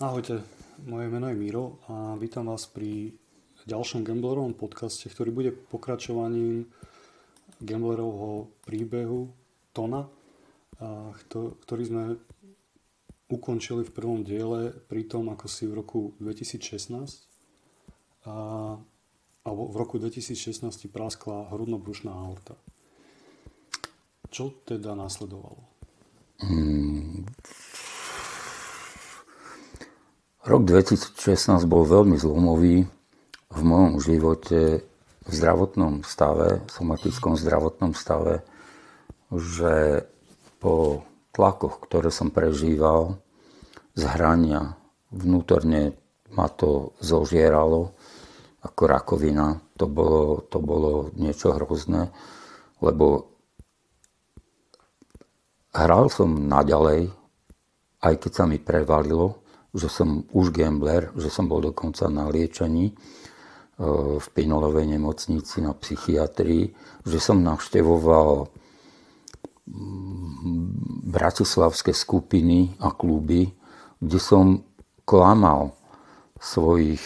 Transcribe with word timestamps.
Ahojte, 0.00 0.40
moje 0.88 1.12
meno 1.12 1.28
je 1.28 1.36
Miro 1.36 1.76
a 1.84 2.16
vítam 2.16 2.48
vás 2.48 2.64
pri 2.64 3.12
ďalšom 3.68 4.00
Gamblerovom 4.00 4.56
podcaste, 4.56 5.12
ktorý 5.12 5.28
bude 5.28 5.52
pokračovaním 5.52 6.64
Gamblerovho 7.60 8.48
príbehu 8.64 9.28
Tona, 9.76 10.08
ktorý 11.68 11.82
sme 11.84 12.16
ukončili 13.28 13.84
v 13.84 13.92
prvom 13.92 14.24
diele 14.24 14.72
pri 14.88 15.04
tom, 15.04 15.28
ako 15.28 15.44
si 15.52 15.68
v 15.68 15.76
roku 15.76 16.16
2016 16.16 16.96
a, 18.24 18.80
alebo 19.44 19.62
v 19.68 19.76
roku 19.76 20.00
2016 20.00 20.64
praskla 20.88 21.52
hrudnobrušná 21.52 22.08
aorta. 22.08 22.56
Čo 24.32 24.64
teda 24.64 24.96
následovalo? 24.96 25.60
Hmm, 26.40 26.99
Rok 30.50 30.66
2016 30.66 31.62
bol 31.70 31.86
veľmi 31.86 32.18
zlomový 32.18 32.82
v 33.54 33.60
mojom 33.62 34.02
živote 34.02 34.82
v 35.22 35.30
zdravotnom 35.30 36.02
stave, 36.02 36.66
v 36.66 36.70
somatickom 36.74 37.38
zdravotnom 37.38 37.94
stave, 37.94 38.42
že 39.30 40.02
po 40.58 41.06
tlakoch, 41.30 41.78
ktoré 41.86 42.10
som 42.10 42.34
prežíval 42.34 43.22
z 43.94 44.10
hrania, 44.10 44.74
vnútorne 45.14 45.94
ma 46.34 46.50
to 46.50 46.98
zožieralo 46.98 47.94
ako 48.66 48.82
rakovina. 48.90 49.62
To 49.78 49.86
bolo, 49.86 50.42
to 50.50 50.58
bolo 50.58 51.14
niečo 51.14 51.54
hrozné, 51.54 52.10
lebo 52.82 53.38
hral 55.70 56.10
som 56.10 56.50
naďalej, 56.50 57.06
aj 58.02 58.14
keď 58.18 58.32
sa 58.34 58.50
mi 58.50 58.58
prevalilo, 58.58 59.46
že 59.70 59.86
som 59.86 60.26
už 60.34 60.50
gambler, 60.50 61.14
že 61.14 61.30
som 61.30 61.46
bol 61.46 61.62
dokonca 61.62 62.10
na 62.10 62.26
liečení 62.26 62.90
e, 62.90 62.94
v 64.18 64.26
Pinolovej 64.34 64.86
nemocnici 64.90 65.62
na 65.62 65.74
psychiatrii, 65.74 66.74
že 67.06 67.18
som 67.22 67.38
navštevoval 67.42 68.50
mm, 69.70 71.10
bratislavské 71.10 71.94
skupiny 71.94 72.74
a 72.82 72.90
kluby, 72.90 73.50
kde 74.02 74.18
som 74.18 74.66
klamal 75.06 75.74
svojich 76.40 77.02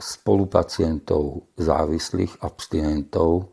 spolupacientov, 0.00 1.44
závislých, 1.60 2.40
abstinentov, 2.40 3.52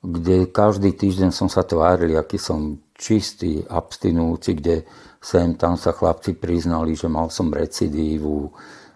kde 0.00 0.48
každý 0.48 0.96
týždeň 0.96 1.30
som 1.30 1.52
sa 1.52 1.60
tváril, 1.60 2.16
aký 2.16 2.40
som 2.40 2.80
čistý, 2.96 3.60
abstinujúci, 3.68 4.50
kde 4.56 4.76
sem 5.20 5.52
tam 5.54 5.76
sa 5.76 5.92
chlapci 5.92 6.32
priznali, 6.32 6.96
že 6.96 7.06
mal 7.06 7.28
som 7.28 7.52
recidívu 7.52 8.48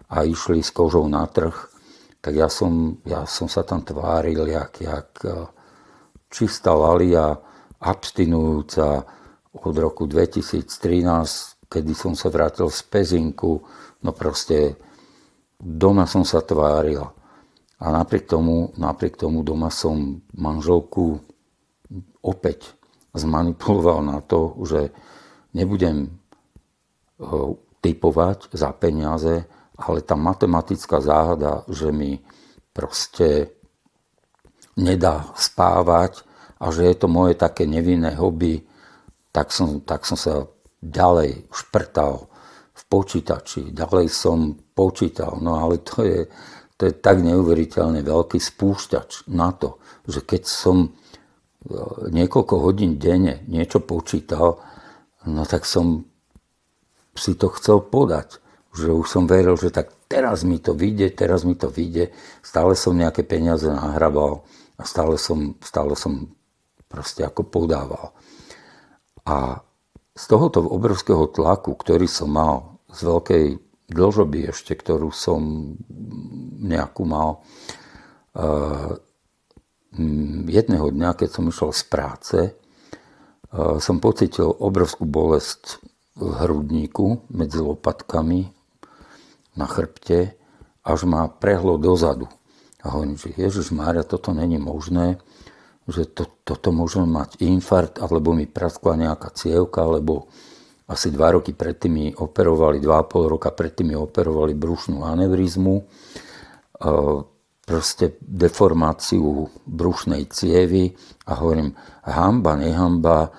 a 0.09 0.25
išli 0.25 0.65
s 0.65 0.73
kožou 0.73 1.05
na 1.05 1.29
trh, 1.29 1.53
tak 2.19 2.33
ja 2.33 2.49
som, 2.49 2.97
ja 3.05 3.29
som 3.29 3.45
sa 3.45 3.61
tam 3.61 3.85
tváril, 3.85 4.49
jak, 4.49 4.81
jak 4.81 5.09
e, 5.21 5.45
čistá 6.33 6.73
lalia, 6.73 7.37
abstinujúca 7.77 9.05
od 9.53 9.75
roku 9.77 10.09
2013, 10.09 11.69
kedy 11.69 11.93
som 11.93 12.17
sa 12.17 12.33
vrátil 12.33 12.73
z 12.73 12.81
Pezinku, 12.89 13.61
no 14.01 14.09
proste 14.09 14.73
doma 15.61 16.09
som 16.09 16.25
sa 16.25 16.41
tváril. 16.41 17.05
A 17.77 17.85
napriek 17.93 18.25
tomu, 18.25 18.73
napriek 18.73 19.21
tomu 19.21 19.45
doma 19.45 19.69
som 19.69 20.25
manželku 20.33 21.21
opäť 22.25 22.73
zmanipuloval 23.13 24.01
na 24.01 24.17
to, 24.25 24.57
že 24.65 24.89
nebudem 25.55 26.11
eh, 26.11 27.51
typovať 27.79 28.51
za 28.51 28.75
peniaze, 28.75 29.47
ale 29.79 30.03
tá 30.03 30.19
matematická 30.19 30.99
záhada, 30.99 31.63
že 31.71 31.91
mi 31.91 32.19
proste 32.75 33.55
nedá 34.75 35.31
spávať 35.39 36.27
a 36.59 36.71
že 36.71 36.91
je 36.91 36.95
to 36.99 37.07
moje 37.07 37.39
také 37.39 37.63
nevinné 37.63 38.15
hobby, 38.19 38.63
tak 39.31 39.51
som, 39.51 39.83
tak 39.83 40.03
som 40.03 40.19
sa 40.19 40.47
ďalej 40.79 41.47
šprtal 41.51 42.27
v 42.75 42.83
počítači, 42.91 43.71
ďalej 43.71 44.07
som 44.11 44.55
počítal, 44.75 45.39
no 45.39 45.59
ale 45.59 45.79
to 45.83 46.03
je, 46.03 46.27
to 46.75 46.91
je 46.91 46.93
tak 46.99 47.23
neuveriteľne 47.23 48.03
veľký 48.03 48.39
spúšťač 48.39 49.31
na 49.31 49.55
to, 49.55 49.79
že 50.07 50.23
keď 50.23 50.43
som 50.43 50.87
eh, 50.87 50.91
niekoľko 52.11 52.55
hodín 52.59 52.99
denne 52.99 53.43
niečo 53.47 53.83
počítal, 53.83 54.59
No 55.25 55.43
tak 55.45 55.65
som 55.65 56.05
si 57.17 57.33
to 57.33 57.49
chcel 57.57 57.81
podať. 57.81 58.39
Že 58.75 58.87
už 58.91 59.07
som 59.07 59.23
veril, 59.25 59.55
že 59.55 59.71
tak 59.71 59.95
teraz 60.11 60.43
mi 60.43 60.59
to 60.59 60.75
vyjde, 60.75 61.15
teraz 61.15 61.47
mi 61.47 61.55
to 61.55 61.71
vyjde. 61.71 62.11
Stále 62.43 62.75
som 62.75 62.93
nejaké 62.93 63.23
peniaze 63.23 63.65
nahrabal 63.65 64.43
a 64.75 64.83
stále 64.83 65.15
som, 65.15 65.55
stále 65.63 65.95
som 65.95 66.27
proste 66.91 67.23
ako 67.23 67.47
podával. 67.47 68.11
A 69.25 69.63
z 70.15 70.23
tohoto 70.27 70.63
obrovského 70.63 71.27
tlaku, 71.31 71.75
ktorý 71.75 72.07
som 72.07 72.31
mal, 72.31 72.55
z 72.91 73.03
veľkej 73.03 73.45
dlžoby 73.91 74.51
ešte, 74.51 74.75
ktorú 74.75 75.11
som 75.11 75.73
nejakú 76.63 77.03
mal, 77.03 77.43
uh, 78.39 78.95
jedného 80.47 80.87
dňa, 80.91 81.09
keď 81.15 81.29
som 81.31 81.47
išiel 81.47 81.71
z 81.71 81.83
práce, 81.87 82.39
som 83.55 84.03
pocitil 84.03 84.51
obrovskú 84.51 85.07
bolesť 85.07 85.79
v 86.15 86.27
hrudníku 86.43 87.27
medzi 87.31 87.59
lopatkami 87.59 88.51
na 89.55 89.67
chrbte, 89.67 90.35
až 90.83 91.07
ma 91.07 91.31
prehlo 91.31 91.79
dozadu. 91.79 92.27
A 92.83 92.93
hovorím, 92.93 93.17
že 93.17 93.33
Ježiš 93.33 93.71
Mária, 93.71 94.03
toto 94.03 94.35
není 94.35 94.59
možné, 94.59 95.17
že 95.87 96.05
to, 96.05 96.27
toto 96.43 96.75
môžem 96.75 97.07
mať 97.07 97.41
infarkt, 97.41 97.97
alebo 98.03 98.35
mi 98.35 98.45
praskla 98.45 98.99
nejaká 98.99 99.33
cievka, 99.33 99.85
alebo 99.85 100.27
asi 100.85 101.09
dva 101.09 101.33
roky 101.33 101.55
predtým 101.55 101.91
mi 101.93 102.05
operovali, 102.13 102.77
dva 102.77 103.01
a 103.01 103.07
pol 103.07 103.25
roka 103.25 103.49
predtým 103.49 103.93
mi 103.93 103.95
operovali 103.97 104.53
brušnú 104.53 105.01
aneurizmu, 105.01 105.75
proste 107.65 108.21
deformáciu 108.21 109.49
brušnej 109.65 110.29
cievy 110.29 110.93
a 111.25 111.41
hovorím, 111.41 111.73
hamba, 112.05 112.55
nehamba, 112.55 113.33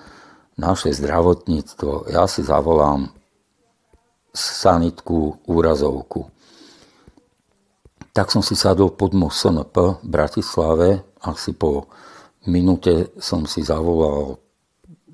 naše 0.57 0.91
zdravotníctvo, 0.93 2.11
ja 2.11 2.25
si 2.25 2.43
zavolám 2.43 3.13
sanitku, 4.33 5.45
úrazovku. 5.49 6.29
Tak 8.13 8.33
som 8.33 8.41
si 8.41 8.57
sadol 8.57 8.93
pod 8.97 9.13
most 9.13 9.45
SNP 9.45 10.01
v 10.01 10.07
Bratislave, 10.09 10.89
asi 11.21 11.53
po 11.53 11.89
minúte 12.49 13.13
som 13.21 13.45
si 13.45 13.61
zavolal 13.61 14.41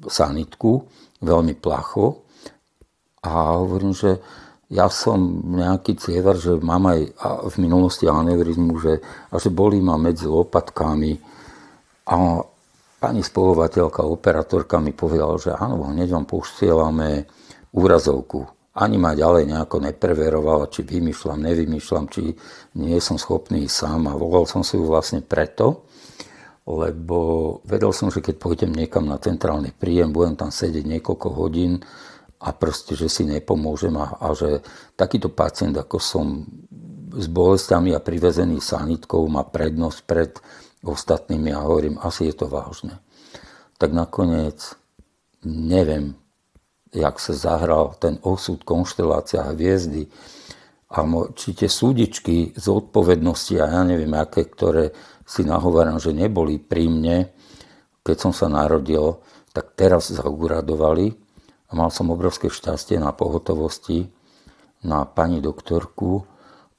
sanitku, 0.07 0.87
veľmi 1.19 1.55
placho, 1.59 2.23
a 3.23 3.55
hovorím, 3.55 3.95
že 3.95 4.19
ja 4.67 4.91
som 4.91 5.43
nejaký 5.55 5.95
cievar, 5.95 6.35
že 6.35 6.59
mám 6.59 6.91
aj 6.91 6.99
v 7.51 7.55
minulosti 7.63 8.03
aneurizmu, 8.03 8.75
že, 8.83 8.99
a 9.31 9.39
že 9.39 9.47
bolí 9.47 9.79
ma 9.79 9.95
medzi 9.95 10.27
lopatkami. 10.27 11.15
A 12.09 12.43
Pani 13.03 13.19
spolovateľka, 13.19 14.07
operatorka 14.07 14.79
mi 14.79 14.95
povedala, 14.95 15.35
že 15.35 15.51
áno, 15.51 15.91
hneď 15.91 16.15
vám 16.15 16.23
posielame 16.23 17.27
úrazovku. 17.75 18.47
Ani 18.79 18.95
ma 18.95 19.11
ďalej 19.11 19.51
nejako 19.51 19.83
nepreverovala, 19.83 20.71
či 20.71 20.87
vymýšľam, 20.87 21.43
nevymýšľam, 21.43 22.05
či 22.07 22.31
nie 22.79 22.95
som 23.03 23.19
schopný 23.19 23.67
sám. 23.67 24.07
A 24.07 24.15
volal 24.15 24.47
som 24.47 24.63
si 24.63 24.79
ju 24.79 24.87
vlastne 24.87 25.19
preto, 25.19 25.83
lebo 26.63 27.59
vedel 27.67 27.91
som, 27.91 28.07
že 28.07 28.23
keď 28.23 28.39
pôjdem 28.39 28.71
niekam 28.71 29.03
na 29.03 29.19
centrálny 29.19 29.75
príjem, 29.75 30.15
budem 30.15 30.39
tam 30.39 30.47
sedieť 30.47 30.87
niekoľko 30.87 31.27
hodín 31.35 31.83
a 32.39 32.55
proste, 32.55 32.95
že 32.95 33.11
si 33.11 33.27
nepomôžem 33.27 33.99
a, 33.99 34.15
a 34.15 34.31
že 34.31 34.63
takýto 34.95 35.27
pacient, 35.27 35.75
ako 35.75 35.99
som 35.99 36.47
s 37.11 37.27
bolestiami 37.27 37.91
a 37.91 37.99
privezený 37.99 38.63
sanitkou, 38.63 39.27
má 39.27 39.43
prednosť 39.43 39.99
pred 40.07 40.31
ostatnými 40.83 41.51
a 41.51 41.63
hovorím, 41.63 41.99
asi 41.99 42.31
je 42.31 42.35
to 42.35 42.47
vážne. 42.47 43.02
Tak 43.83 43.91
nakoniec 43.91 44.79
neviem, 45.43 46.15
jak 46.95 47.19
sa 47.19 47.35
zahral 47.35 47.99
ten 47.99 48.15
osud, 48.23 48.63
konštelácia 48.63 49.43
hviezdy 49.51 50.07
a 50.87 51.03
či 51.35 51.51
tie 51.51 51.67
súdičky 51.67 52.55
z 52.55 52.65
odpovednosti 52.71 53.59
a 53.59 53.67
ja 53.67 53.81
neviem 53.83 54.15
aké, 54.15 54.47
ktoré 54.47 54.95
si 55.27 55.43
nahováram, 55.43 55.99
že 55.99 56.15
neboli 56.15 56.63
pri 56.63 56.87
mne, 56.87 57.27
keď 58.07 58.15
som 58.23 58.31
sa 58.31 58.47
narodil, 58.47 59.19
tak 59.51 59.75
teraz 59.75 60.15
zauradovali 60.15 61.11
a 61.67 61.75
mal 61.75 61.91
som 61.91 62.07
obrovské 62.07 62.47
šťastie 62.47 63.03
na 63.03 63.11
pohotovosti 63.11 64.07
na 64.87 65.03
pani 65.03 65.43
doktorku, 65.43 66.23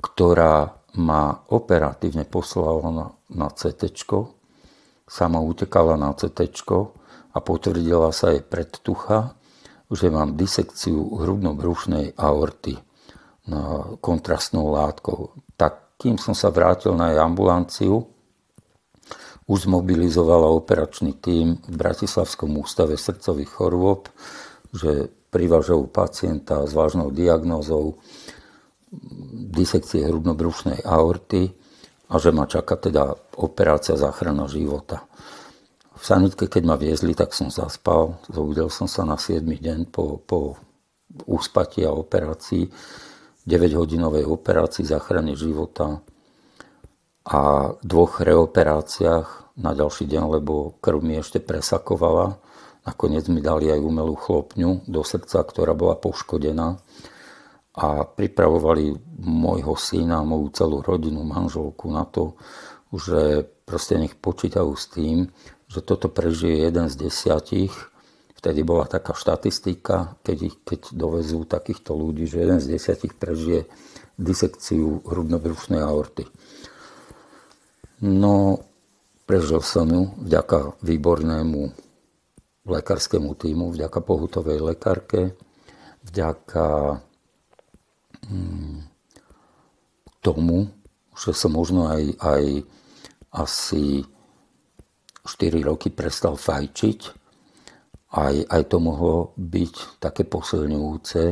ktorá 0.00 0.72
ma 0.96 1.44
operatívne 1.52 2.24
poslala 2.24 2.80
na, 2.88 3.06
na 3.28 3.52
CT, 3.52 3.92
sama 5.04 5.40
utekala 5.40 6.00
na 6.00 6.12
CT 6.16 6.50
a 7.34 7.38
potvrdila 7.42 8.14
sa 8.14 8.32
jej 8.32 8.42
predtucha, 8.42 9.36
že 9.92 10.08
mám 10.08 10.34
disekciu 10.38 11.20
hrudno-brušnej 11.20 12.16
aorty 12.16 12.80
kontrastnou 14.00 14.72
látkou. 14.72 15.36
Tak 15.60 16.00
kým 16.00 16.16
som 16.16 16.32
sa 16.32 16.48
vrátil 16.48 16.96
na 16.96 17.12
jej 17.12 17.20
ambulanciu, 17.20 18.08
už 19.44 19.68
zmobilizovala 19.68 20.48
operačný 20.56 21.20
tím 21.20 21.60
v 21.68 21.74
Bratislavskom 21.76 22.56
ústave 22.56 22.96
srdcových 22.96 23.50
chorôb, 23.52 24.08
že 24.72 25.12
privažujú 25.28 25.92
pacienta 25.92 26.64
s 26.64 26.72
vážnou 26.72 27.12
diagnózou 27.12 28.00
disekcie 29.52 30.06
hrudnobrušnej 30.06 30.86
aorty 30.86 31.52
a 32.14 32.22
že 32.22 32.31
ma 32.31 32.46
čaká 32.46 32.78
teda 32.78 33.19
operácia 33.34 33.99
záchrana 33.99 34.46
života. 34.46 35.02
V 35.99 36.02
sanitke, 36.06 36.46
keď 36.46 36.62
ma 36.62 36.78
viezli, 36.78 37.11
tak 37.11 37.34
som 37.34 37.50
zaspal. 37.50 38.22
Zobudil 38.31 38.70
som 38.70 38.87
sa 38.87 39.02
na 39.02 39.19
7. 39.19 39.43
deň 39.43 39.90
po, 39.90 40.22
po 40.22 40.55
úspati 41.26 41.82
a 41.82 41.90
operácii. 41.90 42.70
9-hodinovej 43.43 44.31
operácii 44.31 44.87
záchrany 44.87 45.34
života 45.34 45.99
a 47.26 47.72
dvoch 47.82 48.22
reoperáciách 48.22 49.58
na 49.58 49.75
ďalší 49.75 50.06
deň, 50.06 50.38
lebo 50.38 50.78
krv 50.78 51.02
mi 51.02 51.19
ešte 51.19 51.43
presakovala. 51.43 52.38
Nakoniec 52.87 53.26
mi 53.26 53.43
dali 53.43 53.75
aj 53.75 53.81
umelú 53.82 54.14
chlopňu 54.14 54.87
do 54.87 55.02
srdca, 55.02 55.43
ktorá 55.43 55.75
bola 55.75 55.99
poškodená 55.99 56.78
a 57.74 58.06
pripravovali 58.06 58.94
môjho 59.18 59.74
syna, 59.74 60.22
moju 60.22 60.54
celú 60.54 60.78
rodinu, 60.78 61.26
manželku 61.26 61.90
na 61.90 62.06
to, 62.06 62.38
že 62.94 63.50
proste 63.66 63.98
nech 63.98 64.14
počítajú 64.14 64.70
s 64.78 64.86
tým, 64.94 65.26
že 65.66 65.82
toto 65.82 66.06
prežije 66.06 66.70
jeden 66.70 66.86
z 66.86 67.10
desiatich. 67.10 67.74
Vtedy 68.38 68.62
bola 68.62 68.86
taká 68.86 69.16
štatistika, 69.18 70.14
keď, 70.22 70.54
keď 70.62 70.80
dovezú 70.94 71.42
takýchto 71.42 71.98
ľudí, 71.98 72.30
že 72.30 72.46
jeden 72.46 72.62
z 72.62 72.78
desiatich 72.78 73.18
prežije 73.18 73.66
disekciu 74.14 75.02
hrudnobrušnej 75.02 75.82
aorty. 75.82 76.30
No, 78.04 78.62
prežil 79.26 79.64
som 79.64 79.90
ju 79.90 80.14
vďaka 80.22 80.78
výbornému 80.78 81.60
lekárskému 82.68 83.34
týmu, 83.34 83.74
vďaka 83.74 83.98
pohutovej 83.98 84.62
lekárke, 84.62 85.34
vďaka 86.06 87.00
tomu, 90.24 90.72
že 91.14 91.30
som 91.36 91.52
možno 91.52 91.86
aj, 91.86 92.04
aj 92.18 92.44
asi 93.34 94.02
4 95.24 95.68
roky 95.68 95.88
prestal 95.92 96.36
fajčiť. 96.40 97.00
Aj, 98.14 98.34
aj 98.34 98.62
to 98.70 98.76
mohlo 98.78 99.34
byť 99.34 99.98
také 99.98 100.22
posilňujúce, 100.22 101.22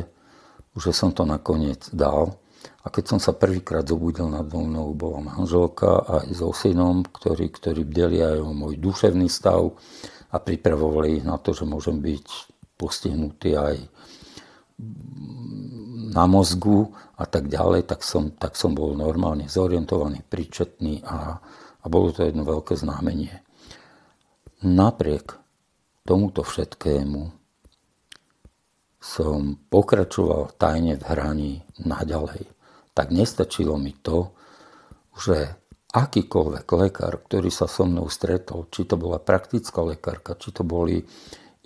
že 0.75 0.91
som 0.91 1.15
to 1.15 1.23
nakoniec 1.23 1.87
dal. 1.95 2.35
A 2.83 2.91
keď 2.91 3.15
som 3.15 3.19
sa 3.19 3.31
prvýkrát 3.31 3.87
zobudil 3.87 4.27
nad 4.27 4.43
mnou, 4.43 4.91
bola 4.91 5.23
manželka 5.23 6.03
aj 6.03 6.27
so 6.35 6.51
synom, 6.51 7.07
ktorí, 7.07 7.47
ktorí 7.55 7.87
bdeli 7.87 8.19
aj 8.19 8.43
o 8.43 8.51
môj 8.51 8.75
duševný 8.75 9.31
stav 9.31 9.71
a 10.31 10.37
pripravovali 10.43 11.23
ich 11.23 11.25
na 11.27 11.39
to, 11.39 11.55
že 11.55 11.63
môžem 11.63 12.03
byť 12.03 12.27
postihnutý 12.75 13.55
aj 13.55 13.75
na 16.13 16.29
mozgu 16.29 16.93
a 17.17 17.25
tak 17.25 17.49
ďalej, 17.49 17.89
tak 17.89 18.05
som, 18.05 18.31
tak 18.33 18.53
som 18.55 18.77
bol 18.77 18.93
normálne 18.93 19.49
zorientovaný, 19.49 20.21
príčetný 20.23 21.03
a, 21.03 21.41
a 21.81 21.85
bolo 21.89 22.13
to 22.13 22.23
jedno 22.23 22.45
veľké 22.45 22.77
znamenie. 22.77 23.41
Napriek 24.63 25.35
tomuto 26.07 26.45
všetkému 26.45 27.21
som 29.03 29.59
pokračoval 29.67 30.55
tajne 30.55 30.95
v 30.95 31.03
hraní 31.03 31.53
naďalej 31.83 32.53
tak 32.93 33.09
nestačilo 33.09 33.75
mi 33.81 33.91
to, 33.97 34.31
že 35.17 35.57
akýkoľvek 35.93 36.67
lekár, 36.77 37.21
ktorý 37.25 37.49
sa 37.49 37.65
so 37.69 37.85
mnou 37.85 38.09
stretol, 38.09 38.69
či 38.69 38.85
to 38.85 38.97
bola 38.97 39.21
praktická 39.21 39.81
lekárka, 39.81 40.37
či 40.37 40.53
to 40.53 40.65
boli 40.65 41.01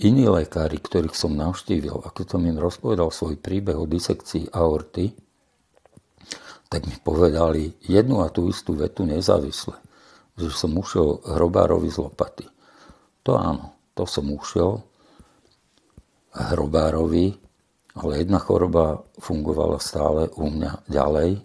iní 0.02 0.26
lekári, 0.30 0.78
ktorých 0.78 1.18
som 1.18 1.34
navštívil, 1.34 2.06
a 2.06 2.14
keď 2.14 2.38
som 2.38 2.42
im 2.46 2.58
rozpovedal 2.62 3.10
svoj 3.10 3.38
príbeh 3.42 3.78
o 3.78 3.90
disekcii 3.90 4.54
aorty, 4.54 5.14
tak 6.68 6.84
mi 6.84 6.96
povedali 7.00 7.74
jednu 7.86 8.22
a 8.22 8.28
tú 8.28 8.52
istú 8.52 8.76
vetu 8.76 9.08
nezávisle, 9.08 9.76
že 10.36 10.52
som 10.52 10.76
ušiel 10.76 11.24
hrobárovi 11.24 11.88
z 11.88 12.04
lopaty. 12.04 12.46
To 13.24 13.40
áno, 13.40 13.74
to 13.96 14.04
som 14.04 14.28
ušiel 14.30 14.84
hrobárovi 16.36 17.48
ale 17.98 18.22
jedna 18.22 18.38
choroba 18.38 19.02
fungovala 19.18 19.82
stále 19.82 20.30
u 20.38 20.54
mňa 20.54 20.86
ďalej 20.86 21.42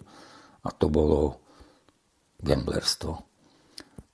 a 0.63 0.69
to 0.69 0.85
bolo 0.87 1.41
gamblerstvo. 2.45 3.25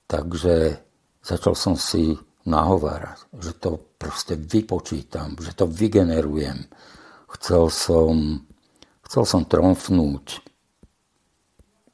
Takže 0.08 0.80
začal 1.20 1.54
som 1.54 1.76
si 1.76 2.16
nahovárať, 2.44 3.28
že 3.36 3.52
to 3.56 3.80
proste 4.00 4.36
vypočítam, 4.36 5.36
že 5.36 5.52
to 5.52 5.68
vygenerujem. 5.68 6.68
Chcel 7.36 7.68
som, 7.68 8.42
chcel 9.04 9.24
som 9.28 9.42
tromfnúť 9.44 10.40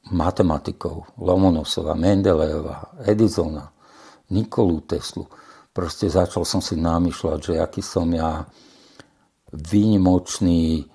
matematikou 0.07 1.03
Lomonosova, 1.19 1.93
Mendelejeva, 1.99 2.95
Edisona, 3.03 3.67
Nikolu 4.31 4.87
Teslu. 4.87 5.27
Proste 5.75 6.07
začal 6.09 6.47
som 6.47 6.63
si 6.63 6.79
namýšľať, 6.79 7.39
že 7.43 7.53
aký 7.59 7.83
som 7.83 8.07
ja 8.09 8.47
výnimočný 9.51 10.87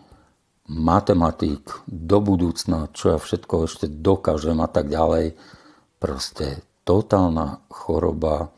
matematik 0.72 1.84
do 1.86 2.18
budúcna, 2.24 2.88
čo 2.96 3.14
ja 3.14 3.18
všetko 3.20 3.54
ešte 3.68 3.86
dokážem 3.86 4.58
a 4.58 4.68
tak 4.68 4.88
ďalej. 4.88 5.36
Proste 6.00 6.64
totálna 6.82 7.62
choroba 7.70 8.50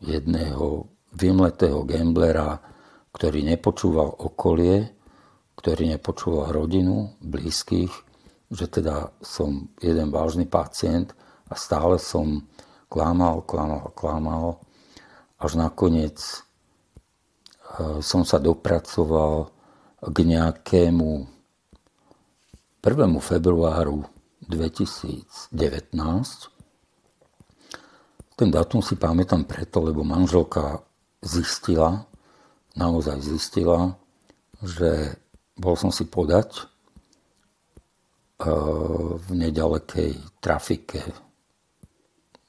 jedného 0.00 0.88
vymletého 1.16 1.84
gamblera, 1.88 2.60
ktorý 3.12 3.44
nepočúval 3.44 4.12
okolie, 4.20 4.92
ktorý 5.56 5.96
nepočúval 5.96 6.52
rodinu, 6.52 7.16
blízkych, 7.24 7.92
že 8.52 8.68
teda 8.68 9.08
som 9.24 9.72
jeden 9.80 10.12
vážny 10.12 10.44
pacient 10.44 11.16
a 11.48 11.56
stále 11.56 11.96
som 11.96 12.44
klamal, 12.92 13.40
klamal, 13.42 13.88
klamal, 13.96 14.60
až 15.40 15.56
nakoniec 15.56 16.44
som 18.00 18.24
sa 18.24 18.40
dopracoval 18.40 19.50
k 20.00 20.16
nejakému 20.22 21.26
1. 22.80 22.86
februáru 23.18 24.06
2019. 24.46 26.55
Ten 28.36 28.52
dátum 28.52 28.84
si 28.84 29.00
pamätám 29.00 29.48
preto, 29.48 29.80
lebo 29.80 30.04
manželka 30.04 30.84
zistila, 31.24 32.04
naozaj 32.76 33.24
zistila, 33.24 33.96
že 34.60 35.16
bol 35.56 35.72
som 35.80 35.88
si 35.88 36.04
podať 36.04 36.60
e, 36.60 36.62
v 39.16 39.28
nedalekej 39.32 40.20
trafike 40.44 41.00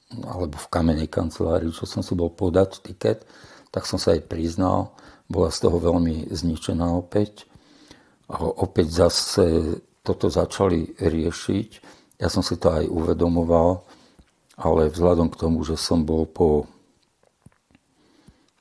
alebo 0.08 0.56
v 0.56 0.70
kamenej 0.72 1.08
kancelárii, 1.08 1.72
čo 1.72 1.84
som 1.84 2.00
si 2.00 2.16
bol 2.16 2.32
podať 2.32 2.80
tiket, 2.80 3.28
tak 3.68 3.84
som 3.84 4.00
sa 4.00 4.16
aj 4.16 4.24
priznal 4.24 4.92
bola 5.28 5.52
z 5.52 5.68
toho 5.68 5.76
veľmi 5.76 6.32
zničená 6.32 6.88
opäť. 6.96 7.44
A 8.32 8.40
opäť 8.44 9.04
zase 9.08 9.44
toto 10.00 10.32
začali 10.32 10.96
riešiť. 10.96 11.70
Ja 12.18 12.32
som 12.32 12.40
si 12.40 12.56
to 12.56 12.72
aj 12.72 12.88
uvedomoval, 12.88 13.84
ale 14.58 14.90
vzhľadom 14.90 15.30
k 15.30 15.38
tomu, 15.38 15.62
že 15.62 15.78
som 15.78 16.02
bol 16.02 16.26
po 16.26 16.66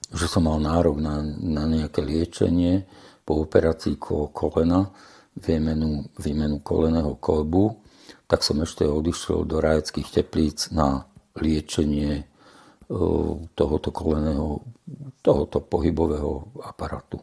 že 0.07 0.23
som 0.31 0.47
mal 0.47 0.55
nárok 0.63 1.03
na, 1.03 1.19
na 1.35 1.67
nejaké 1.67 1.99
liečenie 1.99 2.87
po 3.27 3.43
operácii 3.43 3.99
kolena, 4.31 4.87
výmenu, 5.35 6.07
výmenu 6.15 6.63
koleného 6.63 7.19
kolbu, 7.19 7.75
tak 8.23 8.39
som 8.39 8.63
ešte 8.63 8.87
odišiel 8.87 9.43
do 9.43 9.59
rajeckých 9.59 10.07
teplíc 10.07 10.71
na 10.71 11.03
liečenie 11.35 12.23
tohoto 13.51 13.91
koleného, 13.91 14.63
tohoto 15.19 15.59
pohybového 15.59 16.55
aparátu. 16.63 17.19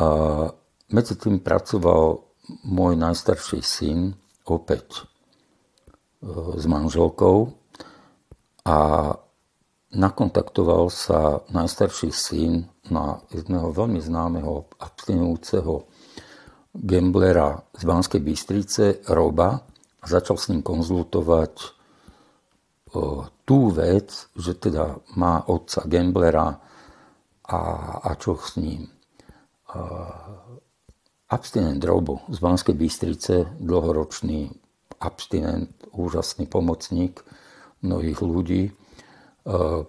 A 0.00 0.48
medzi 0.88 1.12
tým 1.20 1.44
pracoval 1.44 2.24
môj 2.64 2.96
najstarší 2.96 3.60
syn 3.60 4.16
opäť 4.48 5.04
s 6.56 6.64
manželkou 6.64 7.52
a 8.66 8.78
nakontaktoval 9.94 10.90
sa 10.90 11.40
najstarší 11.52 12.10
syn 12.10 12.66
na 12.90 13.20
jedného 13.30 13.70
veľmi 13.70 14.00
známeho 14.02 14.68
abstinujúceho 14.80 15.86
gamblera 16.76 17.62
z 17.72 17.82
Banskej 17.84 18.20
Bystrice, 18.20 18.84
Roba, 19.08 19.56
a 20.02 20.04
začal 20.04 20.36
s 20.36 20.52
ním 20.52 20.62
konzultovať 20.62 21.76
tú 23.46 23.58
vec, 23.70 24.30
že 24.36 24.54
teda 24.56 24.98
má 25.18 25.42
otca 25.46 25.84
Gamblera 25.84 26.48
a, 27.46 27.60
a 28.02 28.10
čo 28.18 28.38
s 28.38 28.56
ním. 28.58 28.86
abstinent 31.26 31.82
Drobo 31.82 32.22
z 32.30 32.38
Banskej 32.38 32.74
Bystrice, 32.74 33.58
dlhoročný 33.58 34.65
abstinent, 35.00 35.70
úžasný 35.92 36.46
pomocník 36.46 37.22
mnohých 37.82 38.20
ľudí, 38.20 38.62
e, 38.68 38.72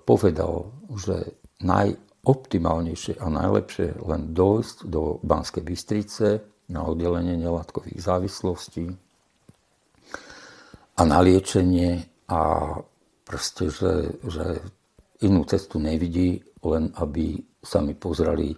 povedal, 0.05 0.71
že 0.95 1.35
najoptimálnejšie 1.63 3.17
a 3.17 3.27
najlepšie 3.27 3.97
len 4.05 4.31
dojsť 4.35 4.77
do 4.87 5.17
Banskej 5.23 5.63
Bystrice 5.63 6.27
na 6.67 6.83
oddelenie 6.83 7.39
nelátkových 7.39 7.99
závislostí 8.03 8.91
a 10.97 11.01
na 11.05 11.19
liečenie 11.23 12.03
a 12.27 12.41
proste, 13.23 13.71
že, 13.71 14.17
že 14.27 14.59
inú 15.23 15.47
cestu 15.47 15.79
nevidí, 15.79 16.43
len 16.61 16.91
aby 16.99 17.39
sa 17.63 17.79
mi 17.79 17.95
pozreli 17.95 18.57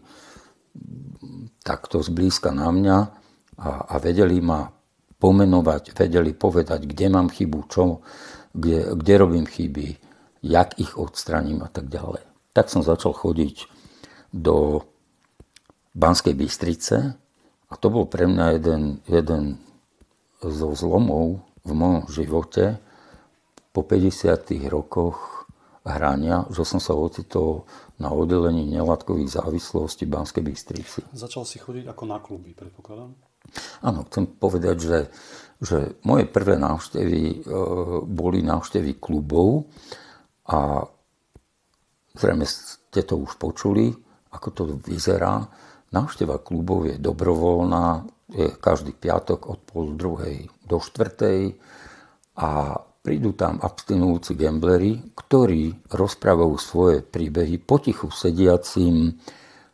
takto 1.64 2.00
zblízka 2.00 2.50
na 2.54 2.70
mňa 2.72 2.98
a, 3.60 3.70
a 3.92 3.96
vedeli 4.00 4.40
ma 4.40 4.79
pomenovať, 5.20 5.94
vedeli 5.94 6.32
povedať, 6.32 6.88
kde 6.88 7.06
mám 7.12 7.28
chybu, 7.28 7.60
čo, 7.68 8.00
kde, 8.56 8.96
kde 8.96 9.14
robím 9.20 9.46
chyby, 9.46 10.00
jak 10.48 10.80
ich 10.80 10.96
odstraním 10.96 11.62
a 11.62 11.70
tak 11.70 11.92
ďalej. 11.92 12.24
Tak 12.56 12.72
som 12.72 12.82
začal 12.82 13.12
chodiť 13.12 13.68
do 14.32 14.88
Banskej 15.94 16.34
Bystrice 16.34 17.20
a 17.70 17.74
to 17.76 17.88
bol 17.92 18.08
pre 18.08 18.26
mňa 18.26 18.46
jeden, 18.56 19.04
jeden 19.06 19.44
zo 20.40 20.72
zlomov 20.72 21.44
v 21.68 21.72
mojom 21.76 22.08
živote 22.08 22.80
po 23.76 23.84
50 23.84 24.40
rokoch 24.72 25.46
hrania, 25.84 26.48
že 26.52 26.64
som 26.64 26.80
sa 26.80 26.96
ocitol 26.96 27.68
na 28.00 28.16
oddelení 28.16 28.64
nelátkových 28.72 29.36
závislostí 29.36 30.08
Banskej 30.08 30.44
Bystrici. 30.44 31.00
Začal 31.12 31.44
si 31.44 31.60
chodiť 31.60 31.92
ako 31.92 32.04
na 32.08 32.24
kluby, 32.24 32.56
predpokladám? 32.56 33.29
Áno, 33.84 34.06
chcem 34.08 34.26
povedať, 34.28 34.78
že, 34.80 35.00
že 35.60 35.78
moje 36.06 36.26
prvé 36.30 36.56
návštevy 36.56 37.22
e, 37.22 37.36
boli 38.06 38.40
návštevy 38.46 38.98
klubov 39.02 39.70
a 40.50 40.84
zrejme 42.16 42.46
ste 42.48 43.02
to 43.06 43.22
už 43.22 43.38
počuli, 43.38 43.94
ako 44.34 44.48
to 44.52 44.64
vyzerá. 44.82 45.46
Návšteva 45.90 46.42
klubov 46.42 46.90
je 46.90 46.96
dobrovoľná, 47.02 48.06
je 48.30 48.54
každý 48.62 48.94
piatok 48.94 49.50
od 49.50 49.60
pol 49.66 49.98
druhej 49.98 50.46
do 50.62 50.78
štvrtej 50.78 51.58
a 52.38 52.78
prídu 53.02 53.34
tam 53.34 53.58
abstinujúci 53.58 54.38
gamblery, 54.38 55.02
ktorí 55.18 55.90
rozprávajú 55.90 56.56
svoje 56.62 56.98
príbehy 57.02 57.58
potichu 57.58 58.14
sediacim, 58.14 59.18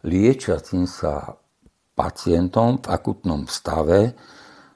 liečiacim 0.07 0.87
sa 0.87 1.35
pacientom 1.95 2.77
v 2.83 2.87
akutnom 2.91 3.47
stave 3.47 4.13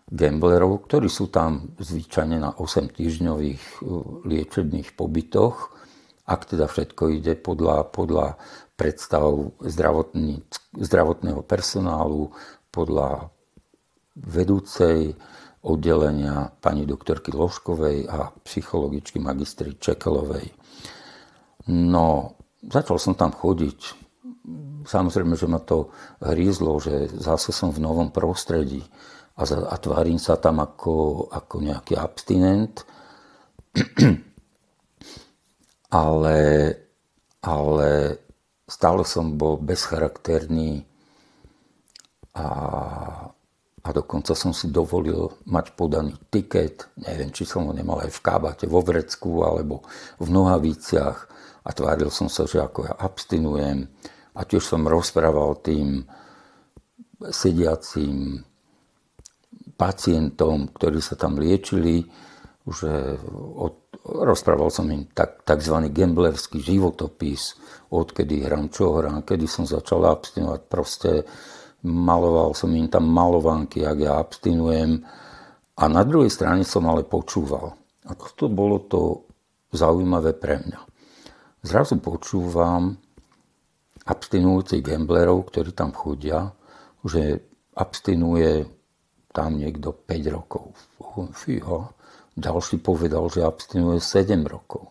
gamblerov, 0.09 0.89
ktorí 0.89 1.05
sú 1.05 1.29
tam 1.29 1.75
zvyčajne 1.77 2.41
na 2.41 2.55
8 2.57 2.89
týždňových 2.89 3.63
uh, 3.83 4.25
liečebných 4.25 4.97
pobytoch, 4.97 5.75
ak 6.25 6.49
teda 6.49 6.65
všetko 6.65 7.03
ide 7.13 7.37
podľa, 7.37 7.89
podľa 7.89 8.37
predstav 8.77 9.53
zdravotného 10.73 11.41
personálu, 11.43 12.31
podľa 12.69 13.33
vedúcej 14.15 15.17
oddelenia 15.65 16.55
pani 16.63 16.87
doktorky 16.87 17.35
Ložkovej 17.35 18.07
a 18.07 18.31
psychologičky 18.47 19.19
magistry 19.19 19.75
Čekelovej. 19.75 20.47
No, 21.69 22.39
začal 22.63 22.97
som 23.01 23.13
tam 23.19 23.35
chodiť 23.35 24.08
Samozrejme, 24.85 25.35
že 25.35 25.47
ma 25.49 25.59
to 25.59 25.91
hrízlo, 26.23 26.79
že 26.79 27.09
zase 27.15 27.51
som 27.51 27.73
v 27.73 27.83
novom 27.83 28.11
prostredí 28.13 28.83
a, 29.39 29.43
a 29.43 29.75
tvárim 29.79 30.19
sa 30.19 30.35
tam 30.35 30.59
ako, 30.59 31.27
ako 31.31 31.55
nejaký 31.63 31.95
abstinent. 31.95 32.83
ale, 35.89 36.39
ale 37.41 37.89
stále 38.69 39.01
som 39.05 39.33
bol 39.37 39.57
bezcharakterný 39.57 40.85
a, 42.37 42.47
a 43.81 43.89
dokonca 43.89 44.37
som 44.37 44.53
si 44.53 44.69
dovolil 44.69 45.33
mať 45.49 45.73
podaný 45.73 46.13
tiket. 46.29 46.93
Neviem, 47.01 47.33
či 47.33 47.43
som 47.43 47.65
ho 47.65 47.73
nemal 47.73 48.05
aj 48.05 48.13
v 48.13 48.23
kábate, 48.23 48.65
vo 48.69 48.85
vrecku 48.85 49.41
alebo 49.41 49.81
v 50.21 50.27
nohaviciach 50.29 51.17
a 51.65 51.69
tváril 51.73 52.13
som 52.13 52.29
sa, 52.29 52.45
že 52.45 52.61
ako 52.61 52.85
ja 52.85 52.93
abstinujem 52.95 53.89
a 54.35 54.41
tiež 54.45 54.61
som 54.61 54.85
rozprával 54.85 55.57
tým 55.61 56.05
sediacím 57.19 58.45
pacientom, 59.79 60.67
ktorí 60.75 60.99
sa 60.99 61.15
tam 61.15 61.39
liečili, 61.39 62.03
že 62.67 63.17
od, 63.55 63.89
rozprával 64.03 64.69
som 64.69 64.85
im 64.91 65.07
tak, 65.11 65.47
tzv. 65.47 65.89
gamblerský 65.89 66.59
životopis, 66.59 67.55
odkedy 67.89 68.45
hrám, 68.45 68.69
čo 68.69 68.99
hrám, 68.99 69.23
kedy 69.23 69.47
som 69.47 69.63
začal 69.63 70.03
abstinovať. 70.05 70.61
Proste 70.67 71.11
maloval 71.87 72.51
som 72.53 72.69
im 72.75 72.91
tam 72.91 73.07
malovanky, 73.07 73.87
ak 73.87 73.97
ja 73.97 74.19
abstinujem. 74.19 75.01
A 75.79 75.83
na 75.87 76.03
druhej 76.03 76.29
strane 76.29 76.67
som 76.67 76.83
ale 76.91 77.07
počúval. 77.07 77.79
A 78.03 78.11
to 78.35 78.51
bolo 78.51 78.83
to 78.83 79.23
zaujímavé 79.71 80.35
pre 80.35 80.59
mňa. 80.59 80.79
Zrazu 81.63 81.99
počúvam, 81.99 82.99
abstinujúcich 84.09 84.81
gamblerov, 84.81 85.53
ktorí 85.53 85.69
tam 85.77 85.93
chodia, 85.93 86.49
že 87.05 87.45
abstinuje 87.77 88.65
tam 89.29 89.61
niekto 89.61 89.93
5 89.93 90.35
rokov. 90.35 90.73
Fíha. 91.37 91.93
Ďalší 92.33 92.81
povedal, 92.81 93.29
že 93.29 93.45
abstinuje 93.45 94.01
7 94.01 94.41
rokov. 94.49 94.89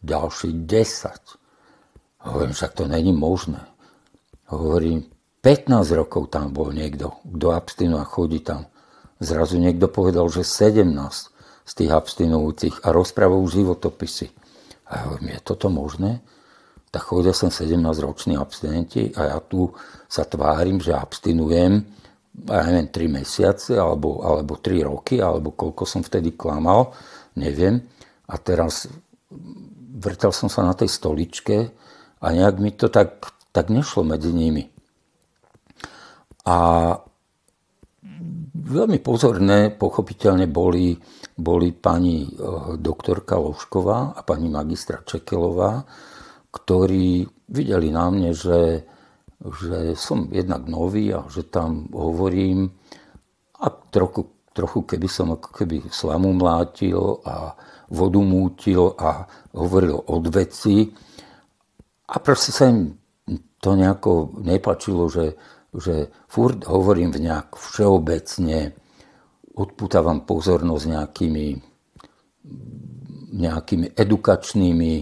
Ďalší 0.00 0.64
10. 0.64 2.24
Hovorím, 2.26 2.54
však 2.56 2.72
to 2.72 2.84
není 2.88 3.12
možné. 3.12 3.60
Hovorím, 4.48 5.04
15 5.42 5.92
rokov 5.94 6.30
tam 6.32 6.50
bol 6.50 6.72
niekto, 6.74 7.22
kto 7.22 7.54
abstinuje 7.54 8.00
a 8.02 8.06
chodí 8.06 8.40
tam. 8.42 8.66
Zrazu 9.22 9.58
niekto 9.60 9.86
povedal, 9.90 10.26
že 10.30 10.42
17 10.42 10.86
z 11.66 11.72
tých 11.74 11.90
abstinujúcich 11.90 12.86
a 12.86 12.94
rozprávajú 12.94 13.44
životopisy. 13.46 14.30
A 14.86 15.10
hovorím, 15.10 15.34
je 15.34 15.40
toto 15.42 15.66
možné? 15.66 16.22
Tak 16.96 17.12
chodia 17.12 17.36
som 17.36 17.52
17-roční 17.52 18.40
abstinenti 18.40 19.12
a 19.20 19.36
ja 19.36 19.38
tu 19.44 19.68
sa 20.08 20.24
tvárim, 20.24 20.80
že 20.80 20.96
abstinujem 20.96 21.84
ja 22.44 22.62
neviem, 22.68 22.88
3 22.92 23.08
mesiace 23.20 23.72
alebo, 23.80 24.20
alebo 24.20 24.60
3 24.60 24.84
roky, 24.84 25.16
alebo 25.24 25.56
koľko 25.56 25.88
som 25.88 26.04
vtedy 26.04 26.36
klamal, 26.36 26.92
neviem. 27.36 27.80
A 28.28 28.36
teraz 28.36 28.88
vrtal 29.96 30.36
som 30.36 30.52
sa 30.52 30.60
na 30.60 30.76
tej 30.76 30.92
stoličke 30.92 31.72
a 32.20 32.26
nejak 32.28 32.56
mi 32.60 32.76
to 32.76 32.92
tak, 32.92 33.32
tak 33.56 33.72
nešlo 33.72 34.04
medzi 34.04 34.36
nimi. 34.36 34.68
A 36.46 36.56
veľmi 38.52 38.98
pozorné, 39.00 39.72
pochopiteľne 39.72 40.46
boli, 40.46 40.94
boli 41.34 41.72
pani 41.72 42.28
eh, 42.28 42.30
doktorka 42.76 43.40
Lošková 43.40 44.12
a 44.12 44.20
pani 44.22 44.52
magistra 44.52 45.00
Čekelová, 45.02 45.82
ktorí 46.56 47.28
videli 47.52 47.92
na 47.92 48.08
mne, 48.08 48.32
že, 48.32 48.88
že 49.44 49.92
som 49.92 50.32
jednak 50.32 50.64
nový 50.64 51.12
a 51.12 51.28
že 51.28 51.44
tam 51.44 51.92
hovorím 51.92 52.72
a 53.60 53.68
trochu, 53.68 54.24
trochu 54.56 54.88
keby 54.88 55.08
som 55.08 55.36
ako 55.36 55.52
keby 55.52 55.84
slamu 55.92 56.32
mlátil 56.32 57.20
a 57.28 57.52
vodu 57.92 58.20
mútil 58.20 58.96
a 58.96 59.28
hovoril 59.52 60.00
od 60.00 60.24
veci. 60.32 60.88
A 62.08 62.14
proste 62.18 62.50
sa 62.50 62.72
im 62.72 62.96
to 63.60 63.74
nejako 63.74 64.36
nepačilo, 64.40 65.08
že, 65.08 65.36
že 65.74 66.08
furt 66.28 66.64
hovorím 66.66 67.12
v 67.12 67.30
nejak 67.30 67.56
všeobecne, 67.56 68.72
odputávam 69.56 70.28
pozornosť 70.28 70.84
nejakými, 70.84 71.46
nejakými 73.32 73.86
edukačnými 73.96 74.92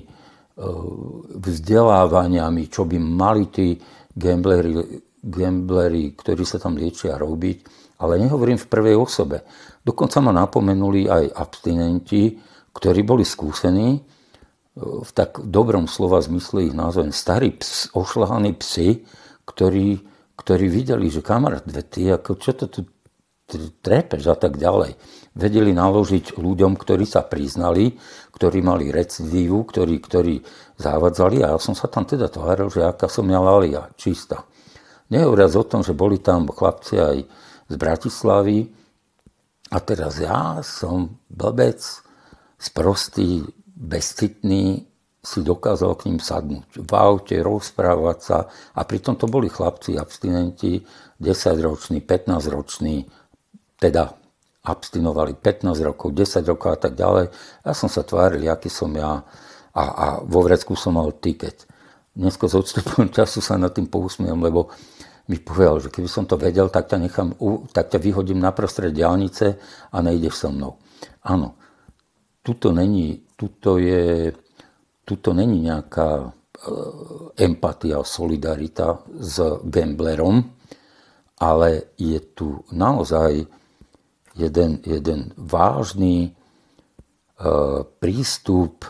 vzdelávaniami, 0.54 2.70
čo 2.70 2.86
by 2.86 2.96
mali 2.98 3.50
tí 3.50 3.74
gambleri, 4.14 5.02
gambleri, 5.18 6.14
ktorí 6.14 6.46
sa 6.46 6.62
tam 6.62 6.78
liečia, 6.78 7.18
robiť. 7.18 7.58
Ale 8.02 8.18
nehovorím 8.18 8.58
v 8.58 8.70
prvej 8.70 8.96
osobe. 8.98 9.42
Dokonca 9.82 10.22
ma 10.22 10.34
napomenuli 10.34 11.10
aj 11.10 11.30
abstinenti, 11.34 12.38
ktorí 12.74 13.06
boli 13.06 13.22
skúsení, 13.22 14.02
v 14.82 15.10
tak 15.14 15.38
dobrom 15.38 15.86
slova 15.86 16.18
zmysle 16.18 16.66
ich 16.66 16.74
názvem, 16.74 17.14
starí 17.14 17.54
ps, 17.54 17.94
ošľahaní 17.94 18.58
psi, 18.58 19.06
ktorí, 19.46 20.02
ktorí 20.34 20.66
videli, 20.66 21.06
že 21.06 21.22
kamarát, 21.22 21.62
ty, 21.86 22.10
ako, 22.10 22.34
čo 22.42 22.58
to 22.58 22.66
tu 22.66 22.82
trepeš 23.84 24.26
a 24.26 24.34
tak 24.34 24.58
ďalej. 24.58 24.98
Vedeli 25.34 25.74
naložiť 25.74 26.38
ľuďom, 26.38 26.78
ktorí 26.78 27.02
sa 27.02 27.26
priznali, 27.26 27.98
ktorí 28.30 28.62
mali 28.62 28.94
recidívu, 28.94 29.66
ktorí, 29.66 29.98
ktorí 29.98 30.34
zavadzali 30.78 31.42
a 31.42 31.54
ja 31.54 31.58
som 31.58 31.74
sa 31.74 31.90
tam 31.90 32.06
teda 32.06 32.30
tváril, 32.30 32.70
že 32.70 32.86
aká 32.86 33.10
som 33.10 33.26
ja 33.26 33.42
lalia, 33.42 33.90
čistá. 33.98 34.46
Nehovoriac 35.10 35.52
o 35.58 35.64
tom, 35.66 35.82
že 35.82 35.90
boli 35.90 36.22
tam 36.22 36.46
chlapci 36.46 36.94
aj 36.96 37.16
z 37.66 37.74
Bratislavy. 37.74 38.70
A 39.74 39.78
teraz 39.82 40.22
ja 40.22 40.62
som 40.62 41.18
blbec, 41.26 41.82
sprostý, 42.54 43.42
bezcitný, 43.74 44.86
si 45.24 45.40
dokázal 45.40 45.96
k 45.96 46.12
ním 46.12 46.20
sadnúť 46.20 46.84
v 46.84 46.92
aute, 46.92 47.40
rozprávať 47.40 48.18
sa. 48.20 48.38
A 48.76 48.84
pritom 48.84 49.16
to 49.16 49.24
boli 49.24 49.48
chlapci, 49.48 49.96
abstinenti, 49.96 50.84
10-roční, 51.16 52.04
15-roční, 52.04 53.08
teda 53.80 54.12
abstinovali 54.64 55.36
15 55.36 55.76
rokov, 55.84 56.16
10 56.16 56.40
rokov 56.48 56.68
a 56.72 56.78
tak 56.80 56.96
ďalej. 56.96 57.28
Ja 57.60 57.72
som 57.76 57.92
sa 57.92 58.00
tváril, 58.00 58.48
aký 58.48 58.72
som 58.72 58.88
ja 58.96 59.20
a, 59.76 59.84
a 59.84 60.06
vo 60.24 60.40
vrecku 60.40 60.72
som 60.72 60.96
mal 60.96 61.12
tiket. 61.20 61.68
Dneska 62.16 62.48
s 62.48 62.56
odstupom 62.56 63.12
času 63.16 63.44
sa 63.44 63.60
nad 63.60 63.76
tým 63.76 63.90
pousmiem, 63.92 64.40
lebo 64.40 64.72
mi 65.28 65.40
povedal, 65.40 65.80
že 65.80 65.88
keby 65.92 66.08
som 66.08 66.24
to 66.24 66.36
vedel, 66.40 66.68
tak 66.68 66.88
ťa, 66.88 66.96
nechám, 67.00 67.28
tak 67.72 67.92
ťa 67.92 67.98
vyhodím 68.00 68.40
na 68.40 68.52
prostred 68.52 68.92
diálnice 68.92 69.56
a 69.92 69.96
nejdeš 70.04 70.34
so 70.36 70.48
mnou. 70.52 70.76
Áno, 71.24 71.56
tuto 72.44 72.72
není, 72.76 73.24
tuto 73.36 73.80
je, 73.80 74.32
tuto 75.08 75.32
není 75.32 75.64
nejaká 75.64 76.08
e, 76.20 76.26
empatia, 77.40 78.04
solidarita 78.04 79.00
s 79.16 79.40
gamblerom, 79.64 80.44
ale 81.40 81.96
je 81.96 82.20
tu 82.36 82.60
naozaj 82.68 83.48
jeden, 84.34 84.82
jeden 84.84 85.32
vážny 85.38 86.28
e, 86.28 86.30
prístup 88.02 88.84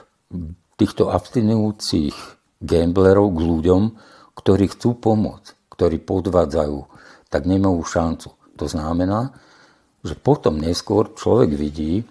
týchto 0.76 1.12
abstinujúcich 1.12 2.16
gamblerov 2.64 3.30
k 3.36 3.40
ľuďom, 3.40 3.82
ktorí 4.34 4.72
chcú 4.72 4.98
pomôcť 4.98 5.64
ktorí 5.74 5.98
podvádzajú, 6.06 6.78
tak 7.26 7.50
nemajú 7.50 7.82
šancu. 7.82 8.30
To 8.62 8.66
znamená, 8.70 9.34
že 10.06 10.14
potom 10.14 10.62
neskôr 10.62 11.10
človek 11.10 11.50
vidí, 11.58 12.06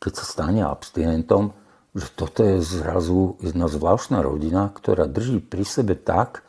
keď 0.00 0.12
sa 0.16 0.24
stane 0.24 0.64
abstinentom, 0.64 1.52
že 1.92 2.08
toto 2.16 2.40
je 2.40 2.64
zrazu 2.64 3.36
jedna 3.44 3.68
zvláštna 3.68 4.24
rodina, 4.24 4.72
ktorá 4.72 5.04
drží 5.04 5.44
pri 5.44 5.68
sebe 5.68 5.92
tak, 5.92 6.40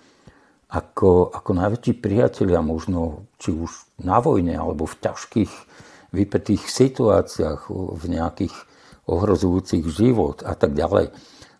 ako, 0.71 1.35
ako 1.35 1.51
najväčší 1.51 1.99
priatelia 1.99 2.63
možno, 2.63 3.27
či 3.43 3.51
už 3.51 3.99
na 3.99 4.23
vojne, 4.23 4.55
alebo 4.55 4.87
v 4.87 4.95
ťažkých 5.03 5.51
vypetých 6.11 6.67
situáciách, 6.67 7.71
v 7.71 8.03
nejakých 8.07 8.55
ohrozujúcich 9.07 9.87
život 9.89 10.43
a 10.43 10.53
tak 10.55 10.75
ďalej. 10.75 11.11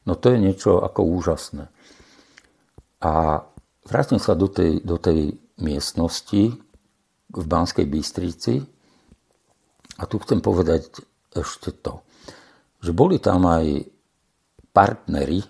No 0.06 0.14
to 0.20 0.36
je 0.36 0.38
niečo 0.40 0.84
ako 0.84 1.02
úžasné. 1.08 1.72
A 3.02 3.44
Vrátim 3.92 4.22
sa 4.22 4.38
do 4.38 4.46
tej, 4.46 4.80
do 4.86 5.02
tej 5.02 5.34
miestnosti 5.58 6.54
v 7.32 7.46
Banskej 7.46 7.90
Bystrici 7.90 8.62
a 9.98 10.06
tu 10.06 10.22
chcem 10.22 10.38
povedať 10.38 11.02
ešte 11.34 11.74
to, 11.82 12.06
že 12.80 12.94
boli 12.94 13.18
tam 13.18 13.50
aj 13.50 13.84
partnery, 14.72 15.42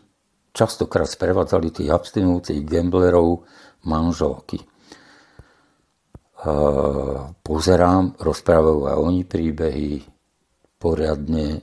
častokrát 0.56 1.06
sprevádzali 1.06 1.70
tých 1.70 1.90
abstinujúcich 1.92 2.64
gamblerov 2.64 3.44
manželky. 3.84 4.64
Pozerám, 7.46 8.18
rozprávajú 8.18 8.90
aj 8.90 8.98
oni 8.98 9.22
príbehy, 9.30 10.02
poriadne 10.82 11.62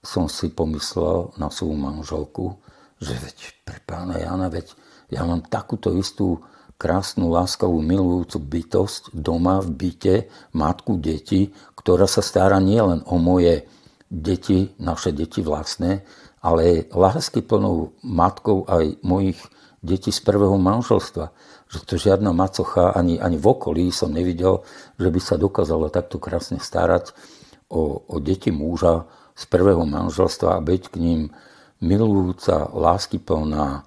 som 0.00 0.30
si 0.30 0.54
pomyslel 0.54 1.34
na 1.34 1.50
svoju 1.50 1.74
manželku, 1.74 2.62
že 3.02 3.18
veď 3.18 3.36
pre 3.66 3.82
pána 3.82 4.22
Jana, 4.22 4.46
veď 4.46 4.70
ja 5.10 5.26
mám 5.26 5.42
takúto 5.42 5.90
istú 5.98 6.46
krásnu, 6.78 7.28
láskavú, 7.28 7.82
milujúcu 7.82 8.38
bytosť 8.38 9.12
doma 9.12 9.58
v 9.60 9.68
byte, 9.74 10.14
matku, 10.54 10.96
deti, 10.96 11.50
ktorá 11.74 12.06
sa 12.06 12.22
stará 12.22 12.62
nielen 12.62 13.02
o 13.04 13.18
moje 13.18 13.66
deti, 14.08 14.72
naše 14.78 15.10
deti 15.10 15.42
vlastné, 15.42 16.06
ale 16.40 16.86
lásky 16.94 17.42
plnou 17.42 17.98
matkou 18.00 18.64
aj 18.70 18.96
mojich 19.04 19.42
detí 19.84 20.12
z 20.12 20.20
prvého 20.24 20.56
manželstva. 20.56 21.32
Že 21.70 21.78
to 21.86 21.94
žiadna 21.96 22.34
macocha 22.34 22.90
ani, 22.90 23.22
ani 23.22 23.38
v 23.38 23.46
okolí 23.46 23.84
som 23.94 24.10
nevidel, 24.10 24.66
že 24.98 25.08
by 25.08 25.20
sa 25.22 25.38
dokázala 25.38 25.86
takto 25.86 26.18
krásne 26.18 26.58
starať 26.58 27.14
o, 27.70 28.02
o 28.10 28.16
deti 28.18 28.50
muža 28.50 29.06
z 29.38 29.46
prvého 29.46 29.86
manželstva 29.86 30.58
a 30.58 30.64
byť 30.66 30.82
k 30.90 30.96
ním 30.98 31.20
milujúca, 31.80 32.68
láskyplná, 32.74 33.86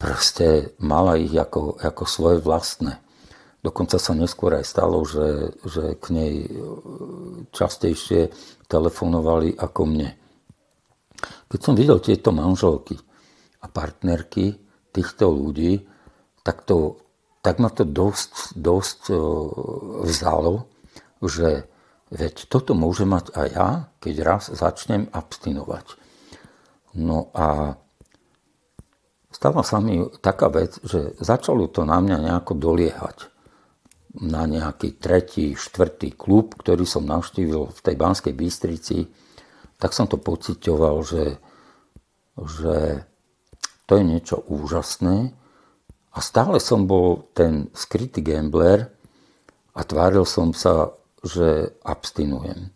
proste 0.00 0.74
mala 0.80 1.20
ich 1.20 1.36
ako, 1.36 1.78
ako 1.78 2.04
svoje 2.08 2.38
vlastné. 2.42 2.98
Dokonca 3.64 3.96
sa 3.96 4.12
neskôr 4.12 4.60
aj 4.60 4.64
stalo, 4.68 5.00
že, 5.08 5.56
že 5.64 5.96
k 5.96 6.06
nej 6.12 6.34
e, 6.44 6.48
častejšie 7.48 8.28
telefonovali 8.68 9.56
ako 9.56 9.80
mne. 9.88 10.12
Keď 11.48 11.60
som 11.60 11.72
videl 11.72 11.96
tieto 12.04 12.28
manželky 12.34 13.00
a 13.64 13.66
partnerky 13.70 14.60
týchto 14.92 15.32
ľudí, 15.32 15.80
tak, 16.44 16.62
to, 16.68 17.00
tak 17.40 17.58
ma 17.58 17.72
to 17.72 17.88
dosť, 17.88 18.54
dosť 18.54 19.00
e, 19.10 19.16
vzalo, 20.04 20.68
že 21.24 21.66
veď 22.12 22.46
toto 22.52 22.76
môže 22.76 23.08
mať 23.08 23.32
aj 23.32 23.48
ja, 23.50 23.68
keď 23.98 24.14
raz 24.22 24.42
začnem 24.52 25.08
abstinovať. 25.10 25.96
No 26.94 27.32
a 27.34 27.74
stala 29.34 29.66
sa 29.66 29.82
mi 29.82 30.04
taká 30.22 30.52
vec, 30.52 30.78
že 30.84 31.18
začalo 31.18 31.66
to 31.66 31.82
na 31.82 31.98
mňa 31.98 32.18
nejako 32.22 32.54
doliehať 32.54 33.34
na 34.14 34.46
nejaký 34.46 35.02
tretí, 35.02 35.58
štvrtý 35.58 36.14
klub, 36.14 36.54
ktorý 36.54 36.86
som 36.86 37.02
navštívil 37.02 37.74
v 37.74 37.80
tej 37.82 37.96
Banskej 37.98 38.30
Bystrici, 38.30 39.10
tak 39.74 39.90
som 39.90 40.06
to 40.06 40.22
pocitoval, 40.22 41.02
že, 41.02 41.42
že 42.38 43.02
to 43.90 43.98
je 43.98 44.04
niečo 44.06 44.38
úžasné. 44.46 45.34
A 46.14 46.22
stále 46.22 46.62
som 46.62 46.86
bol 46.86 47.26
ten 47.34 47.66
skrytý 47.74 48.22
gambler 48.22 48.86
a 49.74 49.82
tváril 49.82 50.22
som 50.22 50.54
sa, 50.54 50.94
že 51.26 51.74
abstinujem. 51.82 52.70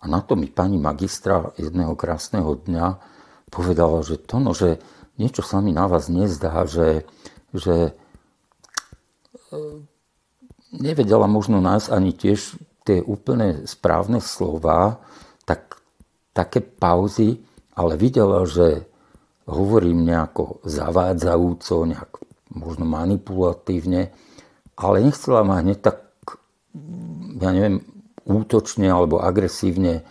A 0.00 0.04
na 0.04 0.20
to 0.20 0.36
mi 0.36 0.52
pani 0.52 0.76
magistra 0.76 1.56
jedného 1.56 1.96
krásneho 1.96 2.52
dňa 2.68 3.00
povedala, 3.48 4.04
že 4.04 4.20
to, 4.20 4.36
no, 4.36 4.52
že 4.52 4.76
niečo 5.16 5.40
sa 5.40 5.64
mi 5.64 5.72
na 5.72 5.88
vás 5.88 6.12
nezdá, 6.12 6.68
že, 6.68 7.08
že 7.56 7.96
e, 9.48 9.60
nevedela 10.76 11.24
možno 11.24 11.64
nás 11.64 11.88
ani 11.88 12.12
tiež 12.12 12.60
tie 12.84 13.00
úplne 13.00 13.64
správne 13.64 14.20
slova, 14.20 15.00
tak 15.48 15.80
také 16.36 16.60
pauzy, 16.60 17.40
ale 17.72 17.96
videla, 17.96 18.44
že 18.44 18.84
hovorím 19.48 20.04
nejako 20.04 20.60
zavádzajúco, 20.68 21.74
nejak 21.88 22.25
možno 22.56 22.88
manipulatívne, 22.88 24.10
ale 24.76 24.96
nechcela 25.04 25.44
ma 25.44 25.60
hneď 25.60 25.78
tak, 25.80 25.98
ja 27.40 27.50
neviem, 27.52 27.84
útočne 28.26 28.90
alebo 28.90 29.22
agresívne, 29.22 30.00
e, 30.00 30.02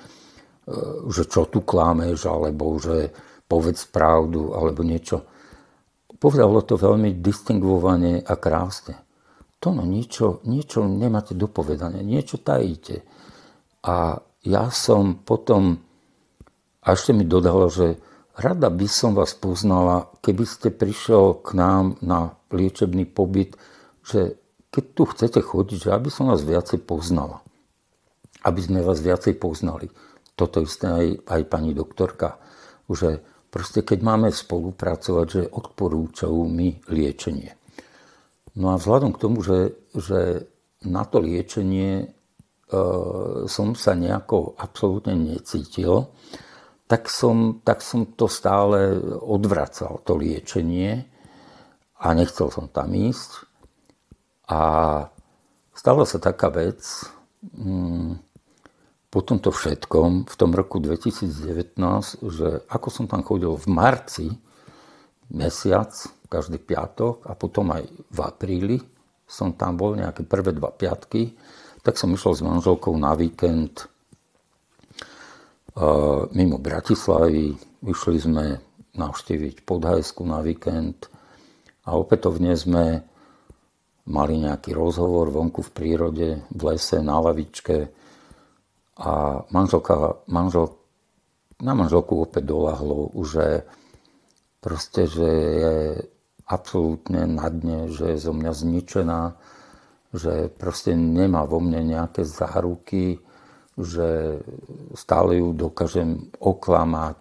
že 1.12 1.28
čo 1.28 1.46
tu 1.50 1.62
klámeš, 1.62 2.26
alebo 2.26 2.80
že 2.80 3.12
povedz 3.46 3.86
pravdu 3.90 4.56
alebo 4.56 4.82
niečo. 4.82 5.28
Povedalo 6.16 6.64
to 6.64 6.80
veľmi 6.80 7.22
distinguovane 7.22 8.24
a 8.24 8.34
krásne. 8.40 9.06
To 9.62 9.74
no, 9.74 9.84
niečo, 9.86 10.42
niečo 10.48 10.86
nemáte 10.88 11.38
dopovedanie, 11.38 12.02
niečo 12.02 12.40
tajíte. 12.42 13.06
A 13.86 14.18
ja 14.46 14.66
som 14.74 15.22
potom, 15.22 15.78
a 16.82 16.88
ešte 16.94 17.14
mi 17.14 17.26
dodalo, 17.26 17.70
že 17.70 17.98
rada 18.36 18.68
by 18.70 18.88
som 18.88 19.16
vás 19.16 19.34
poznala, 19.36 20.12
keby 20.22 20.46
ste 20.48 20.70
prišiel 20.72 21.42
k 21.42 21.56
nám 21.58 22.00
na 22.04 22.36
liečebný 22.52 23.08
pobyt, 23.08 23.56
že 24.06 24.38
keď 24.70 24.84
tu 24.92 25.04
chcete 25.08 25.40
chodiť, 25.40 25.90
že 25.90 25.96
aby 25.96 26.12
som 26.12 26.30
vás 26.30 26.44
viacej 26.44 26.84
poznala. 26.84 27.42
Aby 28.44 28.62
sme 28.62 28.80
vás 28.86 29.00
viacej 29.02 29.40
poznali. 29.40 29.90
Toto 30.36 30.60
isté 30.62 30.92
aj, 30.92 31.08
aj 31.26 31.42
pani 31.48 31.72
doktorka. 31.72 32.38
Že 32.92 33.24
Proste 33.56 33.88
keď 33.88 34.00
máme 34.04 34.36
spolupracovať, 34.36 35.28
že 35.32 35.48
odporúčajú 35.48 36.44
mi 36.44 36.76
liečenie. 36.92 37.56
No 38.60 38.76
a 38.76 38.76
vzhľadom 38.76 39.16
k 39.16 39.22
tomu, 39.24 39.48
že, 39.48 39.80
že 39.96 40.52
na 40.84 41.08
to 41.08 41.24
liečenie 41.24 42.04
e, 42.04 42.06
som 43.48 43.72
sa 43.80 43.96
nejako 43.96 44.60
absolútne 44.60 45.16
necítil, 45.16 46.12
tak 46.86 47.10
som, 47.10 47.62
tak 47.66 47.82
som 47.82 48.06
to 48.14 48.30
stále 48.30 48.98
odvracal, 49.22 50.02
to 50.06 50.14
liečenie 50.18 51.06
a 51.98 52.08
nechcel 52.14 52.54
som 52.54 52.70
tam 52.70 52.94
ísť. 52.94 53.46
A 54.54 54.62
stala 55.74 56.06
sa 56.06 56.22
taká 56.22 56.54
vec, 56.54 56.86
mm, 57.58 58.22
po 59.10 59.20
tomto 59.24 59.50
všetkom 59.50 60.28
v 60.28 60.36
tom 60.36 60.52
roku 60.52 60.78
2019, 60.78 62.22
že 62.30 62.62
ako 62.68 62.88
som 62.92 63.06
tam 63.08 63.24
chodil 63.24 63.56
v 63.56 63.68
marci, 63.72 64.28
mesiac, 65.32 65.90
každý 66.30 66.60
piatok 66.62 67.26
a 67.26 67.34
potom 67.34 67.74
aj 67.74 67.88
v 67.90 68.20
apríli 68.22 68.78
som 69.26 69.58
tam 69.58 69.74
bol 69.78 69.98
nejaké 69.98 70.22
prvé 70.22 70.54
dva 70.54 70.70
piatky, 70.70 71.34
tak 71.82 71.98
som 71.98 72.14
išiel 72.14 72.34
s 72.38 72.46
manželkou 72.46 72.94
na 72.98 73.18
víkend 73.18 73.90
mimo 76.32 76.58
Bratislavy. 76.58 77.56
Išli 77.86 78.18
sme 78.18 78.46
navštíviť 78.96 79.68
Podhajsku 79.68 80.24
na 80.24 80.40
víkend 80.40 81.12
a 81.86 82.00
opätovne 82.00 82.56
sme 82.56 83.04
mali 84.06 84.34
nejaký 84.40 84.72
rozhovor 84.72 85.30
vonku 85.34 85.62
v 85.66 85.72
prírode, 85.74 86.28
v 86.50 86.62
lese, 86.66 87.02
na 87.02 87.20
lavičke 87.20 87.92
a 89.02 89.44
manželka, 89.52 90.24
manžel, 90.32 90.72
na 91.60 91.76
manželku 91.76 92.24
opäť 92.24 92.48
dolahlo, 92.48 93.12
že 93.26 93.68
proste, 94.64 95.10
že 95.10 95.30
je 95.30 95.76
absolútne 96.48 97.26
na 97.28 97.50
dne, 97.50 97.90
že 97.92 98.16
je 98.16 98.18
zo 98.22 98.34
mňa 98.34 98.52
zničená, 98.54 99.22
že 100.16 100.48
proste 100.54 100.96
nemá 100.96 101.44
vo 101.44 101.60
mne 101.60 101.84
nejaké 101.84 102.24
záruky, 102.24 103.20
že 103.76 104.40
stále 104.96 105.44
ju 105.44 105.52
dokážem 105.52 106.32
oklamať 106.40 107.20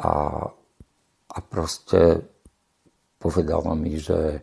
a, 0.00 0.12
a 1.28 1.38
proste 1.44 2.24
povedala 3.20 3.76
mi, 3.76 4.00
že, 4.00 4.40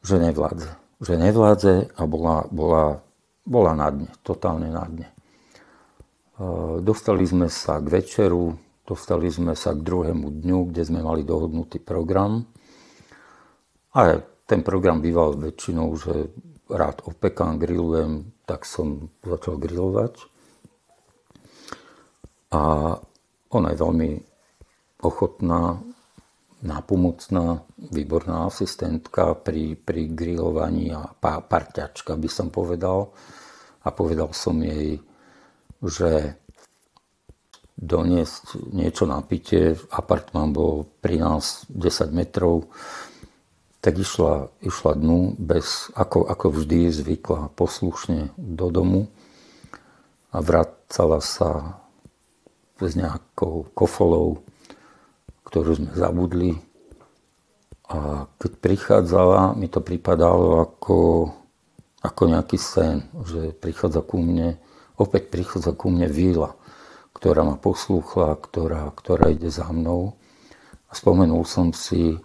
že 0.00 0.16
nevládze. 0.16 0.70
Že 1.04 1.14
nevládze 1.20 1.74
a 1.92 2.02
bola, 2.08 2.48
bola, 2.48 2.84
bola 3.44 3.72
na 3.76 3.88
dne, 3.92 4.10
totálne 4.24 4.72
na 4.72 4.84
dne. 4.88 5.08
E, 5.08 5.14
dostali 6.80 7.28
sme 7.28 7.52
sa 7.52 7.80
k 7.84 8.00
večeru, 8.00 8.56
Dostali 8.84 9.32
sme 9.32 9.56
sa 9.56 9.72
k 9.72 9.80
druhému 9.80 10.44
dňu, 10.44 10.68
kde 10.68 10.82
sme 10.84 11.00
mali 11.00 11.24
dohodnutý 11.24 11.80
program. 11.80 12.44
A 13.96 14.20
ten 14.44 14.60
program 14.60 15.00
býval 15.00 15.40
väčšinou, 15.40 15.88
že 15.96 16.28
rád 16.68 17.04
opekám, 17.04 17.60
grillujem, 17.60 18.32
tak 18.48 18.64
som 18.64 19.12
začal 19.20 19.60
grillovať. 19.60 20.16
A 22.54 22.62
ona 23.50 23.68
je 23.74 23.80
veľmi 23.82 24.10
ochotná, 25.02 25.82
nápomocná, 26.64 27.60
výborná 27.76 28.48
asistentka 28.48 29.36
pri, 29.36 29.76
pri 29.76 30.08
grillovaní 30.08 30.96
a 30.96 31.12
pá, 31.12 31.44
parťačka 31.44 32.16
by 32.16 32.28
som 32.30 32.48
povedal. 32.48 33.12
A 33.84 33.92
povedal 33.92 34.32
som 34.32 34.56
jej, 34.64 34.96
že 35.84 36.40
doniesť 37.76 38.72
niečo 38.72 39.04
na 39.04 39.20
pitie. 39.20 39.76
Apartmán 39.92 40.56
bol 40.56 40.88
pri 41.04 41.20
nás 41.20 41.68
10 41.68 42.14
metrov. 42.16 42.70
Tak 43.84 44.00
išla, 44.00 44.48
išla 44.64 44.96
dnu, 44.96 45.36
bez, 45.36 45.92
ako, 45.92 46.24
ako 46.24 46.56
vždy 46.56 46.88
zvykla, 46.88 47.52
poslušne 47.52 48.32
do 48.40 48.72
domu 48.72 49.12
a 50.32 50.40
vracala 50.40 51.20
sa 51.20 51.76
s 52.80 52.96
nejakou 52.96 53.68
kofolou, 53.76 54.40
ktorú 55.44 55.76
sme 55.76 55.92
zabudli. 55.92 56.56
A 57.92 58.24
keď 58.40 58.52
prichádzala, 58.64 59.52
mi 59.52 59.68
to 59.68 59.84
pripadalo 59.84 60.64
ako, 60.64 61.28
ako 62.00 62.22
nejaký 62.24 62.56
sen, 62.56 63.04
že 63.28 63.52
prichádza 63.52 64.00
ku 64.00 64.16
mne, 64.16 64.56
opäť 64.96 65.28
prichádza 65.28 65.76
ku 65.76 65.92
mne 65.92 66.08
víla 66.08 66.56
ktorá 67.14 67.46
ma 67.46 67.56
poslúchla, 67.56 68.36
ktorá, 68.36 68.90
ktorá 68.92 69.32
ide 69.32 69.48
za 69.48 69.64
mnou. 69.70 70.12
A 70.90 70.92
spomenul 70.92 71.46
som 71.46 71.70
si 71.72 72.18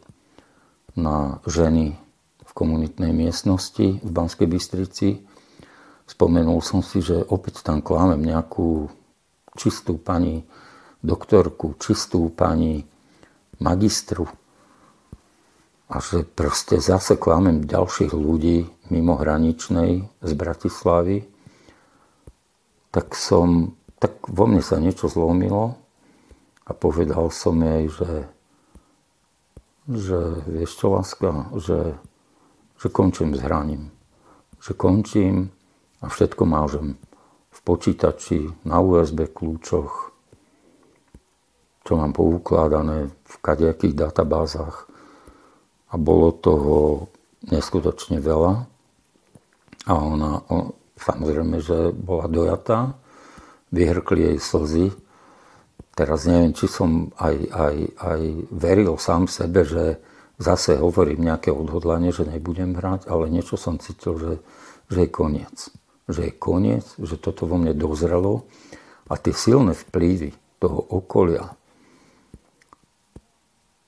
na 0.99 1.39
ženy 1.47 1.95
v 2.43 2.51
komunitnej 2.51 3.15
miestnosti 3.15 4.03
v 4.03 4.09
Banskej 4.09 4.47
Bystrici. 4.51 5.23
Spomenul 6.03 6.59
som 6.59 6.83
si, 6.83 6.99
že 6.99 7.23
opäť 7.31 7.63
tam 7.63 7.79
klámem 7.79 8.19
nejakú 8.19 8.91
čistú 9.55 9.95
pani 9.95 10.43
doktorku, 10.99 11.79
čistú 11.79 12.27
pani 12.33 12.83
magistru. 13.63 14.27
A 15.89 15.97
že 16.03 16.21
proste 16.21 16.77
zase 16.77 17.17
klámem 17.17 17.65
ďalších 17.65 18.13
ľudí 18.13 18.67
mimo 18.93 19.17
hraničnej 19.17 20.05
z 20.21 20.31
Bratislavy. 20.37 21.25
Tak 22.93 23.17
som 23.17 23.79
tak 23.99 24.15
vo 24.31 24.47
mne 24.47 24.63
sa 24.63 24.79
niečo 24.79 25.11
zlomilo 25.11 25.75
a 26.63 26.71
povedal 26.71 27.27
som 27.35 27.59
jej, 27.59 27.91
že, 27.91 28.11
že 29.89 30.45
vieš 30.45 30.77
čo, 30.77 30.93
láska, 30.93 31.49
že, 31.57 31.97
že 32.77 32.87
končím 32.93 33.33
s 33.33 33.41
hraním. 33.41 33.89
Že 34.61 34.71
končím 34.77 35.35
a 35.99 36.07
všetko 36.07 36.45
mážem 36.45 37.01
v 37.49 37.59
počítači, 37.65 38.53
na 38.63 38.77
USB 38.79 39.25
kľúčoch, 39.25 40.13
čo 41.83 41.91
mám 41.97 42.13
poukladané 42.13 43.09
v 43.09 43.35
kadejakých 43.41 43.97
databázach. 43.97 44.85
A 45.89 45.97
bolo 45.97 46.29
toho 46.29 47.09
neskutočne 47.49 48.21
veľa. 48.21 48.69
A 49.89 49.91
ona, 49.97 50.45
on, 50.53 50.77
samozrejme, 51.01 51.57
že 51.65 51.89
bola 51.89 52.29
dojatá, 52.29 52.93
vyhrkli 53.73 54.33
jej 54.33 54.37
slzy. 54.37 54.85
Teraz 55.93 56.23
neviem, 56.23 56.55
či 56.55 56.71
som 56.71 57.11
aj, 57.19 57.35
aj, 57.51 57.75
aj 57.99 58.21
veril 58.55 58.95
sám 58.95 59.27
sebe, 59.27 59.67
že 59.67 59.99
zase 60.39 60.79
hovorím 60.79 61.27
nejaké 61.27 61.51
odhodlanie, 61.51 62.15
že 62.15 62.23
nebudem 62.23 62.79
hrať, 62.79 63.11
ale 63.11 63.27
niečo 63.27 63.59
som 63.59 63.75
cítil, 63.75 64.15
že, 64.15 64.33
že 64.87 64.99
je 65.05 65.09
koniec. 65.11 65.57
Že 66.07 66.31
je 66.31 66.33
koniec, 66.39 66.85
že 66.95 67.19
toto 67.19 67.43
vo 67.43 67.59
mne 67.59 67.75
dozrelo 67.75 68.47
a 69.11 69.19
tie 69.19 69.35
silné 69.35 69.75
vplyvy 69.75 70.31
toho 70.63 70.79
okolia, 70.79 71.59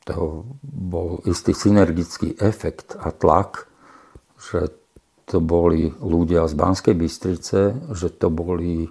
toho 0.04 0.44
bol 0.66 1.22
istý 1.30 1.54
synergický 1.54 2.36
efekt 2.42 2.98
a 2.98 3.14
tlak, 3.14 3.70
že 4.42 4.74
to 5.30 5.40
boli 5.40 5.94
ľudia 6.02 6.50
z 6.50 6.54
Banskej 6.58 6.96
Bystrice, 6.98 7.78
že 7.94 8.08
to 8.12 8.28
boli 8.34 8.90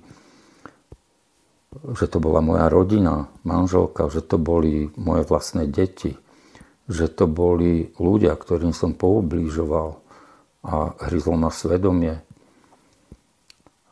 že 1.71 2.11
to 2.11 2.19
bola 2.19 2.43
moja 2.43 2.67
rodina, 2.67 3.31
manželka, 3.47 4.11
že 4.11 4.27
to 4.27 4.43
boli 4.43 4.91
moje 4.99 5.23
vlastné 5.23 5.71
deti, 5.71 6.19
že 6.91 7.07
to 7.07 7.31
boli 7.31 7.95
ľudia, 7.95 8.35
ktorým 8.35 8.75
som 8.75 8.99
poublížoval 8.99 10.03
a 10.67 10.93
hryzol 11.07 11.39
na 11.39 11.55
svedomie, 11.55 12.21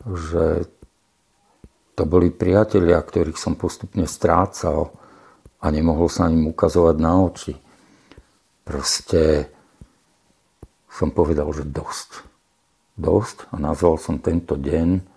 že 0.03 0.67
to 1.95 2.03
boli 2.07 2.35
priatelia, 2.35 2.99
ktorých 2.99 3.38
som 3.38 3.55
postupne 3.55 4.07
strácal 4.11 4.91
a 5.62 5.67
nemohol 5.71 6.11
sa 6.11 6.27
ním 6.31 6.51
ukazovať 6.51 6.97
na 6.99 7.12
oči. 7.19 7.55
Proste 8.67 9.51
som 10.91 11.14
povedal, 11.14 11.47
že 11.55 11.67
dosť. 11.67 12.27
Dosť 12.99 13.51
a 13.51 13.62
nazval 13.62 13.99
som 14.03 14.19
tento 14.19 14.59
deň 14.59 15.08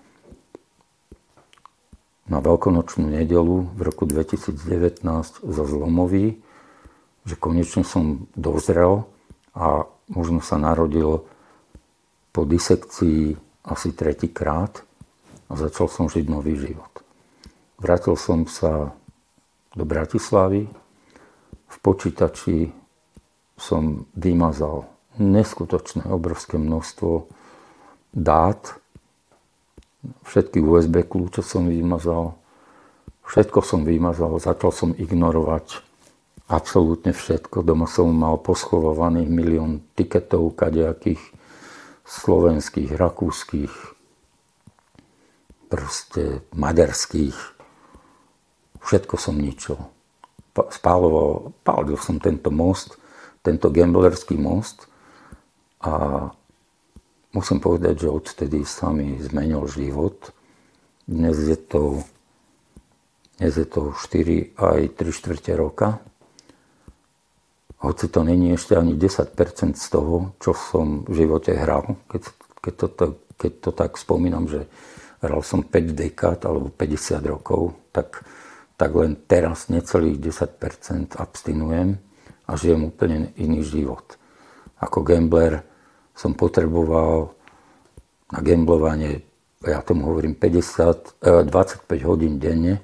na 2.31 2.39
veľkonočnú 2.39 3.11
nedelu 3.11 3.75
v 3.75 3.81
roku 3.83 4.07
2019 4.07 5.03
za 5.43 5.63
zlomový, 5.67 6.39
že 7.27 7.35
konečne 7.35 7.83
som 7.83 8.31
dozrel 8.39 9.03
a 9.51 9.83
možno 10.07 10.39
sa 10.39 10.55
narodil 10.55 11.27
po 12.31 12.47
disekcii 12.47 13.35
asi 13.67 13.89
tretíkrát 13.91 14.79
a 15.51 15.59
začal 15.59 15.91
som 15.91 16.07
žiť 16.07 16.25
nový 16.31 16.55
život. 16.55 17.03
Vrátil 17.75 18.15
som 18.15 18.47
sa 18.47 18.95
do 19.75 19.83
Bratislavy, 19.83 20.71
v 21.67 21.77
počítači 21.83 22.71
som 23.59 24.07
vymazal 24.15 24.87
neskutočné 25.19 26.07
obrovské 26.07 26.55
množstvo 26.55 27.27
dát, 28.15 28.80
Všetky 30.01 30.61
USB 30.61 31.05
kľúče 31.05 31.45
som 31.45 31.69
vymazal. 31.69 32.33
Všetko 33.25 33.59
som 33.61 33.85
vymazal. 33.85 34.33
Začal 34.41 34.71
som 34.73 34.89
ignorovať 34.97 35.81
absolútne 36.49 37.13
všetko. 37.15 37.63
Doma 37.63 37.85
som 37.87 38.11
mal 38.11 38.41
poschovovaných 38.41 39.29
milión 39.29 39.85
tiketov 39.95 40.57
kadejakých 40.57 41.21
slovenských, 42.03 42.91
rakúskych, 42.97 43.71
proste 45.71 46.43
maďarských. 46.51 47.37
Všetko 48.83 49.15
som 49.15 49.39
ničil. 49.39 49.79
Spáloval, 50.51 51.55
pálil 51.63 51.95
som 51.95 52.19
tento 52.19 52.51
most, 52.51 52.99
tento 53.39 53.71
gamblerský 53.71 54.35
most 54.35 54.91
a 55.79 56.27
Musím 57.31 57.63
povedať, 57.63 58.07
že 58.07 58.09
odtedy 58.11 58.67
sa 58.67 58.91
mi 58.91 59.15
zmenil 59.23 59.63
život. 59.71 60.35
Dnes 61.07 61.39
je 61.39 61.55
to, 61.55 62.03
dnes 63.39 63.53
je 63.55 63.67
to 63.67 63.95
4 63.95 64.59
aj 64.59 64.79
3 64.99 65.11
štvrte 65.15 65.51
roka, 65.55 66.03
hoci 67.81 68.05
to 68.13 68.21
není 68.21 68.53
ešte 68.53 68.77
ani 68.77 68.93
10% 68.93 69.73
z 69.73 69.87
toho, 69.89 70.37
čo 70.37 70.53
som 70.53 71.01
v 71.01 71.25
živote 71.25 71.57
hral, 71.57 71.97
keď, 72.13 72.21
keď, 72.61 72.73
to, 72.77 73.05
keď 73.41 73.51
to 73.57 73.71
tak 73.73 73.91
spomínam, 73.97 74.45
že 74.45 74.69
hral 75.25 75.41
som 75.41 75.65
5 75.65 75.97
dekád 75.97 76.45
alebo 76.45 76.69
50 76.69 77.25
rokov, 77.25 77.73
tak, 77.89 78.21
tak 78.77 78.91
len 78.93 79.17
teraz 79.25 79.73
necelých 79.73 80.21
10% 80.21 81.17
abstinujem 81.17 81.97
a 82.45 82.51
žijem 82.53 82.93
úplne 82.93 83.33
iný 83.41 83.65
život. 83.65 84.05
Ako 84.77 85.01
gambler 85.01 85.65
som 86.21 86.38
potreboval 86.38 87.34
na 88.29 88.39
gamblovanie, 88.45 89.25
ja 89.65 89.81
tomu 89.81 90.13
hovorím 90.13 90.38
50, 90.38 91.17
25 91.49 91.49
eh, 91.49 92.05
hodín 92.05 92.38
denne, 92.38 92.77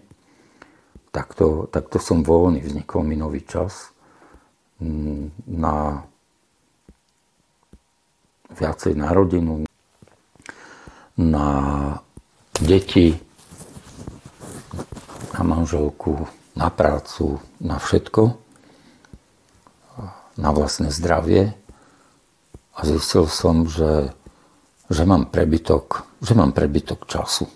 takto, 1.14 1.70
takto 1.70 2.02
som 2.02 2.26
voľný, 2.26 2.66
vznikol 2.66 3.06
mi 3.06 3.14
nový 3.14 3.46
čas. 3.46 3.94
Na 5.50 6.06
viacej 8.54 8.94
na 8.98 9.10
rodinu, 9.14 9.66
na 11.18 11.50
deti, 12.58 13.18
na 15.34 15.42
manželku, 15.42 16.26
na 16.58 16.70
prácu, 16.70 17.42
na 17.62 17.78
všetko, 17.78 18.38
na 20.38 20.50
vlastné 20.54 20.94
zdravie. 20.94 21.58
A 22.78 22.86
zistil 22.86 23.26
som, 23.26 23.66
že, 23.66 24.14
že 24.94 25.02
mám 25.02 25.34
prebytok, 25.34 26.06
že 26.22 26.38
mám 26.38 26.54
prebytok 26.54 27.10
času. 27.10 27.50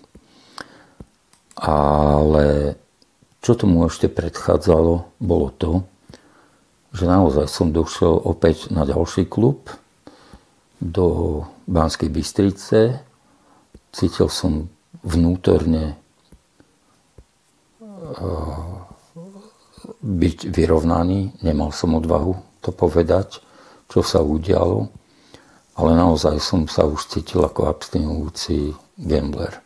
Ale 1.62 2.74
čo 3.38 3.54
tomu 3.54 3.86
ešte 3.86 4.10
predchádzalo, 4.10 5.22
bolo 5.22 5.48
to, 5.54 5.86
že 6.90 7.06
naozaj 7.06 7.46
som 7.46 7.70
došiel 7.70 8.18
opäť 8.18 8.74
na 8.74 8.82
ďalší 8.82 9.30
klub 9.30 9.70
do 10.82 11.06
Banskej 11.70 12.10
Bystrice. 12.10 12.98
Cítil 13.94 14.26
som 14.26 14.66
vnútorne 15.06 15.94
eh, 17.78 18.42
byť 20.02 20.38
vyrovnaný. 20.50 21.46
Nemal 21.46 21.70
som 21.70 21.94
odvahu 21.94 22.34
to 22.62 22.74
povedať, 22.74 23.38
čo 23.86 24.02
sa 24.02 24.22
udialo, 24.22 25.01
ale 25.78 25.96
naozaj 25.96 26.36
som 26.42 26.68
sa 26.68 26.84
už 26.84 27.08
cítil 27.08 27.44
ako 27.44 27.68
abstinujúci 27.68 28.76
gambler. 29.00 29.60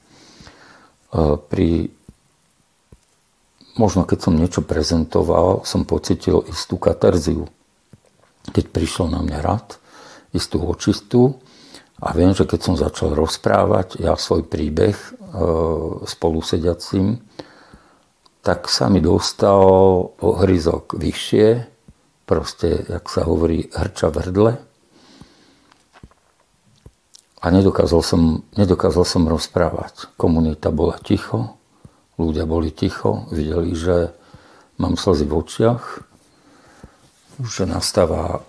Eh, 1.13 1.37
pri 1.51 1.91
možno 3.77 4.09
keď 4.09 4.19
som 4.19 4.35
niečo 4.35 4.65
prezentoval, 4.65 5.63
som 5.69 5.85
pocitil 5.85 6.43
istú 6.49 6.81
katarziu. 6.81 7.47
Keď 8.51 8.73
prišlo 8.73 9.13
na 9.13 9.21
mňa 9.21 9.39
rad, 9.45 9.77
istú 10.33 10.65
očistú 10.65 11.39
a 12.01 12.13
viem, 12.17 12.33
že 12.33 12.49
keď 12.49 12.61
som 12.61 12.75
začal 12.77 13.13
rozprávať 13.13 14.01
ja 14.01 14.17
svoj 14.17 14.45
príbeh 14.49 14.97
e, 14.97 15.09
spolu 16.05 16.41
sediacim, 16.41 17.21
tak 18.41 18.71
sa 18.71 18.87
mi 18.87 19.03
dostal 19.03 19.61
ohryzok 20.21 20.95
vyššie, 20.95 21.67
proste, 22.29 22.87
jak 22.87 23.05
sa 23.11 23.27
hovorí, 23.27 23.67
hrča 23.75 24.13
v 24.13 24.17
hrdle. 24.23 24.53
A 27.47 27.55
nedokázal 27.55 28.03
som, 28.03 28.43
nedokázal 28.59 29.07
som 29.07 29.23
rozprávať. 29.31 30.11
Komunita 30.19 30.75
bola 30.75 30.99
ticho, 30.99 31.55
Ľudia 32.17 32.49
boli 32.49 32.73
ticho, 32.73 33.29
videli, 33.29 33.77
že 33.77 34.09
mám 34.81 34.97
slzy 34.97 35.29
v 35.29 35.37
očiach, 35.37 35.85
že 37.45 37.69
nastáva, 37.69 38.41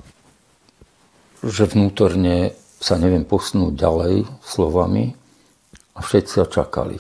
že 1.44 1.68
vnútorne 1.68 2.56
sa 2.80 2.96
neviem 2.96 3.28
posunúť 3.28 3.76
ďalej 3.76 4.16
slovami 4.40 5.20
a 5.92 6.00
všetci 6.00 6.48
čakali. 6.48 6.96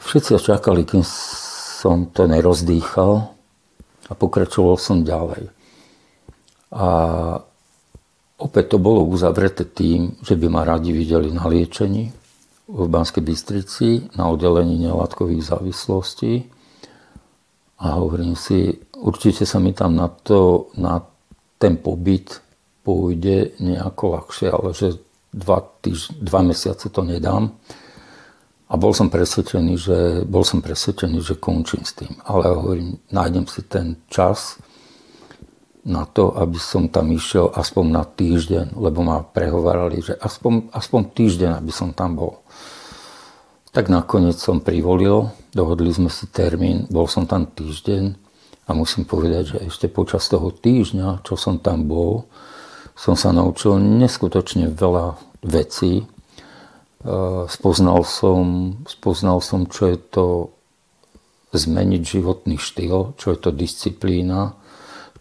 Všetci 0.00 0.40
čakali, 0.40 0.88
kým 0.88 1.04
som 1.04 2.08
to 2.08 2.24
nerozdýchal 2.24 3.28
a 4.08 4.12
pokračoval 4.16 4.80
som 4.80 5.04
ďalej. 5.04 5.52
A 6.72 6.88
opäť 8.42 8.74
to 8.74 8.78
bolo 8.82 9.06
uzavreté 9.06 9.62
tým, 9.62 10.18
že 10.20 10.34
by 10.34 10.46
ma 10.50 10.62
radi 10.66 10.90
videli 10.90 11.30
na 11.30 11.46
liečení, 11.46 12.10
v 12.72 12.88
Banskej 12.88 13.20
Bystrici 13.20 13.88
na 14.16 14.32
oddelení 14.32 14.80
nelátkových 14.80 15.44
závislostí 15.44 16.48
a 17.82 17.98
hovorím 17.98 18.38
si, 18.38 18.78
určite 18.96 19.44
sa 19.44 19.58
mi 19.58 19.74
tam 19.74 19.98
na, 19.98 20.08
to, 20.08 20.70
na 20.78 21.02
ten 21.58 21.76
pobyt 21.76 22.40
pôjde 22.86 23.58
nejako 23.58 24.04
ľahšie, 24.18 24.48
ale 24.48 24.70
že 24.72 24.98
dva, 25.34 25.60
týž, 25.82 26.14
dva 26.16 26.40
mesiace 26.46 26.88
to 26.88 27.02
nedám. 27.02 27.50
A 28.72 28.74
bol 28.80 28.96
som 28.96 29.12
presvedčený, 29.12 29.74
že, 29.76 29.98
bol 30.24 30.48
som 30.48 30.64
presvedčený, 30.64 31.20
že 31.20 31.36
končím 31.36 31.84
s 31.84 31.92
tým. 31.92 32.16
Ale 32.24 32.56
hovorím, 32.56 32.96
nájdem 33.12 33.44
si 33.44 33.60
ten 33.68 34.00
čas 34.08 34.56
na 35.82 36.06
to, 36.06 36.30
aby 36.38 36.58
som 36.62 36.86
tam 36.86 37.10
išiel 37.10 37.50
aspoň 37.50 37.86
na 37.90 38.04
týždeň, 38.06 38.78
lebo 38.78 39.02
ma 39.02 39.26
prehovárali, 39.26 39.98
že 39.98 40.14
aspoň, 40.14 40.70
aspoň 40.70 41.02
týždeň, 41.10 41.50
aby 41.58 41.72
som 41.74 41.90
tam 41.90 42.14
bol. 42.14 42.38
Tak 43.74 43.90
nakoniec 43.90 44.38
som 44.38 44.62
privolil, 44.62 45.34
dohodli 45.50 45.90
sme 45.90 46.06
si 46.06 46.30
termín, 46.30 46.86
bol 46.86 47.10
som 47.10 47.26
tam 47.26 47.50
týždeň 47.50 48.14
a 48.68 48.70
musím 48.78 49.02
povedať, 49.02 49.56
že 49.56 49.58
ešte 49.66 49.86
počas 49.90 50.22
toho 50.30 50.54
týždňa, 50.54 51.26
čo 51.26 51.34
som 51.34 51.58
tam 51.58 51.90
bol, 51.90 52.30
som 52.94 53.18
sa 53.18 53.34
naučil 53.34 53.82
neskutočne 53.82 54.70
veľa 54.70 55.18
vecí. 55.42 56.04
E, 56.04 56.04
spoznal 57.50 58.06
som, 58.06 58.76
spoznal 58.86 59.42
som, 59.42 59.66
čo 59.66 59.90
je 59.90 59.98
to 59.98 60.26
zmeniť 61.50 62.02
životný 62.06 62.56
štýl, 62.56 63.18
čo 63.18 63.34
je 63.34 63.38
to 63.40 63.50
disciplína, 63.50 64.54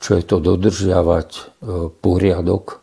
čo 0.01 0.17
je 0.17 0.23
to 0.25 0.41
dodržiavať 0.41 1.29
e, 1.37 1.41
poriadok 1.93 2.81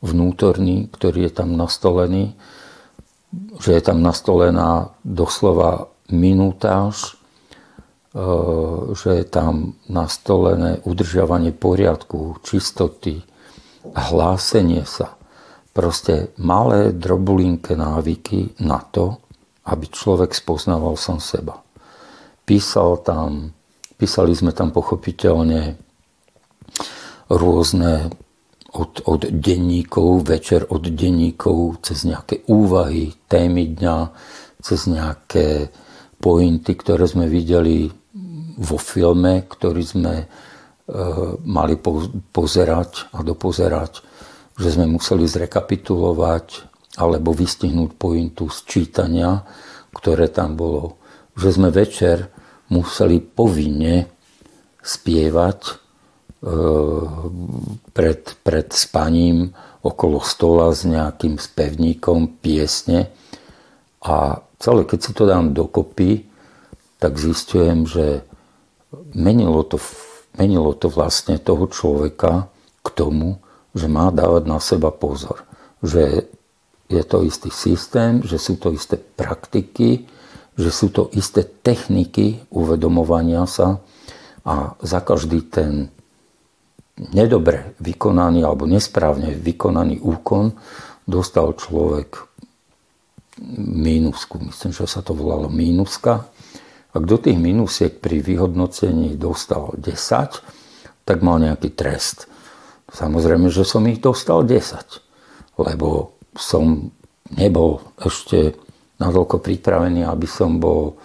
vnútorný, 0.00 0.86
ktorý 0.94 1.26
je 1.26 1.32
tam 1.34 1.58
nastolený 1.58 2.38
že 3.60 3.72
je 3.72 3.82
tam 3.82 4.04
nastolená 4.04 4.92
doslova 5.04 5.88
minutáž, 6.12 7.16
e, 8.12 8.24
že 8.92 9.10
je 9.22 9.26
tam 9.26 9.78
nastolené 9.88 10.84
udržiavanie 10.84 11.56
poriadku, 11.56 12.42
čistoty, 12.44 13.24
hlásenie 13.96 14.84
sa. 14.84 15.16
Proste 15.72 16.36
malé 16.36 16.92
drobulinké 16.92 17.72
návyky 17.72 18.60
na 18.60 18.84
to, 18.84 19.16
aby 19.64 19.88
človek 19.88 20.36
spoznával 20.36 21.00
sám 21.00 21.22
seba. 21.22 21.64
Písal 22.44 23.00
tam, 23.00 23.56
písali 23.96 24.36
sme 24.36 24.52
tam 24.52 24.68
pochopiteľne 24.68 25.80
rôzne 27.30 28.10
od, 28.72 29.04
od 29.04 29.28
denníkov, 29.28 30.24
večer 30.24 30.64
od 30.72 30.88
denníkov, 30.88 31.84
cez 31.84 32.08
nejaké 32.08 32.48
úvahy, 32.48 33.12
témy 33.28 33.76
dňa, 33.76 33.98
cez 34.64 34.88
nejaké 34.88 35.68
pointy, 36.16 36.72
ktoré 36.72 37.04
sme 37.04 37.28
videli 37.28 37.92
vo 38.56 38.78
filme, 38.80 39.44
ktorý 39.44 39.82
sme 39.84 40.14
e, 40.22 40.26
mali 41.44 41.76
po, 41.76 42.08
pozerať 42.32 43.12
a 43.12 43.20
dopozerať, 43.20 44.00
že 44.56 44.68
sme 44.72 44.88
museli 44.88 45.28
zrekapitulovať 45.28 46.70
alebo 46.96 47.32
vystihnúť 47.32 47.96
pointu 47.96 48.52
z 48.52 48.58
čítania, 48.68 49.40
ktoré 49.92 50.28
tam 50.28 50.56
bolo. 50.56 51.00
Že 51.36 51.48
sme 51.60 51.68
večer 51.72 52.28
museli 52.68 53.20
povinne 53.20 54.08
spievať 54.80 55.81
pred, 57.94 58.22
pred 58.42 58.68
spaním 58.74 59.54
okolo 59.82 60.18
stola 60.22 60.74
s 60.74 60.82
nejakým 60.82 61.38
spevníkom 61.38 62.42
piesne 62.42 63.10
a 64.02 64.42
celé, 64.58 64.82
keď 64.82 64.98
si 64.98 65.12
to 65.14 65.26
dám 65.26 65.54
dokopy, 65.54 66.26
tak 66.98 67.18
zistujem, 67.18 67.86
že 67.86 68.26
menilo 69.14 69.62
to, 69.62 69.78
menilo 70.38 70.74
to 70.74 70.90
vlastne 70.90 71.38
toho 71.38 71.70
človeka 71.70 72.50
k 72.82 72.88
tomu, 72.90 73.38
že 73.74 73.86
má 73.86 74.10
dávať 74.10 74.44
na 74.46 74.58
seba 74.58 74.90
pozor. 74.90 75.46
Že 75.82 76.26
je 76.90 77.02
to 77.06 77.22
istý 77.22 77.50
systém, 77.50 78.22
že 78.22 78.38
sú 78.38 78.58
to 78.58 78.74
isté 78.74 78.98
praktiky, 78.98 80.06
že 80.58 80.70
sú 80.70 80.92
to 80.92 81.08
isté 81.16 81.46
techniky 81.46 82.44
uvedomovania 82.52 83.48
sa 83.48 83.80
a 84.44 84.76
za 84.82 85.00
každý 85.00 85.46
ten 85.48 85.88
nedobre 87.10 87.74
vykonaný 87.82 88.46
alebo 88.46 88.68
nesprávne 88.70 89.34
vykonaný 89.34 89.98
úkon 89.98 90.54
dostal 91.02 91.58
človek 91.58 92.30
mínusku. 93.58 94.38
Myslím, 94.38 94.70
že 94.70 94.86
sa 94.86 95.02
to 95.02 95.16
volalo 95.16 95.50
mínuska. 95.50 96.30
A 96.92 96.96
kto 97.00 97.16
tých 97.18 97.40
mínusiek 97.40 97.98
pri 97.98 98.20
vyhodnocení 98.20 99.16
dostal 99.16 99.72
10, 99.74 101.08
tak 101.08 101.18
mal 101.24 101.40
nejaký 101.40 101.72
trest. 101.72 102.28
Samozrejme, 102.92 103.48
že 103.48 103.64
som 103.64 103.82
ich 103.88 104.04
dostal 104.04 104.44
10, 104.44 105.56
lebo 105.56 106.12
som 106.36 106.92
nebol 107.32 107.80
ešte 107.96 108.52
natoľko 109.00 109.40
pripravený, 109.40 110.04
aby 110.04 110.28
som 110.28 110.60
bol 110.60 111.00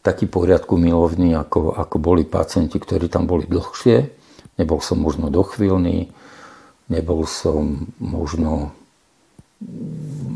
taký 0.00 0.24
poriadku 0.24 0.80
milovný, 0.80 1.36
ako, 1.36 1.76
ako 1.76 1.96
boli 2.00 2.24
pacienti, 2.24 2.80
ktorí 2.80 3.12
tam 3.12 3.28
boli 3.28 3.44
dlhšie. 3.44 4.19
Nebol 4.60 4.84
som 4.84 5.00
možno 5.00 5.32
dochvíľný, 5.32 6.12
nebol 6.92 7.24
som 7.24 7.88
možno 7.96 8.76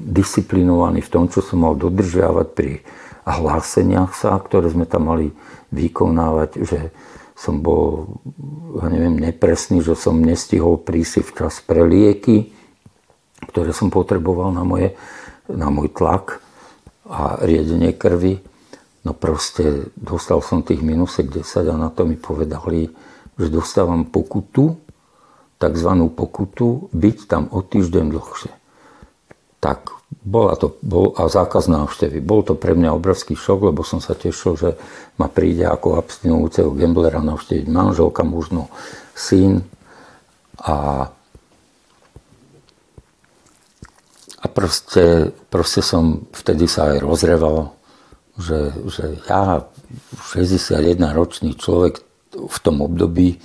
disciplinovaný 0.08 1.04
v 1.04 1.12
tom, 1.12 1.24
čo 1.28 1.44
som 1.44 1.60
mal 1.60 1.76
dodržiavať 1.76 2.48
pri 2.56 2.80
hláseniach 3.24 4.12
sa, 4.12 4.36
ktoré 4.36 4.68
sme 4.68 4.84
tam 4.84 5.12
mali 5.12 5.32
vykonávať, 5.72 6.50
že 6.64 6.80
som 7.34 7.64
bol, 7.64 8.14
ja 8.78 8.86
neviem, 8.92 9.18
nepresný, 9.18 9.82
že 9.82 9.98
som 9.98 10.14
nestihol 10.22 10.78
prísť 10.78 11.24
včas 11.24 11.58
pre 11.64 11.82
lieky, 11.82 12.54
ktoré 13.50 13.74
som 13.74 13.90
potreboval 13.90 14.54
na, 14.54 14.62
moje, 14.62 14.94
na 15.50 15.66
môj 15.72 15.90
tlak 15.90 16.38
a 17.08 17.42
riedenie 17.42 17.90
krvi. 17.90 18.38
No 19.04 19.12
proste 19.12 19.92
dostal 19.98 20.40
som 20.40 20.64
tých 20.64 20.80
minusek 20.80 21.28
10 21.28 21.68
a 21.68 21.76
na 21.76 21.90
to 21.90 22.06
mi 22.06 22.16
povedali, 22.16 22.88
že 23.38 23.48
dostávam 23.50 24.06
pokutu, 24.06 24.78
takzvanú 25.58 26.10
pokutu, 26.10 26.92
byť 26.92 27.18
tam 27.26 27.48
o 27.50 27.62
týždeň 27.62 28.04
dlhšie. 28.10 28.52
Tak 29.58 29.94
bola 30.22 30.54
to, 30.54 30.76
bol, 30.84 31.16
a 31.16 31.26
zákaz 31.26 31.66
návštevy. 31.66 32.22
Bol 32.22 32.46
to 32.46 32.54
pre 32.54 32.76
mňa 32.76 32.94
obrovský 32.94 33.34
šok, 33.34 33.72
lebo 33.72 33.82
som 33.82 33.98
sa 33.98 34.14
tešil, 34.14 34.54
že 34.54 34.70
ma 35.18 35.26
príde 35.26 35.66
ako 35.66 35.98
abstinujúceho 35.98 36.70
gamblera 36.76 37.18
navštíviť 37.24 37.66
manželka, 37.66 38.22
možno 38.22 38.70
syn. 39.16 39.66
A, 40.62 41.08
a 44.38 44.46
proste, 44.52 45.34
proste 45.50 45.82
som 45.82 46.28
vtedy 46.30 46.70
sa 46.70 46.94
aj 46.94 46.96
rozreval, 47.02 47.74
že, 48.38 48.70
že 48.90 49.04
ja, 49.26 49.66
61-ročný 50.34 51.54
človek 51.58 52.13
v 52.34 52.58
tom 52.60 52.82
období, 52.82 53.38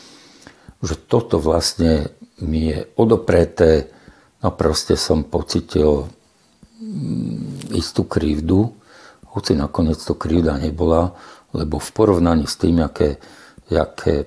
že 0.82 0.95
toto 0.95 1.38
vlastne 1.38 2.10
mi 2.41 2.71
je 2.71 2.88
odopreté, 2.95 3.91
no 4.39 4.49
proste 4.56 4.95
som 4.95 5.28
pocitil 5.28 6.08
istú 7.75 8.08
krivdu, 8.08 8.71
hoci 9.30 9.54
nakoniec 9.54 9.99
to 9.99 10.15
krivda 10.15 10.58
nebola, 10.58 11.13
lebo 11.54 11.78
v 11.78 11.89
porovnaní 11.91 12.47
s 12.47 12.56
tým, 12.58 12.82
aké, 12.82 13.19
aké, 13.69 14.25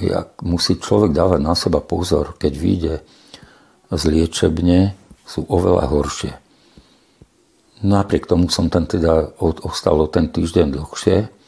jak 0.00 0.40
musí 0.40 0.78
človek 0.78 1.12
dávať 1.12 1.40
na 1.42 1.54
seba 1.58 1.82
pozor, 1.82 2.38
keď 2.38 2.52
vyjde 2.54 2.94
z 3.90 4.02
liečebne, 4.06 4.94
sú 5.26 5.44
oveľa 5.46 5.84
horšie. 5.90 6.32
Napriek 7.80 8.28
tomu 8.28 8.52
som 8.52 8.68
tam 8.68 8.84
teda 8.84 9.34
ostal 9.40 9.98
o 9.98 10.06
ten 10.06 10.28
týždeň 10.28 10.76
dlhšie 10.76 11.39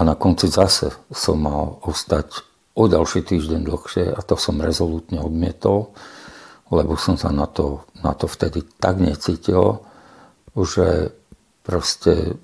a 0.00 0.06
na 0.06 0.16
konci 0.16 0.48
zase 0.48 0.88
som 1.12 1.36
mal 1.44 1.76
ostať 1.84 2.48
o 2.72 2.88
ďalší 2.88 3.20
týždeň 3.28 3.60
dlhšie 3.68 4.16
a 4.16 4.20
to 4.24 4.40
som 4.40 4.56
rezolútne 4.56 5.20
odmietol 5.20 5.92
lebo 6.70 6.94
som 6.94 7.18
sa 7.18 7.34
na 7.34 7.50
to, 7.50 7.82
na 7.98 8.14
to 8.14 8.30
vtedy 8.30 8.62
tak 8.78 9.02
necítil, 9.02 9.82
že 10.54 11.10
proste 11.66 12.38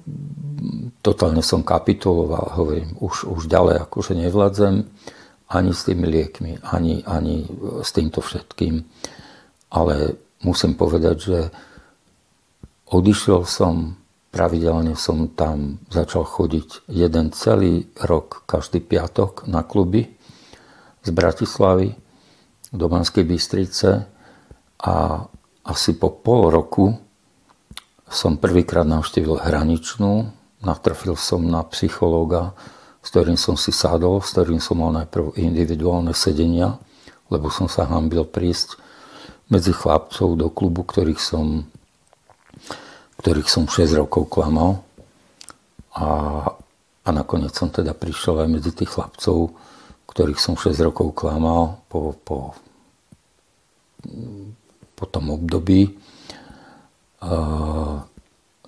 totálne 1.01 1.42
som 1.47 1.62
kapituloval, 1.62 2.59
hovorím, 2.59 2.99
už, 2.99 3.31
už 3.31 3.47
ďalej 3.47 3.87
akože 3.87 4.12
nevládzem 4.19 4.83
ani 5.47 5.71
s 5.71 5.87
tými 5.87 6.07
liekmi, 6.11 6.59
ani, 6.66 7.07
ani 7.07 7.47
s 7.87 7.95
týmto 7.95 8.19
všetkým. 8.19 8.83
Ale 9.71 10.19
musím 10.42 10.75
povedať, 10.75 11.16
že 11.23 11.38
odišiel 12.90 13.47
som, 13.47 13.95
pravidelne 14.37 14.92
som 15.01 15.33
tam 15.33 15.81
začal 15.88 16.29
chodiť 16.29 16.92
jeden 16.92 17.33
celý 17.33 17.88
rok, 18.05 18.44
každý 18.44 18.85
piatok 18.85 19.49
na 19.49 19.64
kluby 19.64 20.12
z 21.01 21.09
Bratislavy 21.09 21.96
do 22.68 22.85
Banskej 22.85 23.25
Bystrice 23.25 24.05
a 24.85 25.25
asi 25.64 25.96
po 25.96 26.12
pol 26.12 26.53
roku 26.53 26.92
som 28.12 28.37
prvýkrát 28.37 28.85
navštívil 28.85 29.40
hraničnú, 29.40 30.29
natrafil 30.61 31.16
som 31.16 31.40
na 31.40 31.64
psychológa, 31.72 32.53
s 33.01 33.09
ktorým 33.09 33.40
som 33.40 33.57
si 33.57 33.72
sadol, 33.72 34.20
s 34.20 34.37
ktorým 34.37 34.61
som 34.61 34.85
mal 34.85 34.92
najprv 34.92 35.33
individuálne 35.40 36.12
sedenia, 36.12 36.77
lebo 37.33 37.49
som 37.49 37.72
sa 37.72 37.88
hambil 37.88 38.29
prísť 38.29 38.77
medzi 39.49 39.72
chlapcov 39.72 40.37
do 40.37 40.53
klubu, 40.53 40.85
ktorých 40.85 41.25
som, 41.25 41.64
ktorých 43.20 43.48
som 43.48 43.64
6 43.68 43.96
rokov 43.96 44.29
klamal. 44.29 44.85
A, 45.96 46.07
a 47.05 47.09
nakoniec 47.09 47.57
som 47.57 47.72
teda 47.72 47.96
prišiel 47.96 48.44
aj 48.44 48.48
medzi 48.48 48.70
tých 48.72 48.92
chlapcov, 48.92 49.57
ktorých 50.09 50.40
som 50.40 50.55
6 50.55 50.76
rokov 50.85 51.16
klamal 51.16 51.81
po, 51.88 52.12
po 52.20 52.57
po 54.96 55.05
tom 55.05 55.31
období. 55.31 55.92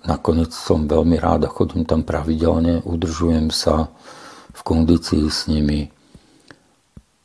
Nakoniec 0.05 0.51
som 0.53 0.87
veľmi 0.87 1.17
rád 1.19 1.49
a 1.49 1.53
chodím 1.53 1.83
tam 1.83 2.05
pravidelne, 2.05 2.85
udržujem 2.85 3.51
sa 3.51 3.91
v 4.53 4.61
kondícii 4.63 5.27
s 5.27 5.49
nimi. 5.49 5.89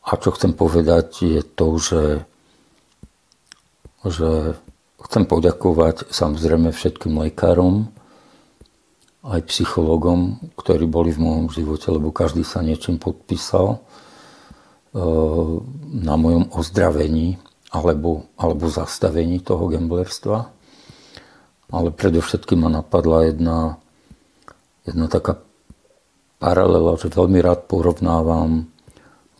A 0.04 0.20
čo 0.20 0.36
chcem 0.36 0.52
povedať 0.52 1.08
je 1.24 1.40
to, 1.40 1.68
že, 1.80 2.04
že 4.04 4.30
chcem 5.04 5.24
poďakovať 5.28 6.08
samozrejme 6.08 6.72
všetkým 6.72 7.20
lekárom, 7.28 7.92
aj 9.24 9.48
psychologom, 9.48 10.36
ktorí 10.52 10.84
boli 10.84 11.08
v 11.08 11.24
môjom 11.24 11.46
živote, 11.48 11.88
lebo 11.88 12.12
každý 12.12 12.44
sa 12.44 12.60
niečím 12.60 13.00
podpísal 13.00 13.80
na 15.90 16.14
mojom 16.14 16.52
ozdravení 16.52 17.40
alebo, 17.72 18.28
alebo 18.36 18.68
zastavení 18.68 19.40
toho 19.40 19.66
gamblerstva. 19.66 20.52
Ale 21.72 21.88
predovšetkým 21.90 22.62
ma 22.62 22.70
napadla 22.70 23.32
jedna, 23.32 23.58
jedna 24.86 25.08
taká 25.10 25.40
paralela, 26.38 27.00
že 27.00 27.10
veľmi 27.10 27.40
rád 27.40 27.66
porovnávam 27.66 28.68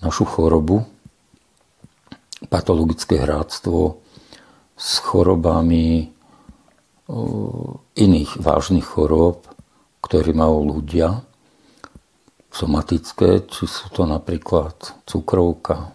našu 0.00 0.24
chorobu, 0.24 0.88
patologické 2.48 3.20
hráctvo 3.20 4.03
s 4.74 4.98
chorobami 5.00 6.10
iných 7.94 8.30
vážnych 8.40 8.84
chorób, 8.84 9.46
ktoré 10.00 10.32
majú 10.32 10.78
ľudia, 10.78 11.24
somatické, 12.54 13.44
či 13.50 13.66
sú 13.66 13.90
to 13.90 14.06
napríklad 14.06 14.74
cukrovka, 15.04 15.90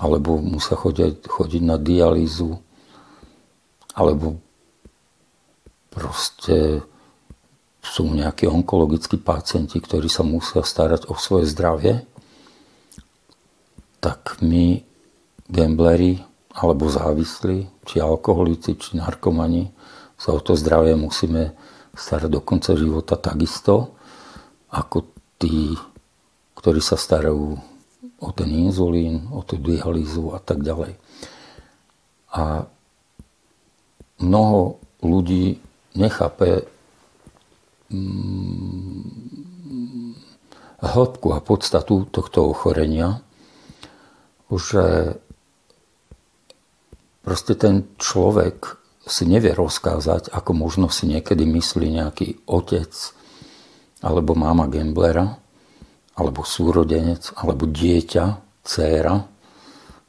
alebo 0.00 0.40
musia 0.40 0.74
chodiť, 0.74 1.28
chodiť 1.28 1.62
na 1.62 1.76
dialýzu, 1.76 2.56
alebo 3.94 4.40
proste 5.92 6.82
sú 7.84 8.08
nejakí 8.10 8.48
onkologickí 8.48 9.20
pacienti, 9.20 9.78
ktorí 9.78 10.08
sa 10.08 10.24
musia 10.24 10.64
starať 10.64 11.06
o 11.12 11.14
svoje 11.14 11.46
zdravie, 11.46 12.02
tak 14.00 14.40
my, 14.40 14.82
gambleri, 15.46 16.24
alebo 16.54 16.86
závislí, 16.86 17.66
či 17.82 17.98
alkoholici, 17.98 18.78
či 18.78 18.94
narkomani, 18.94 19.74
sa 20.14 20.30
o 20.30 20.38
to 20.38 20.54
zdravie 20.54 20.94
musíme 20.94 21.50
starať 21.98 22.30
do 22.30 22.40
konca 22.42 22.78
života 22.78 23.18
takisto, 23.18 23.98
ako 24.70 25.06
tí, 25.38 25.74
ktorí 26.54 26.78
sa 26.78 26.94
starajú 26.94 27.58
o 28.22 28.30
ten 28.30 28.50
inzulín, 28.54 29.26
o 29.34 29.42
tú 29.42 29.58
dialýzu 29.58 30.32
a 30.34 30.38
tak 30.38 30.62
ďalej. 30.62 30.94
A 32.34 32.66
mnoho 34.22 34.78
ľudí 35.02 35.58
nechápe 35.94 36.66
mm, 37.90 39.14
hĺbku 40.82 41.34
a 41.34 41.38
podstatu 41.42 42.06
tohto 42.10 42.50
ochorenia, 42.50 43.22
že 44.54 45.18
proste 47.24 47.56
ten 47.56 47.88
človek 47.96 48.78
si 49.04 49.24
nevie 49.28 49.52
rozkázať, 49.52 50.32
ako 50.32 50.50
možno 50.56 50.86
si 50.88 51.08
niekedy 51.08 51.44
myslí 51.44 51.88
nejaký 51.92 52.44
otec 52.48 52.92
alebo 54.04 54.36
máma 54.36 54.68
gamblera, 54.68 55.40
alebo 56.14 56.44
súrodenec, 56.44 57.32
alebo 57.40 57.64
dieťa, 57.64 58.24
dcéra, 58.62 59.24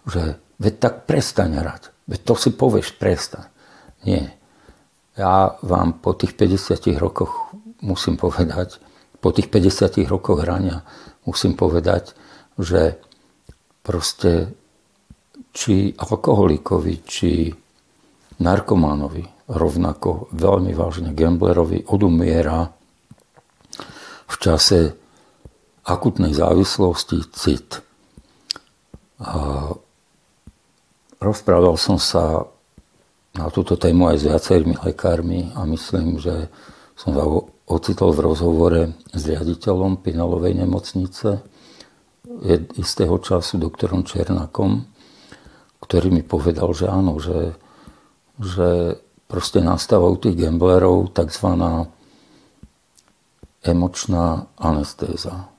že 0.05 0.37
veď 0.59 0.73
tak 0.77 0.93
prestaň 1.07 1.63
hrať. 1.63 1.83
Veď 2.05 2.19
to 2.21 2.33
si 2.37 2.49
povieš, 2.53 2.99
prestaň. 2.99 3.47
Nie. 4.05 4.35
Ja 5.15 5.55
vám 5.63 5.97
po 6.03 6.13
tých 6.13 6.35
50 6.37 6.99
rokoch 6.99 7.55
musím 7.81 8.19
povedať, 8.19 8.77
po 9.23 9.31
tých 9.33 9.49
50 9.49 10.05
rokoch 10.05 10.43
hrania 10.43 10.85
musím 11.25 11.57
povedať, 11.57 12.13
že 12.59 12.99
proste 13.81 14.53
či 15.55 15.95
alkoholikovi, 15.95 16.93
či 17.07 17.47
narkománovi, 18.43 19.23
rovnako 19.47 20.27
veľmi 20.35 20.75
vážne 20.75 21.15
gamblerovi 21.15 21.87
odumiera 21.87 22.67
v 24.25 24.35
čase 24.41 24.91
akutnej 25.85 26.35
závislosti 26.35 27.17
cit. 27.31 27.79
A 29.21 29.71
rozprával 31.23 31.79
som 31.79 31.95
sa 31.95 32.43
na 33.37 33.47
túto 33.53 33.79
tému 33.79 34.11
aj 34.11 34.17
s 34.19 34.27
viacerými 34.27 34.75
lekármi 34.81 35.55
a 35.55 35.63
myslím, 35.63 36.19
že 36.19 36.51
som 36.99 37.15
sa 37.15 37.23
ocitol 37.69 38.11
v 38.11 38.23
rozhovore 38.27 38.81
s 39.13 39.21
riaditeľom 39.23 40.03
Pinalovej 40.03 40.57
nemocnice 40.57 41.43
istého 42.75 43.15
času 43.21 43.61
doktorom 43.61 44.03
Černakom, 44.03 44.94
ktorý 45.85 46.09
mi 46.09 46.25
povedal, 46.25 46.73
že 46.73 46.89
áno, 46.89 47.21
že, 47.21 47.53
že 48.41 48.97
proste 49.29 49.61
nastavou 49.61 50.17
tých 50.17 50.33
gamblerov 50.33 51.13
tzv. 51.13 51.61
emočná 53.61 54.49
anestéza, 54.57 55.53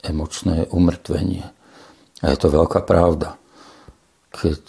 emočné 0.00 0.72
umrtvenie. 0.72 1.44
A 2.24 2.32
je 2.32 2.38
to 2.40 2.48
veľká 2.48 2.80
pravda. 2.88 3.36
Keď 4.32 4.64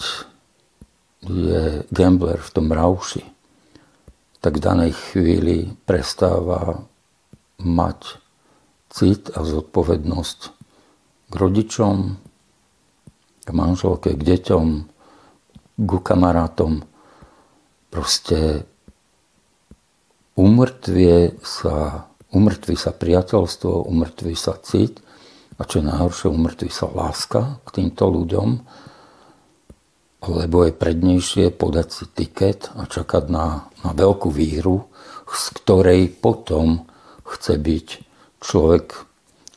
je 1.25 1.87
gambler 1.89 2.37
v 2.37 2.53
tom 2.53 2.67
rauši, 2.67 3.23
tak 4.43 4.59
v 4.59 4.65
danej 4.67 4.91
chvíli 4.93 5.73
prestáva 5.87 6.85
mať 7.63 8.19
cit 8.91 9.31
a 9.31 9.41
zodpovednosť 9.41 10.39
k 11.31 11.33
rodičom, 11.33 11.97
k 13.45 13.49
manželke, 13.53 14.17
k 14.17 14.21
deťom, 14.21 14.67
k 15.77 15.91
kamarátom. 16.01 16.81
Proste 17.93 18.65
umrtvie 20.35 21.37
sa, 21.45 22.09
umrtví 22.33 22.75
sa 22.75 22.91
priateľstvo, 22.91 23.87
umrtví 23.87 24.35
sa 24.35 24.57
cit 24.59 24.99
a 25.55 25.63
čo 25.63 25.79
je 25.79 25.87
najhoršie, 25.87 26.27
umrtví 26.27 26.67
sa 26.73 26.91
láska 26.91 27.63
k 27.63 27.69
týmto 27.79 28.09
ľuďom 28.11 28.49
lebo 30.27 30.65
je 30.65 30.73
prednejšie 30.73 31.53
podať 31.53 31.87
si 31.91 32.05
tiket 32.09 32.73
a 32.73 32.89
čakať 32.89 33.29
na, 33.29 33.69
na 33.85 33.91
veľkú 33.93 34.33
výhru, 34.33 34.89
z 35.29 35.45
ktorej 35.61 36.09
potom 36.09 36.85
chce 37.25 37.57
byť 37.57 37.87
človek 38.41 38.85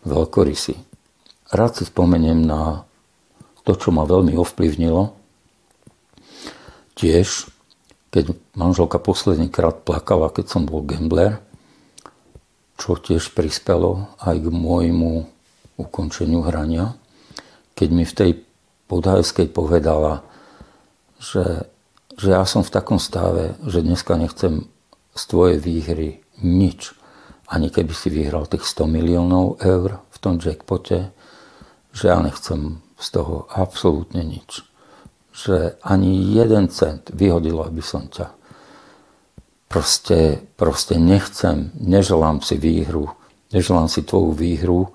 veľkorysý. 0.05 0.77
Rád 1.53 1.81
si 1.81 1.85
spomeniem 1.89 2.45
na 2.45 2.88
to, 3.69 3.77
čo 3.77 3.93
ma 3.93 4.09
veľmi 4.09 4.33
ovplyvnilo. 4.33 5.13
Tiež, 6.97 7.53
keď 8.09 8.33
manželka 8.57 8.97
posledný 8.97 9.53
krát 9.53 9.85
plakala, 9.85 10.33
keď 10.33 10.49
som 10.49 10.65
bol 10.65 10.81
gambler, 10.89 11.37
čo 12.81 12.97
tiež 12.97 13.37
prispelo 13.37 14.09
aj 14.25 14.41
k 14.41 14.49
môjmu 14.49 15.29
ukončeniu 15.77 16.41
hrania, 16.49 16.97
keď 17.77 17.89
mi 17.93 18.09
v 18.09 18.17
tej 18.17 18.31
podhajskej 18.89 19.53
povedala, 19.53 20.25
že, 21.21 21.69
že 22.17 22.33
ja 22.33 22.49
som 22.49 22.65
v 22.65 22.73
takom 22.73 22.97
stave, 22.97 23.53
že 23.69 23.85
dneska 23.85 24.17
nechcem 24.17 24.65
z 25.13 25.23
tvojej 25.29 25.59
výhry 25.61 26.25
nič. 26.41 26.97
Ani 27.45 27.69
keby 27.69 27.93
si 27.93 28.09
vyhral 28.09 28.49
tých 28.49 28.65
100 28.65 28.89
miliónov 28.89 29.61
eur 29.61 30.01
v 30.09 30.19
tom 30.25 30.41
jackpote, 30.41 31.13
že 31.93 32.05
ja 32.09 32.17
nechcem 32.25 32.81
z 32.99 33.07
toho 33.15 33.47
absolútne 33.55 34.27
nič. 34.27 34.67
Že 35.33 35.79
ani 35.87 36.35
jeden 36.35 36.67
cent 36.69 37.15
vyhodilo 37.15 37.63
by 37.71 37.83
som 37.83 38.11
ťa. 38.11 38.35
Proste, 39.69 40.43
proste 40.57 40.99
nechcem, 40.99 41.71
neželám 41.79 42.43
si 42.43 42.59
výhru, 42.59 43.13
neželám 43.55 43.87
si 43.87 44.03
tvoju 44.03 44.33
výhru 44.35 44.91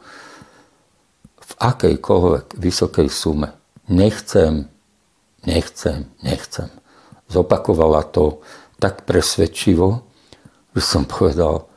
v 1.40 1.52
akejkoľvek 1.62 2.58
vysokej 2.58 3.08
sume. 3.08 3.54
Nechcem 3.88 4.74
nechcem, 5.46 6.08
nechcem. 6.24 6.70
Zopakovala 7.28 8.04
to 8.04 8.44
tak 8.80 9.08
presvedčivo, 9.08 10.04
že 10.76 10.82
som 10.84 11.04
povedal, 11.08 11.68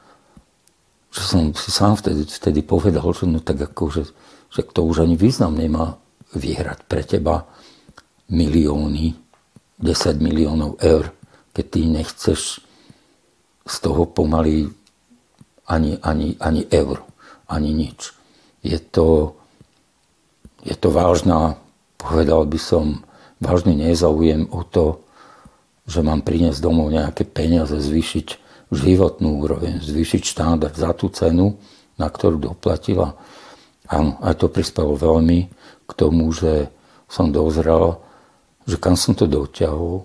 že 1.11 1.23
som 1.23 1.43
si 1.55 1.71
sám 1.71 1.97
vtedy, 1.99 2.27
vtedy 2.27 2.61
povedal, 2.63 3.07
že 3.15 3.25
no 3.27 3.39
tak 3.41 3.63
ako, 3.63 3.85
že, 3.91 4.03
že 4.51 4.67
to 4.67 4.85
už 4.85 5.07
ani 5.07 5.15
význam 5.15 5.55
nemá 5.55 5.99
vyhrať 6.37 6.85
pre 6.85 7.03
teba 7.03 7.49
milióny, 8.29 9.17
10 9.81 10.21
miliónov 10.21 10.81
eur, 10.81 11.13
keď 11.53 11.65
ty 11.69 11.81
nechceš 11.85 12.41
z 13.67 13.77
toho 13.83 14.07
pomaly 14.07 14.71
ani, 15.67 15.99
ani, 16.01 16.39
ani 16.39 16.63
eur, 16.71 17.03
ani 17.51 17.75
nič. 17.75 18.15
Je 18.63 18.79
to, 18.79 19.35
je 20.63 20.75
to 20.79 20.89
vážna, 20.95 21.59
povedal 21.99 22.47
by 22.47 22.59
som, 22.61 23.03
vážny 23.43 23.75
nezaujím 23.77 24.49
o 24.55 24.63
to, 24.63 25.03
že 25.87 26.03
mám 26.03 26.23
priniesť 26.23 26.59
domov 26.59 26.91
nejaké 26.91 27.23
peniaze, 27.27 27.75
zvýšiť 27.75 28.29
životnú 28.75 29.39
úroveň, 29.47 29.79
zvýšiť 29.79 30.23
štandard 30.27 30.75
za 30.75 30.91
tú 30.99 31.07
cenu, 31.15 31.55
na 31.95 32.11
ktorú 32.11 32.43
doplatila. 32.43 33.15
Áno, 33.87 34.19
aj 34.19 34.43
to 34.43 34.51
prispelo 34.51 34.99
veľmi 34.99 35.47
k 35.87 35.93
tomu, 35.95 36.29
že 36.35 36.69
som 37.07 37.31
dozrel, 37.31 38.03
že 38.67 38.77
kam 38.77 38.99
som 38.99 39.15
to 39.15 39.31
doťahol. 39.31 40.05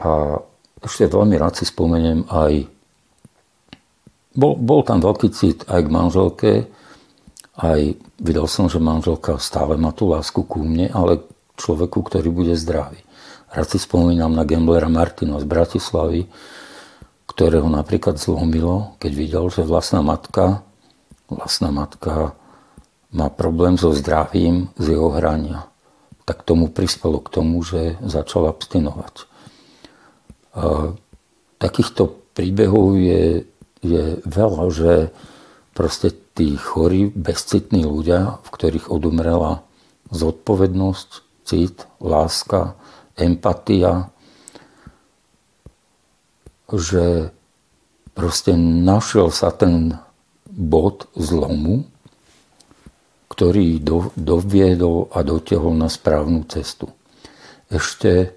A 0.00 0.40
ešte 0.84 1.08
veľmi 1.08 1.36
rád 1.36 1.60
si 1.60 1.64
spomeniem 1.68 2.28
aj, 2.28 2.68
bol, 4.36 4.56
bol 4.56 4.80
tam 4.84 5.00
veľký 5.00 5.28
cit 5.32 5.64
aj 5.68 5.80
k 5.84 5.92
manželke, 5.92 6.52
aj 7.56 7.96
videl 8.20 8.44
som, 8.48 8.68
že 8.68 8.76
manželka 8.76 9.40
stále 9.40 9.80
má 9.80 9.92
tú 9.92 10.12
lásku 10.12 10.44
ku 10.44 10.60
mne, 10.60 10.92
ale 10.92 11.24
človeku, 11.56 12.04
ktorý 12.04 12.28
bude 12.28 12.52
zdravý. 12.52 13.00
Rád 13.48 13.72
si 13.72 13.78
spomínam 13.80 14.36
na 14.36 14.44
gamblera 14.44 14.92
Martina 14.92 15.40
z 15.40 15.48
Bratislavy, 15.48 16.28
ktorého 17.24 17.68
napríklad 17.68 18.20
zlomilo, 18.20 18.96
keď 19.00 19.12
videl, 19.16 19.44
že 19.48 19.64
vlastná 19.64 20.04
matka, 20.04 20.60
vlastná 21.32 21.72
matka 21.72 22.36
má 23.12 23.30
problém 23.30 23.78
so 23.78 23.94
zdravím 23.94 24.70
z 24.78 24.96
jeho 24.96 25.10
hrania. 25.14 25.66
Tak 26.26 26.42
tomu 26.42 26.66
prispelo 26.68 27.22
k 27.22 27.30
tomu, 27.30 27.62
že 27.62 27.98
začal 28.02 28.50
abstinovať. 28.50 29.14
A 30.56 30.96
takýchto 31.62 32.10
príbehov 32.34 32.98
je, 32.98 33.46
je 33.84 34.04
veľa, 34.26 34.64
že 34.74 34.92
proste 35.76 36.10
tí 36.36 36.56
chorí, 36.56 37.08
bezcitní 37.14 37.84
ľudia, 37.84 38.42
v 38.44 38.48
ktorých 38.48 38.90
odumrela 38.92 39.64
zodpovednosť, 40.12 41.08
cit, 41.46 41.86
láska, 42.02 42.74
empatia, 43.14 44.10
že 46.66 47.30
proste 48.12 48.58
našiel 48.58 49.30
sa 49.30 49.54
ten 49.54 49.96
bod 50.50 51.06
zlomu, 51.14 51.86
ktorý 53.36 53.84
do, 53.84 54.16
doviedol 54.16 55.12
a 55.12 55.20
dotiahol 55.20 55.76
na 55.76 55.92
správnu 55.92 56.48
cestu. 56.48 56.88
Ešte 57.68 58.32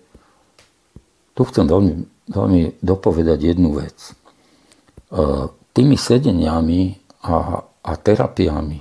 tu 1.31 1.47
chcem 1.47 1.63
veľmi, 1.63 1.93
veľmi 2.27 2.83
dopovedať 2.83 3.39
jednu 3.55 3.79
vec. 3.79 3.95
E, 3.95 4.11
tými 5.71 5.95
sedeniami 5.95 6.99
a, 7.23 7.63
a 7.63 7.91
terapiami 7.95 8.79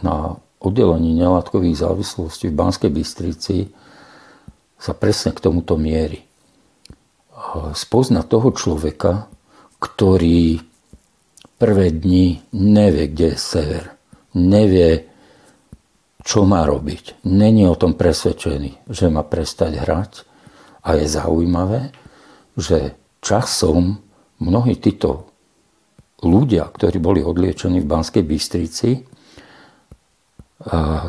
na 0.00 0.32
oddelení 0.64 1.12
nelátkových 1.12 1.84
závislostí 1.84 2.48
v 2.48 2.56
Banskej 2.56 2.88
Bystrici 2.88 3.68
sa 4.80 4.96
presne 4.96 5.36
k 5.36 5.44
tomuto 5.44 5.76
mieri. 5.76 6.24
Spozna 7.76 8.24
toho 8.24 8.48
človeka, 8.56 9.28
ktorý 9.76 10.64
prvé 11.60 11.92
dni 11.92 12.40
nevie, 12.56 13.12
kde 13.12 13.36
je 13.36 13.38
sever, 13.40 13.84
nevie, 14.32 15.09
čo 16.20 16.44
má 16.44 16.68
robiť. 16.68 17.24
Není 17.24 17.64
o 17.68 17.78
tom 17.78 17.96
presvedčený, 17.96 18.90
že 18.90 19.08
má 19.08 19.24
prestať 19.24 19.80
hrať 19.80 20.12
a 20.84 20.96
je 20.96 21.06
zaujímavé, 21.08 21.92
že 22.56 22.96
časom 23.24 24.00
mnohí 24.40 24.76
títo 24.76 25.32
ľudia, 26.20 26.68
ktorí 26.68 27.00
boli 27.00 27.20
odliečení 27.24 27.80
v 27.80 27.88
Banskej 27.88 28.24
Bystrici, 28.24 28.90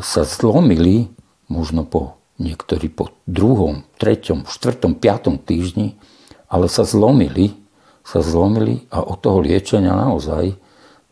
sa 0.00 0.22
zlomili, 0.24 1.12
možno 1.52 1.84
po 1.84 2.16
niektorí 2.40 2.88
po 2.88 3.12
druhom, 3.28 3.84
treťom, 4.00 4.48
štvrtom, 4.48 4.96
piatom 4.96 5.36
týždni, 5.36 6.00
ale 6.48 6.72
sa 6.72 6.88
zlomili, 6.88 7.52
sa 8.02 8.24
zlomili 8.24 8.88
a 8.88 9.04
od 9.04 9.20
toho 9.20 9.44
liečenia 9.44 9.92
naozaj 9.92 10.56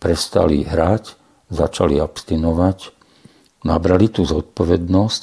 prestali 0.00 0.64
hrať, 0.64 1.14
začali 1.52 2.00
abstinovať 2.00 2.99
nabrali 3.64 4.08
tú 4.08 4.24
zodpovednosť 4.24 5.22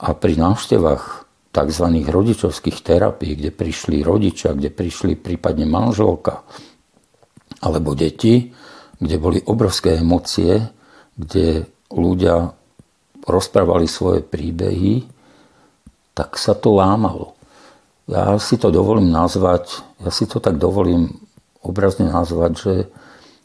a 0.00 0.14
pri 0.16 0.34
návštevách 0.38 1.04
tzv. 1.50 1.86
rodičovských 2.06 2.78
terapií, 2.80 3.34
kde 3.34 3.50
prišli 3.50 4.06
rodičia, 4.06 4.54
kde 4.54 4.70
prišli 4.70 5.18
prípadne 5.18 5.66
manželka 5.66 6.46
alebo 7.60 7.92
deti, 7.92 8.54
kde 8.96 9.16
boli 9.18 9.38
obrovské 9.44 10.00
emócie, 10.00 10.62
kde 11.18 11.66
ľudia 11.92 12.54
rozprávali 13.26 13.84
svoje 13.84 14.24
príbehy, 14.24 15.04
tak 16.16 16.40
sa 16.40 16.56
to 16.56 16.72
lámalo. 16.72 17.36
Ja 18.08 18.34
si 18.40 18.56
to 18.56 18.72
dovolím 18.72 19.12
nazvať, 19.12 19.84
ja 20.00 20.10
si 20.10 20.24
to 20.24 20.40
tak 20.40 20.56
dovolím 20.56 21.20
obrazne 21.60 22.08
nazvať, 22.08 22.52
že 22.56 22.74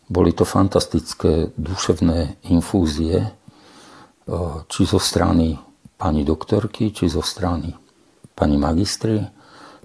boli 0.08 0.32
to 0.32 0.46
fantastické 0.46 1.52
duševné 1.58 2.40
infúzie, 2.48 3.34
či 4.66 4.82
zo 4.84 4.98
strany 4.98 5.58
pani 5.96 6.26
doktorky, 6.26 6.92
či 6.92 7.06
zo 7.08 7.22
strany 7.22 7.74
pani 8.36 8.60
magistry, 8.60 9.24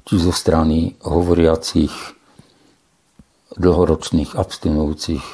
či 0.03 0.15
zo 0.19 0.35
strany 0.35 0.99
hovoriacich 1.07 1.93
dlhoročných 3.55 4.35
abstinujúcich 4.35 5.25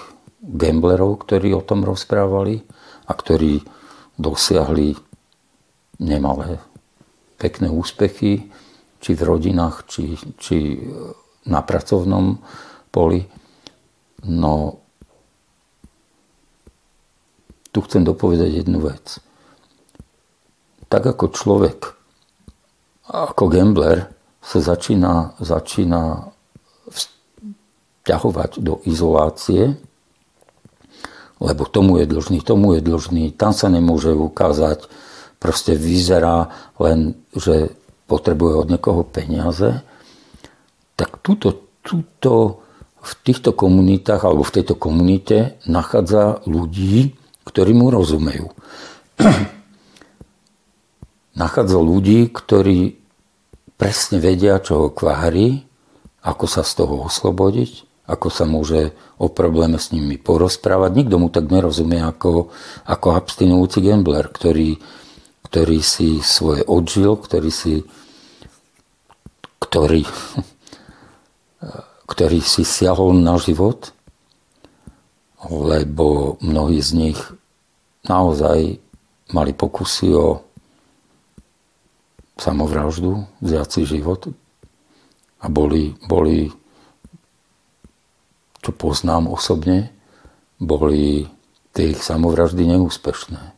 gamblerov, 0.42 1.24
ktorí 1.24 1.56
o 1.56 1.64
tom 1.64 1.82
rozprávali 1.82 2.60
a 3.06 3.12
ktorí 3.12 3.64
dosiahli 4.20 4.96
nemalé 6.02 6.60
pekné 7.36 7.68
úspechy, 7.72 8.48
či 9.00 9.10
v 9.12 9.22
rodinách, 9.22 9.86
či, 9.86 10.16
či 10.40 10.80
na 11.46 11.60
pracovnom 11.62 12.40
poli. 12.90 13.22
No, 14.26 14.85
tu 17.76 17.84
chcem 17.84 18.00
dopovedať 18.08 18.64
jednu 18.64 18.80
vec. 18.88 19.20
Tak 20.88 21.12
ako 21.12 21.28
človek, 21.28 21.92
ako 23.12 23.52
gambler, 23.52 24.08
sa 24.40 24.64
začína, 24.64 25.36
začína 25.36 26.32
vťahovať 28.00 28.64
do 28.64 28.80
izolácie, 28.88 29.76
lebo 31.36 31.68
tomu 31.68 32.00
je 32.00 32.08
dlžný, 32.08 32.40
tomu 32.40 32.78
je 32.78 32.80
dlžný, 32.80 33.36
tam 33.36 33.52
sa 33.52 33.68
nemôže 33.68 34.16
ukázať, 34.16 34.88
proste 35.36 35.76
vyzerá 35.76 36.48
len, 36.80 37.12
že 37.36 37.76
potrebuje 38.08 38.54
od 38.56 38.66
niekoho 38.72 39.04
peniaze, 39.04 39.84
tak 40.96 41.20
túto, 41.20 41.68
túto 41.84 42.64
v 43.04 43.12
týchto 43.20 43.52
komunitách 43.52 44.24
alebo 44.24 44.48
v 44.48 44.54
tejto 44.62 44.80
komunite 44.80 45.60
nachádza 45.68 46.40
ľudí, 46.48 47.12
ktorí 47.46 47.72
mu 47.72 47.94
rozumejú. 47.94 48.50
nachádza 51.40 51.78
ľudí, 51.78 52.28
ktorí 52.32 52.98
presne 53.78 54.18
vedia, 54.18 54.58
čo 54.58 54.72
ho 54.76 54.88
kvári, 54.90 55.64
ako 56.26 56.44
sa 56.44 56.66
z 56.66 56.72
toho 56.82 57.06
oslobodiť 57.06 57.86
ako 58.06 58.30
sa 58.30 58.46
môže 58.46 58.94
o 59.18 59.26
probléme 59.26 59.82
s 59.82 59.90
nimi 59.90 60.14
porozprávať. 60.14 60.90
Nikto 60.94 61.16
mu 61.18 61.28
tak 61.28 61.50
nerozumie 61.50 61.98
ako, 61.98 62.54
ako 62.86 63.06
abstinujúci 63.18 63.82
gambler, 63.82 64.30
ktorý, 64.30 64.78
ktorý 65.42 65.78
si 65.82 66.22
svoje 66.22 66.62
odžil, 66.62 67.18
ktorý 67.18 67.50
si 67.50 67.82
ktorý, 69.58 70.06
ktorý 72.14 72.38
si 72.38 72.62
siahol 72.62 73.18
na 73.18 73.34
život, 73.42 73.90
lebo 75.50 76.38
mnohí 76.38 76.78
z 76.78 76.90
nich 76.94 77.18
naozaj 78.06 78.78
mali 79.34 79.52
pokusy 79.52 80.14
o 80.14 80.46
samovraždu, 82.36 83.24
vziať 83.40 83.88
život 83.88 84.28
a 85.40 85.46
boli, 85.48 85.96
boli 86.04 86.52
čo 88.60 88.70
poznám 88.74 89.30
osobne, 89.30 89.94
boli 90.58 91.30
tie 91.76 91.92
ich 91.92 92.00
samovraždy 92.00 92.76
neúspešné. 92.76 93.54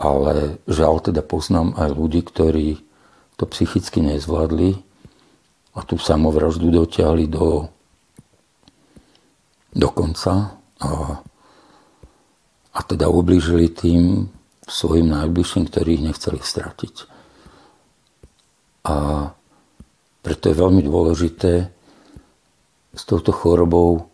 Ale 0.00 0.58
žiaľ 0.66 1.12
teda 1.12 1.22
poznám 1.22 1.76
aj 1.76 1.90
ľudí, 1.92 2.24
ktorí 2.24 2.80
to 3.36 3.44
psychicky 3.46 4.02
nezvládli 4.02 4.80
a 5.76 5.80
tú 5.86 5.96
samovraždu 5.96 6.68
dotiahli 6.72 7.28
do, 7.28 7.68
do 9.72 9.88
konca 9.92 10.56
a, 10.80 11.20
a 12.72 12.80
teda 12.80 13.08
ublížili 13.12 13.68
tým 13.68 14.32
svojim 14.64 15.12
najbližším, 15.12 15.68
ktorých 15.68 16.04
nechceli 16.08 16.40
stratiť. 16.40 16.94
A 18.88 19.28
preto 20.22 20.44
je 20.48 20.56
veľmi 20.56 20.82
dôležité 20.82 21.68
s 22.92 23.02
touto 23.08 23.32
chorobou 23.32 24.08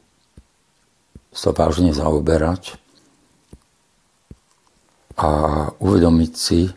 sa 1.34 1.54
vážne 1.54 1.94
zaoberať 1.94 2.80
a 5.18 5.30
uvedomiť 5.82 6.32
si, 6.34 6.70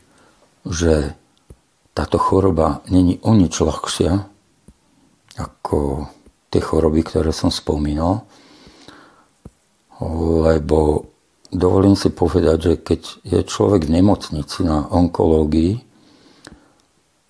že 0.65 1.13
táto 1.93 2.17
choroba 2.17 2.81
není 2.89 3.21
o 3.21 3.33
nič 3.37 3.61
ľahšia 3.61 4.25
ako 5.37 6.09
tie 6.51 6.61
choroby, 6.61 7.05
ktoré 7.05 7.31
som 7.31 7.53
spomínal, 7.53 8.27
lebo 10.01 11.10
dovolím 11.51 11.99
si 11.99 12.09
povedať, 12.09 12.57
že 12.59 12.73
keď 12.79 13.01
je 13.27 13.39
človek 13.43 13.85
v 13.85 14.01
nemocnici 14.01 14.63
na 14.63 14.87
onkológii, 14.87 15.83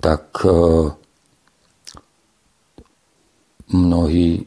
tak 0.02 0.46
e, 0.46 0.54
mnohí 3.74 4.46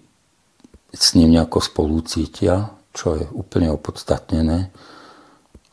s 0.94 1.18
ním 1.18 1.34
nejako 1.34 1.58
spolu 1.58 1.98
cítia, 2.06 2.70
čo 2.94 3.18
je 3.18 3.26
úplne 3.34 3.70
opodstatnené 3.74 4.70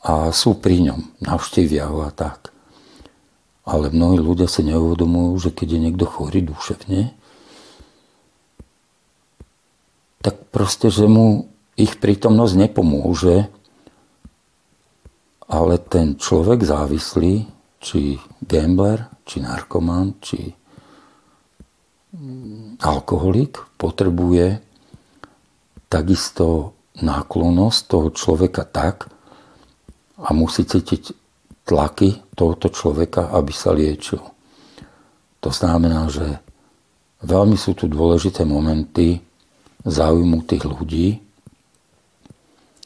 a 0.02 0.34
sú 0.34 0.58
pri 0.58 0.82
ňom, 0.90 1.22
navštívia 1.22 1.86
ho 1.86 2.02
a 2.02 2.10
tak. 2.10 2.50
Ale 3.62 3.94
mnohí 3.94 4.18
ľudia 4.18 4.50
si 4.50 4.66
neuvedomujú, 4.66 5.38
že 5.38 5.50
keď 5.54 5.78
je 5.78 5.80
niekto 5.80 6.06
chorý 6.10 6.42
duševne, 6.42 7.14
tak 10.26 10.50
proste, 10.50 10.90
že 10.90 11.06
mu 11.06 11.54
ich 11.78 12.02
prítomnosť 12.02 12.54
nepomôže, 12.58 13.50
ale 15.52 15.76
ten 15.84 16.16
človek 16.16 16.64
závislý, 16.64 17.44
či 17.84 18.16
gambler, 18.40 19.04
či 19.28 19.44
narkoman, 19.44 20.16
či 20.24 20.48
alkoholik 22.80 23.60
potrebuje 23.76 24.64
takisto 25.92 26.76
náklonnosť 27.04 27.80
toho 27.88 28.08
človeka 28.16 28.64
tak 28.64 29.12
a 30.22 30.30
musí 30.32 30.64
cítiť 30.64 31.12
tlaky 31.68 32.36
tohoto 32.36 32.72
človeka, 32.72 33.32
aby 33.36 33.52
sa 33.52 33.76
liečil. 33.76 34.24
To 35.42 35.50
znamená, 35.50 36.08
že 36.08 36.40
veľmi 37.26 37.58
sú 37.58 37.74
tu 37.74 37.90
dôležité 37.90 38.46
momenty 38.46 39.20
záujmu 39.84 40.46
tých 40.46 40.64
ľudí 40.64 41.18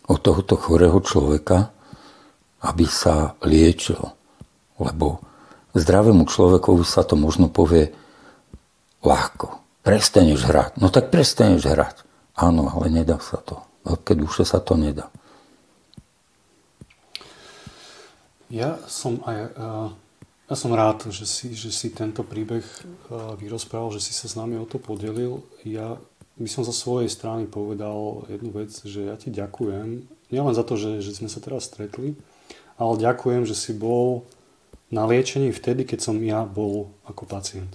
od 0.05 0.19
tohoto 0.21 0.55
chorého 0.55 1.01
človeka, 1.03 1.74
aby 2.65 2.85
sa 2.89 3.37
liečil. 3.45 4.01
Lebo 4.81 5.21
zdravému 5.77 6.25
človekovi 6.25 6.81
sa 6.81 7.05
to 7.05 7.13
možno 7.13 7.47
povie 7.47 7.93
ľahko. 9.05 9.61
Prestaneš 9.85 10.49
hrať. 10.49 10.81
No 10.81 10.89
tak 10.89 11.13
prestaneš 11.13 11.69
hrať. 11.69 11.95
Áno, 12.35 12.67
ale 12.67 12.89
nedá 12.89 13.21
sa 13.21 13.37
to. 13.37 13.61
Veľké 13.85 14.17
duše 14.17 14.43
sa 14.43 14.57
to 14.57 14.73
nedá. 14.75 15.13
Ja 18.49 18.81
som 18.89 19.21
aj... 19.23 19.37
Uh, 19.53 19.89
ja 20.45 20.53
som 20.53 20.77
rád, 20.77 21.09
že 21.09 21.25
si, 21.25 21.57
že 21.57 21.73
si 21.73 21.89
tento 21.89 22.21
príbeh 22.21 22.61
uh, 22.61 23.33
vyrozprával, 23.33 23.97
že 23.97 24.05
si 24.05 24.13
sa 24.13 24.29
s 24.29 24.37
nami 24.37 24.61
o 24.61 24.65
to 24.69 24.77
podelil. 24.77 25.41
Ja 25.65 25.97
by 26.37 26.49
som 26.49 26.61
za 26.61 26.75
svojej 26.75 27.09
strany 27.09 27.49
povedal 27.49 28.29
jednu 28.29 28.53
vec, 28.53 28.69
že 28.85 29.09
ja 29.09 29.15
ti 29.17 29.33
ďakujem. 29.33 30.05
Nielen 30.29 30.53
za 30.53 30.61
to, 30.61 30.77
že, 30.77 31.01
že 31.01 31.17
sme 31.17 31.31
sa 31.31 31.41
teraz 31.41 31.65
stretli, 31.65 32.13
ale 32.75 32.99
ďakujem, 32.99 33.47
že 33.47 33.55
si 33.55 33.71
bol 33.71 34.27
na 34.91 35.07
liečení 35.07 35.49
vtedy, 35.51 35.87
keď 35.87 35.99
som 35.99 36.15
ja 36.21 36.43
bol 36.43 36.91
ako 37.07 37.23
pacient. 37.25 37.71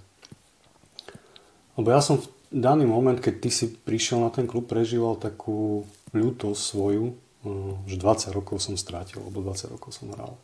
Lebo 1.75 1.91
ja 1.91 2.05
som 2.05 2.21
v 2.21 2.29
daný 2.53 2.85
moment, 2.85 3.17
keď 3.17 3.35
ty 3.41 3.51
si 3.51 3.67
prišiel 3.73 4.21
na 4.21 4.31
ten 4.31 4.45
klub, 4.45 4.69
prežíval 4.69 5.17
takú 5.17 5.89
ľútosť 6.13 6.61
svoju, 6.61 7.05
eh, 7.13 7.73
že 7.89 7.97
20 7.97 8.37
rokov 8.37 8.61
som 8.61 8.77
strátil, 8.77 9.25
alebo 9.25 9.41
20 9.41 9.73
rokov 9.73 9.97
som 9.97 10.13
hral. 10.13 10.37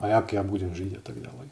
A 0.00 0.08
jak 0.08 0.32
ja 0.32 0.40
budem 0.40 0.72
žiť 0.72 0.96
a 0.96 1.02
tak 1.04 1.20
ďalej. 1.20 1.48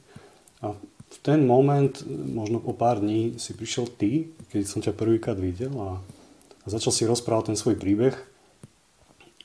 A 0.64 0.66
v 1.08 1.18
ten 1.24 1.44
moment, 1.44 1.92
možno 2.08 2.60
o 2.64 2.72
pár 2.72 3.00
dní, 3.00 3.36
si 3.36 3.52
prišiel 3.52 3.88
ty, 3.88 4.32
keď 4.48 4.62
som 4.64 4.80
ťa 4.80 4.96
prvýkrát 4.96 5.36
videl 5.36 5.72
a, 5.76 6.00
a 6.64 6.66
začal 6.68 6.92
si 6.92 7.08
rozprávať 7.08 7.52
ten 7.52 7.58
svoj 7.60 7.76
príbeh. 7.76 8.16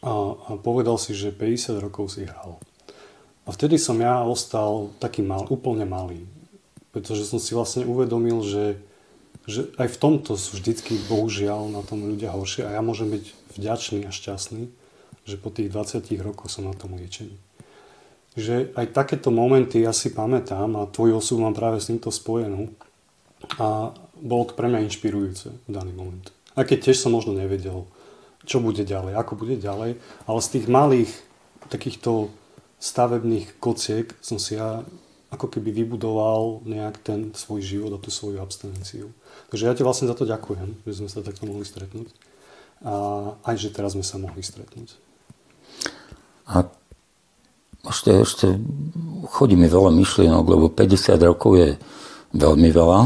a, 0.03 0.11
a 0.35 0.51
povedal 0.59 0.99
si, 0.99 1.15
že 1.15 1.31
50 1.31 1.79
rokov 1.79 2.15
si 2.15 2.27
hral. 2.27 2.59
A 3.43 3.49
vtedy 3.51 3.75
som 3.75 3.99
ja 3.99 4.23
ostal 4.23 4.95
taký 5.03 5.19
mal, 5.19 5.43
úplne 5.51 5.83
malý. 5.83 6.23
Pretože 6.95 7.27
som 7.27 7.41
si 7.41 7.51
vlastne 7.51 7.83
uvedomil, 7.83 8.39
že, 8.45 8.79
že 9.43 9.67
aj 9.75 9.87
v 9.91 9.99
tomto 9.99 10.39
sú 10.39 10.61
vždycky 10.61 10.95
bohužiaľ 11.11 11.67
na 11.73 11.83
tom 11.83 12.05
ľudia 12.07 12.31
horšie 12.31 12.63
a 12.63 12.79
ja 12.79 12.81
môžem 12.85 13.11
byť 13.11 13.25
vďačný 13.59 13.99
a 14.07 14.11
šťastný, 14.15 14.71
že 15.27 15.35
po 15.35 15.51
tých 15.51 15.67
20 15.73 16.07
rokoch 16.23 16.47
som 16.47 16.69
na 16.69 16.75
tom 16.75 16.95
liečení. 16.95 17.35
Že 18.39 18.73
aj 18.73 18.95
takéto 18.95 19.29
momenty 19.29 19.83
ja 19.83 19.91
si 19.91 20.09
pamätám 20.09 20.73
a 20.79 20.89
tvoju 20.89 21.19
osobu 21.19 21.43
mám 21.43 21.53
práve 21.53 21.83
s 21.83 21.91
týmto 21.91 22.09
spojenú 22.09 22.71
a 23.59 23.91
bolo 24.23 24.43
to 24.47 24.53
pre 24.55 24.71
mňa 24.71 24.87
inšpirujúce 24.87 25.51
v 25.51 25.69
daný 25.69 25.91
moment. 25.91 26.31
A 26.55 26.63
keď 26.63 26.89
tiež 26.89 26.97
som 27.03 27.11
možno 27.11 27.35
nevedel, 27.35 27.85
čo 28.47 28.63
bude 28.63 28.87
ďalej, 28.87 29.19
ako 29.19 29.33
bude 29.35 29.59
ďalej, 29.59 29.99
ale 29.99 30.39
z 30.39 30.51
tých 30.55 30.65
malých 30.71 31.11
takýchto 31.67 32.31
stavebných 32.83 33.63
kociek 33.63 34.11
som 34.19 34.35
si 34.35 34.59
ja 34.59 34.83
ako 35.31 35.47
keby 35.49 35.71
vybudoval 35.71 36.61
nejak 36.67 36.99
ten 37.01 37.31
svoj 37.31 37.63
život 37.63 37.95
a 37.95 38.03
tú 38.03 38.11
svoju 38.11 38.43
abstinenciu. 38.43 39.09
Takže 39.49 39.65
ja 39.65 39.73
ti 39.73 39.81
vlastne 39.81 40.11
za 40.11 40.13
to 40.13 40.27
ďakujem, 40.27 40.83
že 40.85 40.99
sme 40.99 41.09
sa 41.09 41.25
takto 41.25 41.47
mohli 41.47 41.65
stretnúť. 41.65 42.11
A 42.83 42.93
aj, 43.47 43.55
že 43.57 43.73
teraz 43.73 43.95
sme 43.95 44.05
sa 44.05 44.19
mohli 44.19 44.43
stretnúť. 44.43 44.99
A 46.51 46.67
ešte, 47.87 48.11
ešte 48.19 48.47
chodí 49.31 49.55
mi 49.55 49.71
veľa 49.71 49.89
myšlienok, 49.95 50.45
lebo 50.45 50.65
50 50.69 51.17
rokov 51.23 51.51
je 51.55 51.69
veľmi 52.35 52.69
veľa. 52.69 53.01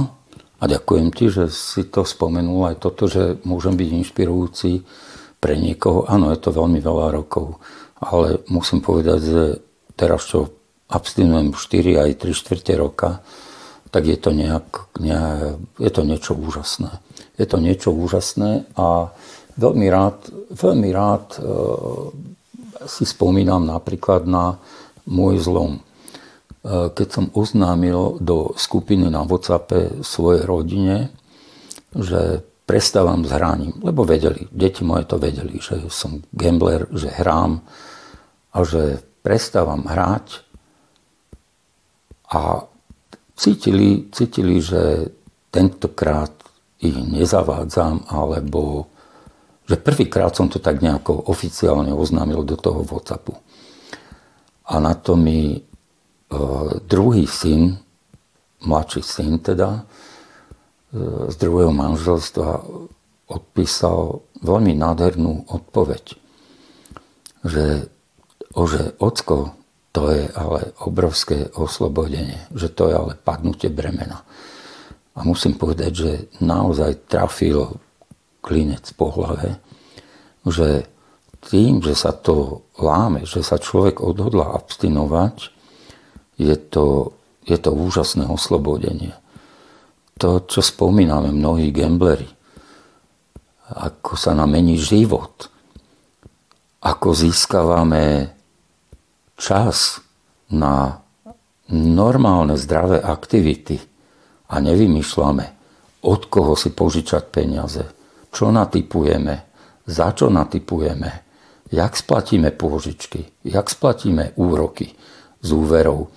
A 0.57 0.63
ďakujem 0.65 1.13
ti, 1.13 1.29
že 1.29 1.53
si 1.53 1.85
to 1.85 2.01
spomenul 2.01 2.65
aj 2.65 2.81
toto, 2.81 3.05
že 3.05 3.37
môžem 3.45 3.77
byť 3.77 3.89
inšpirujúci 4.03 4.81
pre 5.37 5.53
niekoho. 5.53 6.09
Áno, 6.09 6.33
je 6.33 6.41
to 6.41 6.49
veľmi 6.49 6.81
veľa 6.81 7.13
rokov. 7.13 7.61
Ale 7.97 8.45
musím 8.47 8.79
povedať, 8.81 9.19
že 9.21 9.43
teraz 9.97 10.29
čo 10.29 10.53
abstinujem 10.87 11.51
4 11.51 12.03
aj 12.07 12.11
3 12.21 12.39
čtvrte 12.39 12.73
roka, 12.77 13.09
tak 13.91 14.05
je 14.05 14.17
to, 14.19 14.35
nejak, 14.35 14.93
nejak, 14.99 15.57
je 15.79 15.91
to 15.91 16.01
niečo 16.03 16.33
úžasné. 16.35 17.01
Je 17.39 17.45
to 17.47 17.57
niečo 17.57 17.89
úžasné 17.91 18.67
a 18.75 19.11
veľmi 19.57 19.87
rád, 19.89 20.17
veľmi 20.53 20.89
rád 20.91 21.25
e, 21.35 21.39
si 22.85 23.03
spomínam 23.07 23.65
napríklad 23.65 24.27
na 24.27 24.59
môj 25.07 25.41
zlom. 25.41 25.79
E, 25.79 25.81
keď 26.93 27.07
som 27.09 27.25
oznámil 27.33 28.19
do 28.21 28.53
skupiny 28.59 29.07
na 29.07 29.23
WhatsAppe 29.23 30.03
svojej 30.03 30.43
rodine, 30.43 31.09
že 31.95 32.43
prestávam 32.67 33.23
s 33.23 33.31
hraním, 33.31 33.79
lebo 33.79 34.03
vedeli, 34.03 34.45
deti 34.51 34.83
moje 34.83 35.07
to 35.07 35.15
vedeli, 35.15 35.57
že 35.63 35.87
som 35.87 36.19
gambler, 36.35 36.85
že 36.91 37.07
hrám 37.07 37.63
a 38.57 38.65
že 38.65 39.05
prestávam 39.21 39.85
hrať 39.85 40.41
a 42.33 42.65
cítili, 43.37 44.09
cítili, 44.09 44.57
že 44.57 45.13
tentokrát 45.53 46.33
ich 46.81 46.97
nezavádzam, 46.97 48.09
alebo 48.09 48.89
že 49.69 49.77
prvýkrát 49.77 50.33
som 50.33 50.49
to 50.49 50.57
tak 50.57 50.81
nejako 50.81 51.29
oficiálne 51.29 51.93
oznámil 51.93 52.41
do 52.41 52.57
toho 52.57 52.81
Whatsappu. 52.81 53.37
A 54.67 54.81
na 54.81 54.97
to 54.97 55.13
mi 55.13 55.53
e, 55.53 55.59
druhý 56.81 57.29
syn, 57.29 57.77
mladší 58.65 59.01
syn 59.05 59.37
teda, 59.37 59.69
e, 59.77 59.83
z 61.29 61.35
druhého 61.37 61.71
manželstva 61.75 62.63
odpísal 63.27 64.23
veľmi 64.39 64.71
nádhernú 64.77 65.51
odpoveď, 65.51 66.15
že 67.43 67.91
Ože, 68.55 68.95
ocko, 69.01 69.57
to 69.91 70.13
je 70.13 70.29
ale 70.37 70.77
obrovské 70.85 71.49
oslobodenie, 71.57 72.37
že 72.53 72.69
to 72.69 72.87
je 72.87 72.95
ale 72.95 73.13
padnutie 73.17 73.73
bremena. 73.73 74.21
A 75.17 75.25
musím 75.25 75.57
povedať, 75.57 75.91
že 75.91 76.11
naozaj 76.45 77.09
trafil 77.09 77.81
klinec 78.45 78.93
po 78.93 79.09
hlave, 79.09 79.57
že 80.45 80.85
tým, 81.49 81.81
že 81.81 81.97
sa 81.97 82.13
to 82.13 82.61
láme, 82.77 83.25
že 83.25 83.41
sa 83.41 83.57
človek 83.57 83.99
odhodla 83.99 84.53
abstinovať, 84.53 85.49
je 86.37 86.53
to, 86.53 87.17
je 87.49 87.57
to 87.57 87.73
úžasné 87.73 88.29
oslobodenie. 88.29 89.17
To, 90.21 90.45
čo 90.45 90.61
spomíname 90.61 91.33
mnohí 91.33 91.73
gambleri, 91.73 92.29
ako 93.73 94.13
sa 94.13 94.37
nám 94.37 94.53
mení 94.53 94.77
život, 94.77 95.49
ako 96.85 97.17
získavame 97.17 98.36
čas 99.37 100.01
na 100.49 100.99
normálne 101.71 102.57
zdravé 102.57 102.99
aktivity 102.99 103.79
a 104.49 104.59
nevymýšľame, 104.59 105.45
od 106.07 106.21
koho 106.31 106.57
si 106.57 106.71
požičať 106.71 107.23
peniaze, 107.29 107.83
čo 108.33 108.49
natypujeme, 108.49 109.35
za 109.87 110.11
čo 110.11 110.27
natypujeme, 110.33 111.09
jak 111.71 111.93
splatíme 111.95 112.51
pôžičky, 112.55 113.27
jak 113.43 113.67
splatíme 113.67 114.35
úroky 114.39 114.95
z 115.43 115.49
úverov, 115.51 116.11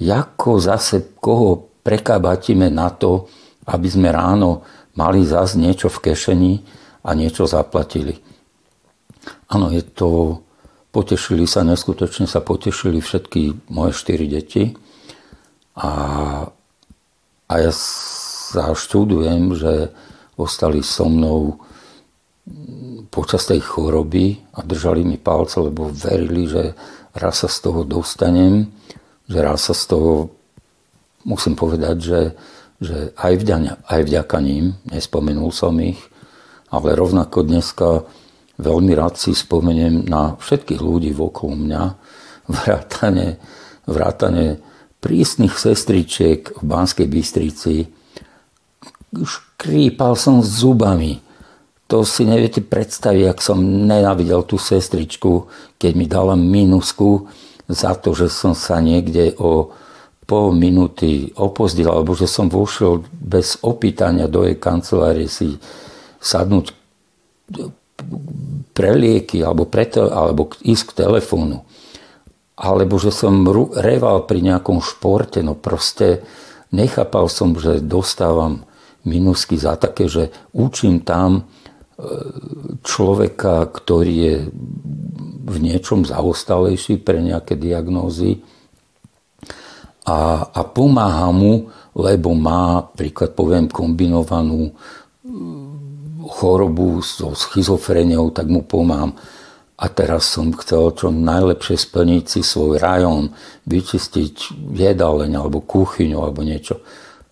ako 0.00 0.50
zase 0.60 1.16
koho 1.20 1.68
prekabatíme 1.84 2.68
na 2.72 2.88
to, 2.92 3.28
aby 3.68 3.88
sme 3.88 4.08
ráno 4.12 4.64
mali 4.96 5.24
zase 5.24 5.56
niečo 5.56 5.88
v 5.88 6.10
kešeni 6.10 6.52
a 7.04 7.16
niečo 7.16 7.48
zaplatili. 7.48 8.20
Áno, 9.52 9.72
je 9.72 9.84
to 9.84 10.40
Potešili 10.90 11.46
sa, 11.46 11.62
neskutočne 11.62 12.26
sa 12.26 12.42
potešili 12.42 12.98
všetky 12.98 13.70
moje 13.70 13.94
štyri 13.94 14.26
deti. 14.26 14.74
A, 15.78 15.90
a 17.46 17.54
ja 17.54 17.72
sa 17.74 18.74
študujem, 18.74 19.54
že 19.54 19.94
ostali 20.34 20.82
so 20.82 21.06
mnou 21.06 21.62
počas 23.14 23.46
tej 23.46 23.62
choroby 23.62 24.42
a 24.54 24.66
držali 24.66 25.06
mi 25.06 25.18
palce, 25.18 25.62
lebo 25.62 25.90
verili, 25.90 26.50
že 26.50 26.74
raz 27.14 27.42
sa 27.42 27.48
z 27.50 27.58
toho 27.70 27.86
dostanem, 27.86 28.70
že 29.30 29.38
raz 29.42 29.70
sa 29.70 29.74
z 29.74 29.84
toho, 29.94 30.34
musím 31.26 31.54
povedať, 31.54 31.96
že, 32.02 32.20
že 32.82 32.98
aj, 33.18 33.34
vďaka, 33.38 33.72
aj 33.86 34.00
vďaka 34.06 34.38
ním, 34.42 34.74
nespomenul 34.90 35.50
som 35.54 35.74
ich, 35.78 35.98
ale 36.70 36.94
rovnako 36.94 37.46
dneska 37.46 38.06
veľmi 38.60 38.92
rád 38.92 39.16
si 39.16 39.32
spomeniem 39.32 40.04
na 40.06 40.36
všetkých 40.36 40.80
ľudí 40.80 41.10
okolo 41.16 41.56
mňa, 41.56 41.82
vrátane, 42.46 43.40
vrátane 43.88 44.60
prísnych 45.00 45.56
sestričiek 45.56 46.60
v 46.60 46.62
Banskej 46.62 47.08
Bystrici. 47.08 47.88
Škrípal 49.10 50.14
som 50.14 50.44
s 50.44 50.60
zubami. 50.60 51.24
To 51.90 52.06
si 52.06 52.22
neviete 52.22 52.62
predstaviť, 52.62 53.24
ak 53.26 53.38
som 53.42 53.58
nenávidel 53.58 54.46
tú 54.46 54.60
sestričku, 54.60 55.50
keď 55.80 55.92
mi 55.98 56.06
dala 56.06 56.38
minusku 56.38 57.26
za 57.66 57.98
to, 57.98 58.14
že 58.14 58.30
som 58.30 58.54
sa 58.54 58.78
niekde 58.78 59.34
o 59.42 59.74
pol 60.30 60.54
minúty 60.54 61.34
opozdil, 61.34 61.90
alebo 61.90 62.14
že 62.14 62.30
som 62.30 62.46
vošiel 62.46 63.02
bez 63.10 63.58
opýtania 63.66 64.30
do 64.30 64.46
jej 64.46 64.54
kancelárie 64.54 65.26
si 65.26 65.58
sadnúť 66.22 66.70
pre 68.74 68.90
lieky 68.96 69.44
alebo, 69.44 69.68
preto, 69.68 70.08
alebo 70.08 70.50
ísť 70.62 70.84
k 70.92 70.96
telefónu. 71.06 71.64
Alebo 72.60 73.00
že 73.00 73.12
som 73.12 73.44
reval 73.76 74.28
pri 74.28 74.44
nejakom 74.44 74.84
športe, 74.84 75.40
no 75.40 75.56
proste 75.56 76.24
nechápal 76.72 77.28
som, 77.32 77.56
že 77.56 77.80
dostávam 77.80 78.64
minusky 79.04 79.56
za 79.56 79.80
také, 79.80 80.12
že 80.12 80.28
učím 80.52 81.00
tam 81.00 81.40
e, 81.40 81.42
človeka, 82.84 83.64
ktorý 83.64 84.14
je 84.14 84.36
v 85.50 85.56
niečom 85.56 86.04
zaostalejší 86.04 87.00
pre 87.00 87.24
nejaké 87.24 87.56
diagnózy 87.56 88.44
a, 90.04 90.52
a 90.52 90.60
pomáha 90.64 91.32
mu, 91.32 91.72
lebo 91.96 92.36
má, 92.36 92.84
príklad 92.92 93.34
poviem, 93.34 93.66
kombinovanú 93.66 94.76
chorobu 96.30 97.02
so 97.02 97.34
schizofreniou, 97.34 98.30
tak 98.30 98.46
mu 98.46 98.62
pomám. 98.62 99.18
A 99.80 99.88
teraz 99.88 100.28
som 100.28 100.52
chcel 100.54 100.92
čo 100.94 101.08
najlepšie 101.08 101.74
splniť 101.74 102.24
si 102.28 102.40
svoj 102.44 102.78
rajón, 102.78 103.32
vyčistiť 103.66 104.54
jedáleň 104.76 105.40
alebo 105.40 105.64
kuchyňu 105.64 106.20
alebo 106.20 106.44
niečo. 106.44 106.84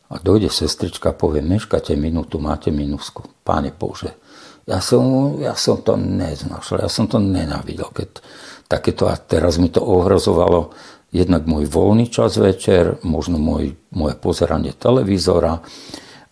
A 0.09 0.17
dojde 0.17 0.49
sestrička 0.49 1.13
a 1.13 1.19
povie, 1.19 1.45
meškate 1.45 1.93
minútu, 1.93 2.41
máte 2.41 2.73
minusku. 2.73 3.29
Páne 3.45 3.69
Bože, 3.69 4.17
ja 4.65 4.81
som, 4.81 5.37
ja 5.37 5.53
som 5.53 5.85
to 5.85 6.01
neznašal, 6.01 6.81
ja 6.85 6.89
som 6.89 7.05
to 7.05 7.21
nenávidel, 7.21 7.93
keď 7.93 8.25
takéto 8.69 9.09
a 9.09 9.17
teraz 9.17 9.61
mi 9.61 9.69
to 9.69 9.85
ohrozovalo 9.85 10.73
jednak 11.09 11.49
môj 11.49 11.69
voľný 11.69 12.13
čas 12.13 12.37
večer, 12.37 13.01
možno 13.01 13.41
môj, 13.41 13.81
moje 13.93 14.15
pozeranie 14.21 14.77
televízora, 14.77 15.65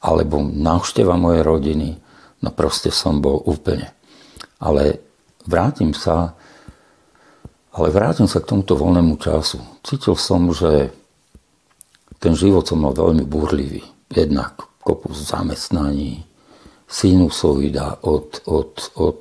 alebo 0.05 0.45
návšteva 0.45 1.17
mojej 1.17 1.43
rodiny. 1.43 1.89
No 2.47 2.55
proste 2.55 2.95
som 2.95 3.19
bol 3.19 3.43
úplne. 3.43 3.91
Ale 4.63 5.03
vrátim 5.51 5.91
sa 5.91 6.39
Ale 7.77 7.93
vrátim 7.93 8.25
sa 8.25 8.41
k 8.41 8.49
tomuto 8.49 8.73
voľnému 8.73 9.21
času. 9.21 9.61
Cítil 9.85 10.17
som, 10.17 10.49
že 10.49 10.89
ten 12.17 12.33
život 12.33 12.65
som 12.65 12.81
mal 12.81 12.97
veľmi 12.97 13.21
burlivý. 13.29 13.85
Jednak 14.09 14.57
kopu 14.81 15.13
zamestnaní, 15.13 16.25
sinusoida 16.89 18.01
od, 18.01 18.41
od, 18.49 18.73
od 18.97 19.21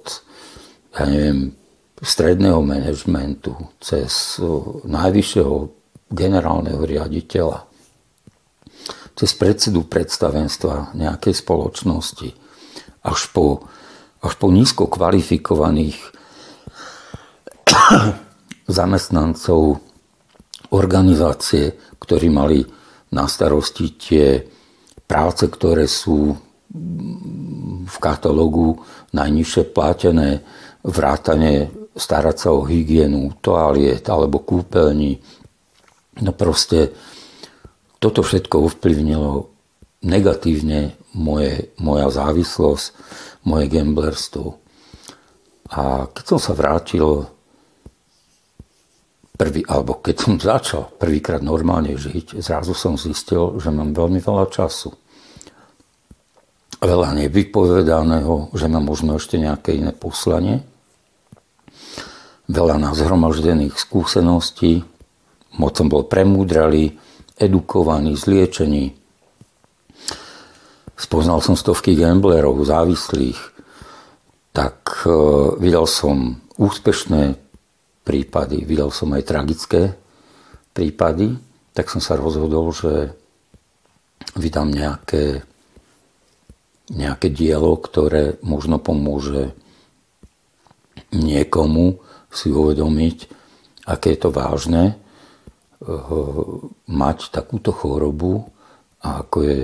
ja 0.95 1.03
neviem, 1.03 1.51
stredného 1.99 2.63
manažmentu 2.63 3.59
cez 3.84 4.39
najvyššieho 4.88 5.55
generálneho 6.07 6.80
riaditeľa, 6.80 7.67
cez 9.19 9.36
predsedu 9.36 9.84
predstavenstva 9.84 10.95
nejakej 10.95 11.34
spoločnosti, 11.43 12.45
až 13.06 13.30
po, 13.30 13.70
až 14.26 14.34
po 14.36 14.49
nízko 14.49 14.89
kvalifikovaných 14.89 16.01
zamestnancov 18.66 19.78
organizácie, 20.74 21.78
ktorí 22.01 22.28
mali 22.34 22.66
na 23.14 23.30
starosti 23.30 23.86
tie 23.95 24.41
práce, 25.06 25.45
ktoré 25.45 25.86
sú 25.86 26.34
v 27.86 27.95
katalógu 28.01 28.82
najnižšie 29.14 29.64
platené, 29.72 30.41
vrátane 30.82 31.72
starať 31.95 32.36
sa 32.36 32.49
o 32.51 32.68
hygienu, 32.68 33.32
toaliet 33.39 34.03
alebo 34.12 34.43
kúpeľní. 34.43 35.16
No 36.20 36.32
proste 36.36 36.91
toto 38.03 38.20
všetko 38.20 38.68
ovplyvnilo 38.68 39.55
negatívne 40.04 40.98
moje, 41.16 41.72
moja 41.80 42.08
závislosť, 42.12 42.86
moje 43.48 43.66
gamblerstvo. 43.70 44.60
A 45.72 46.10
keď 46.12 46.24
som 46.36 46.39
sa 46.41 46.54
vrátil 46.58 47.26
prvý, 49.36 49.62
alebo 49.68 50.00
keď 50.00 50.16
som 50.18 50.34
začal 50.36 50.84
prvýkrát 50.96 51.43
normálne 51.43 51.96
žiť, 51.96 52.39
zrazu 52.41 52.74
som 52.76 53.00
zistil, 53.00 53.56
že 53.62 53.72
mám 53.72 53.96
veľmi 53.96 54.20
veľa 54.20 54.46
času. 54.52 54.91
Veľa 56.84 57.16
nevypovedaného, 57.18 58.54
že 58.54 58.66
mám 58.68 58.86
možno 58.86 59.18
ešte 59.18 59.39
nejaké 59.39 59.80
iné 59.80 59.96
poslanie 59.96 60.62
veľa 62.50 62.78
nazhromaždených 62.78 63.74
skúseností, 63.74 64.86
moc 65.58 65.74
som 65.74 65.89
bol 65.89 66.06
premúdralý, 66.06 66.93
edukovaný, 67.39 68.14
zliečený. 68.16 68.93
Spoznal 70.96 71.43
som 71.43 71.60
stovky 71.60 72.00
gamblerov, 72.00 72.64
závislých, 72.64 73.39
tak 74.56 75.04
e, 75.04 75.12
videl 75.60 75.84
som 75.84 76.39
úspešné 76.56 77.36
prípady, 78.08 78.64
videl 78.64 78.88
som 78.96 79.12
aj 79.12 79.28
tragické 79.28 79.91
prípady, 80.72 81.36
tak 81.76 81.91
som 81.91 82.00
sa 82.00 82.16
rozhodol, 82.16 82.72
že 82.72 83.12
vydám 84.39 84.72
nejaké, 84.72 85.43
nejaké 86.88 87.28
dielo, 87.28 87.76
ktoré 87.76 88.39
možno 88.39 88.80
pomôže 88.80 89.52
niekomu 91.12 92.00
si 92.32 92.52
uvedomiť, 92.52 93.18
aké 93.88 94.16
je 94.16 94.20
to 94.20 94.30
vážne 94.32 94.96
eh, 94.96 94.96
mať 96.88 97.18
takúto 97.32 97.76
chorobu 97.76 98.48
a 99.04 99.24
ako 99.24 99.38
je, 99.43 99.60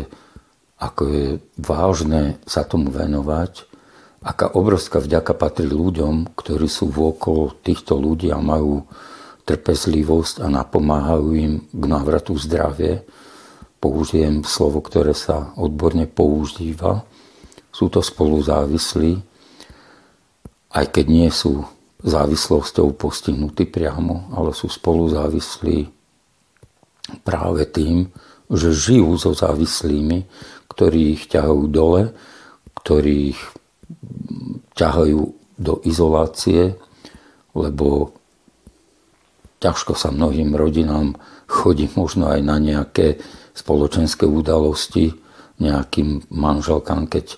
ako 0.81 1.01
je 1.13 1.27
vážne 1.61 2.41
sa 2.49 2.65
tomu 2.65 2.89
venovať, 2.89 3.69
aká 4.25 4.49
obrovská 4.57 4.97
vďaka 4.97 5.37
patrí 5.37 5.69
ľuďom, 5.69 6.33
ktorí 6.33 6.65
sú 6.65 6.89
vôkol 6.89 7.53
týchto 7.61 8.01
ľudí 8.01 8.33
a 8.33 8.41
majú 8.41 8.81
trpezlivosť 9.45 10.41
a 10.41 10.47
napomáhajú 10.49 11.27
im 11.37 11.53
k 11.69 11.83
návratu 11.85 12.33
zdravie. 12.37 13.05
Použijem 13.81 14.45
slovo, 14.45 14.81
ktoré 14.81 15.13
sa 15.13 15.53
odborne 15.57 16.05
používa. 16.09 17.05
Sú 17.73 17.89
to 17.89 18.01
spoluzávislí, 18.01 19.21
aj 20.73 20.85
keď 20.89 21.05
nie 21.09 21.29
sú 21.33 21.65
závislosťou 22.01 22.93
postihnutí 22.97 23.69
priamo, 23.69 24.33
ale 24.33 24.53
sú 24.53 24.69
spolu 24.69 25.09
závislí 25.09 25.89
práve 27.21 27.65
tým, 27.69 28.09
že 28.51 28.75
žijú 28.75 29.15
so 29.15 29.31
závislými, 29.31 30.27
ktorí 30.71 31.19
ich 31.19 31.23
ťahajú 31.27 31.67
dole, 31.67 32.15
ktorí 32.79 33.35
ich 33.35 33.41
ťahajú 34.79 35.19
do 35.59 35.73
izolácie, 35.83 36.79
lebo 37.51 38.15
ťažko 39.59 39.93
sa 39.93 40.09
mnohým 40.09 40.55
rodinám 40.55 41.19
chodí 41.51 41.91
možno 41.93 42.31
aj 42.31 42.39
na 42.41 42.57
nejaké 42.57 43.19
spoločenské 43.51 44.23
udalosti, 44.23 45.11
nejakým 45.59 46.31
manželkám, 46.31 47.11
keď 47.11 47.35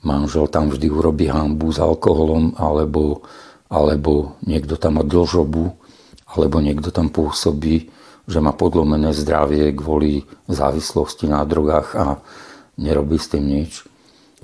manžel 0.00 0.48
tam 0.48 0.72
vždy 0.72 0.88
urobí 0.88 1.28
hambu 1.28 1.70
s 1.70 1.78
alkoholom, 1.78 2.56
alebo 2.56 3.20
alebo 3.70 4.34
niekto 4.42 4.74
tam 4.74 4.98
má 4.98 5.06
dlžobu, 5.06 5.70
alebo 6.26 6.58
niekto 6.58 6.90
tam 6.90 7.06
pôsobí, 7.06 7.86
že 8.26 8.38
má 8.42 8.50
podlomené 8.50 9.14
zdravie 9.14 9.70
kvôli 9.70 10.26
závislosti 10.50 11.30
na 11.30 11.46
drogách 11.46 11.94
a 11.94 12.18
nerobí 12.80 13.20
s 13.20 13.28
tým 13.28 13.44
nič. 13.44 13.84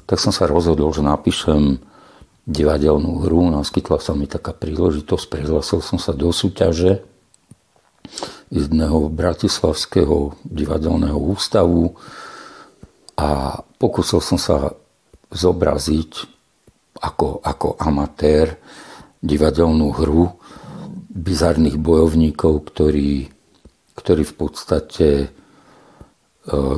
Tak 0.04 0.20
som 0.20 0.30
sa 0.30 0.44
rozhodol, 0.44 0.92
že 0.92 1.00
napíšem 1.00 1.80
divadelnú 2.46 3.26
hru, 3.26 3.50
naskytla 3.50 3.98
sa 3.98 4.14
mi 4.14 4.30
taká 4.30 4.54
príležitosť, 4.54 5.24
prihlásil 5.26 5.82
som 5.82 5.98
sa 5.98 6.14
do 6.14 6.30
súťaže 6.30 7.02
jedného 8.54 9.10
bratislavského 9.10 10.38
divadelného 10.46 11.18
ústavu 11.18 11.98
a 13.18 13.58
pokúsil 13.82 14.22
som 14.22 14.38
sa 14.38 14.78
zobraziť 15.34 16.30
ako, 17.02 17.42
ako 17.42 17.68
amatér 17.82 18.54
divadelnú 19.18 19.90
hru 19.90 20.38
bizarných 21.10 21.82
bojovníkov, 21.82 22.62
ktorí, 22.70 23.26
ktorí 23.98 24.22
v 24.22 24.34
podstate 24.38 25.08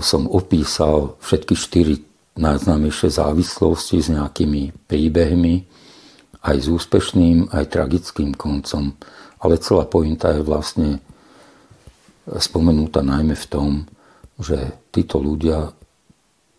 som 0.01 0.25
opísal 0.29 1.21
všetky 1.21 1.55
štyri 1.55 1.95
najznámejšie 2.39 3.11
závislosti 3.13 3.99
s 4.01 4.09
nejakými 4.09 4.73
príbehmi, 4.87 5.67
aj 6.39 6.57
s 6.57 6.67
úspešným, 6.71 7.51
aj 7.51 7.65
tragickým 7.69 8.33
koncom. 8.33 8.95
Ale 9.43 9.59
celá 9.59 9.85
pointa 9.85 10.33
je 10.33 10.43
vlastne 10.47 11.03
spomenúta 12.27 13.03
najmä 13.03 13.35
v 13.35 13.47
tom, 13.51 13.71
že 14.39 14.87
títo 14.95 15.19
ľudia 15.19 15.75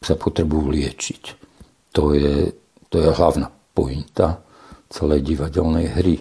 sa 0.03 0.15
potrebujú 0.15 0.71
liečiť. 0.71 1.23
To 1.95 2.11
je, 2.15 2.51
to 2.91 2.95
je 2.99 3.09
hlavná 3.09 3.47
pointa 3.71 4.43
celej 4.91 5.23
divadelnej 5.23 5.87
hry. 5.95 6.15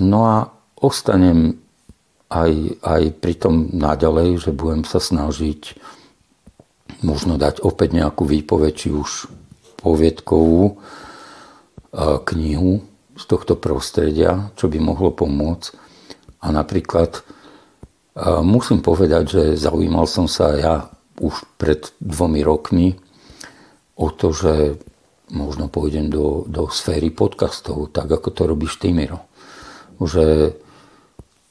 No 0.00 0.24
a 0.24 0.36
ostanem 0.80 1.60
aj, 2.30 2.52
aj 2.80 3.02
pri 3.18 3.34
tom 3.34 3.74
naďalej, 3.74 4.48
že 4.48 4.50
budem 4.54 4.86
sa 4.86 5.02
snažiť 5.02 5.74
možno 7.02 7.34
dať 7.34 7.66
opäť 7.66 7.98
nejakú 7.98 8.22
výpoveď, 8.22 8.72
či 8.72 8.88
už 8.94 9.26
poviedkovú 9.82 10.62
e, 10.70 10.74
knihu 12.30 12.86
z 13.18 13.24
tohto 13.26 13.58
prostredia, 13.58 14.54
čo 14.54 14.70
by 14.70 14.78
mohlo 14.78 15.10
pomôcť. 15.10 15.74
A 16.40 16.54
napríklad 16.54 17.18
e, 17.18 17.22
musím 18.46 18.78
povedať, 18.78 19.24
že 19.26 19.42
zaujímal 19.58 20.06
som 20.06 20.30
sa 20.30 20.54
ja 20.54 20.74
už 21.18 21.34
pred 21.58 21.90
dvomi 21.98 22.46
rokmi 22.46 22.94
o 23.98 24.08
to, 24.08 24.30
že 24.30 24.78
možno 25.34 25.66
pôjdem 25.66 26.08
do, 26.08 26.46
do 26.46 26.70
sféry 26.70 27.10
podcastov, 27.10 27.90
tak 27.90 28.08
ako 28.10 28.28
to 28.30 28.42
robíš 28.46 28.78
ty, 28.78 28.94
Miro. 28.94 29.26
Že 30.00 30.56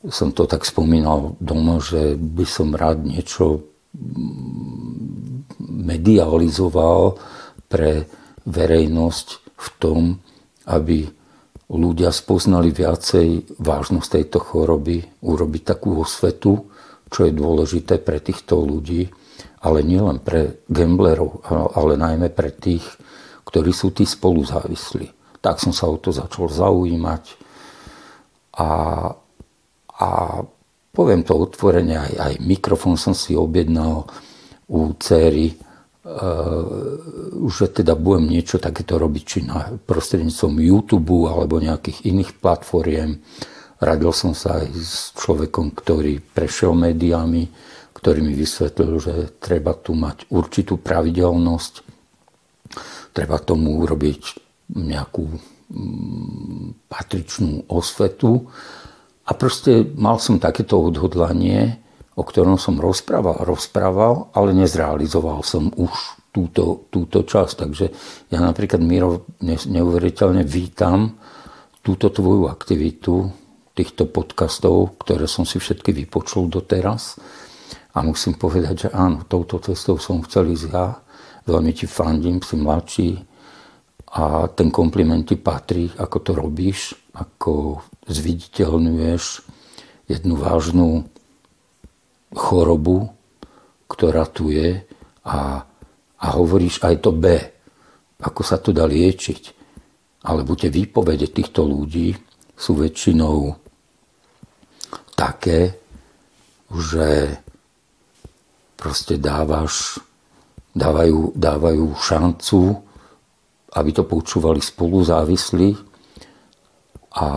som 0.08 0.32
to 0.32 0.47
tak 0.47 0.64
spomínal 0.64 1.36
doma, 1.43 1.84
že 1.84 2.16
by 2.16 2.45
som 2.47 2.72
rád 2.72 3.04
niečo 3.04 3.68
medializoval 5.60 7.20
pre 7.68 8.08
verejnosť 8.47 9.28
v 9.60 9.68
tom, 9.82 10.02
aby 10.72 11.04
ľudia 11.70 12.10
spoznali 12.10 12.72
viacej 12.72 13.60
vážnosť 13.60 14.10
tejto 14.10 14.39
choroby, 14.39 15.04
urobiť 15.22 15.64
takú 15.68 16.00
osvetu, 16.02 16.72
čo 17.10 17.28
je 17.28 17.34
dôležité 17.34 18.00
pre 18.02 18.24
týchto 18.24 18.62
ľudí, 18.62 19.10
ale 19.60 19.84
nielen 19.84 20.24
pre 20.24 20.64
gamblerov, 20.72 21.43
ale 21.76 22.00
najmä 22.00 22.32
pre 22.32 22.56
tých, 22.56 22.86
ktorí 23.43 23.76
sú 23.76 23.91
tí 23.91 24.08
spoluzávislí. 24.08 25.38
Tak 25.43 25.60
som 25.60 25.74
sa 25.76 25.89
o 25.89 25.97
to 26.00 26.16
začal 26.16 26.47
zaujímať 26.47 27.24
a, 28.56 28.70
a 30.00 30.41
poviem 30.95 31.22
to 31.28 31.36
otvorene, 31.36 32.00
aj, 32.00 32.14
aj 32.16 32.34
mikrofón 32.41 32.95
som 32.95 33.12
si 33.12 33.36
objednal 33.36 34.08
u 34.72 34.95
céry, 34.95 35.54
uh, 35.54 37.45
že 37.52 37.84
teda 37.84 37.93
budem 38.00 38.32
niečo 38.32 38.58
takéto 38.58 38.95
robiť, 38.95 39.24
či 39.28 39.39
na 39.43 39.70
prostredníctvom 39.76 40.56
YouTube 40.64 41.28
alebo 41.28 41.60
nejakých 41.60 42.08
iných 42.08 42.32
platformiem, 42.39 43.20
radil 43.80 44.12
som 44.12 44.36
sa 44.36 44.60
aj 44.60 44.68
s 44.76 45.16
človekom, 45.16 45.72
ktorý 45.72 46.20
prešiel 46.20 46.76
médiami, 46.76 47.47
ktorý 47.95 48.24
mi 48.24 48.32
vysvetlil, 48.36 48.95
že 49.00 49.14
treba 49.39 49.76
tu 49.76 49.91
mať 49.95 50.32
určitú 50.32 50.80
pravidelnosť, 50.80 51.74
treba 53.12 53.39
tomu 53.43 53.84
urobiť 53.84 54.22
nejakú 54.72 55.24
mm, 55.28 56.88
patričnú 56.88 57.68
osvetu. 57.68 58.47
A 59.30 59.38
proste 59.38 59.86
mal 59.94 60.18
som 60.18 60.42
takéto 60.42 60.82
odhodlanie, 60.82 61.78
o 62.18 62.26
ktorom 62.26 62.58
som 62.58 62.82
rozprával, 62.82 63.46
rozprával, 63.46 64.34
ale 64.34 64.58
nezrealizoval 64.58 65.46
som 65.46 65.70
už 65.70 65.94
túto, 66.34 66.90
túto 66.90 67.22
časť. 67.22 67.54
Takže 67.54 67.86
ja 68.34 68.40
napríklad, 68.42 68.82
Miro, 68.82 69.30
neuveriteľne 69.46 70.42
vítam 70.42 71.14
túto 71.86 72.10
tvoju 72.10 72.50
aktivitu, 72.50 73.30
týchto 73.78 74.12
podcastov, 74.12 75.00
ktoré 75.00 75.24
som 75.30 75.48
si 75.48 75.56
všetky 75.56 75.96
vypočul 75.96 76.52
doteraz. 76.52 77.16
A 77.96 78.04
musím 78.04 78.36
povedať, 78.36 78.76
že 78.76 78.90
áno, 78.92 79.24
touto 79.24 79.62
cestou 79.64 79.96
som 79.96 80.20
chcel 80.28 80.52
ísť 80.52 80.68
ja. 80.74 81.00
Veľmi 81.48 81.72
ti 81.72 81.88
fandím, 81.88 82.44
si 82.44 82.60
mladší 82.60 83.10
a 84.20 84.50
ten 84.52 84.74
kompliment 84.74 85.24
ti 85.24 85.38
patrí, 85.40 85.88
ako 85.96 86.18
to 86.20 86.32
robíš, 86.36 86.98
ako 87.16 87.80
zviditeľňuješ 88.10 89.24
jednu 90.10 90.36
vážnu 90.36 91.05
chorobu, 92.34 93.14
ktorá 93.86 94.26
tu 94.26 94.49
je 94.49 94.82
a, 95.26 95.66
a 96.18 96.26
hovoríš 96.34 96.82
aj 96.82 96.95
to 97.05 97.14
B, 97.14 97.38
ako 98.22 98.41
sa 98.41 98.57
to 98.57 98.74
dá 98.74 98.86
liečiť. 98.89 99.57
Alebo 100.26 100.57
tie 100.57 100.68
výpovede 100.68 101.32
týchto 101.32 101.64
ľudí 101.64 102.12
sú 102.57 102.76
väčšinou 102.76 103.55
také, 105.16 105.80
že 106.70 107.39
proste 108.76 109.16
dávaš, 109.16 109.99
dávajú, 110.76 111.34
dávajú 111.39 111.86
šancu, 111.95 112.62
aby 113.74 113.89
to 113.95 114.03
počúvali 114.03 114.60
spolu 114.60 115.05
závislí 115.05 115.78
a 117.16 117.28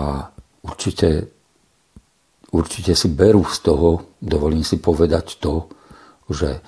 určite, 0.63 1.29
určite 2.55 2.95
si 2.95 3.09
berú 3.11 3.45
z 3.47 3.59
toho, 3.63 4.19
dovolím 4.23 4.63
si 4.63 4.79
povedať 4.79 5.39
to, 5.43 5.69
že 6.31 6.63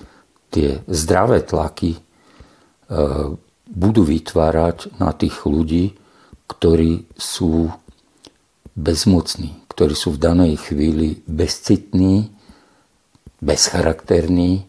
tie 0.51 0.83
zdravé 0.87 1.43
tlaky 1.43 1.97
e, 1.97 1.99
budú 3.65 4.01
vytvárať 4.05 4.99
na 5.01 5.11
tých 5.11 5.43
ľudí, 5.43 5.95
ktorí 6.45 7.09
sú 7.17 7.73
bezmocní, 8.77 9.55
ktorí 9.71 9.95
sú 9.97 10.13
v 10.13 10.21
danej 10.21 10.53
chvíli 10.61 11.23
bezcitní, 11.25 12.29
bezcharakterní, 13.41 14.67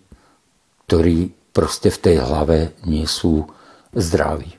ktorí 0.87 1.35
proste 1.51 1.91
v 1.91 1.99
tej 1.99 2.17
hlave 2.23 2.59
nie 2.87 3.05
sú 3.05 3.51
zdraví. 3.93 4.55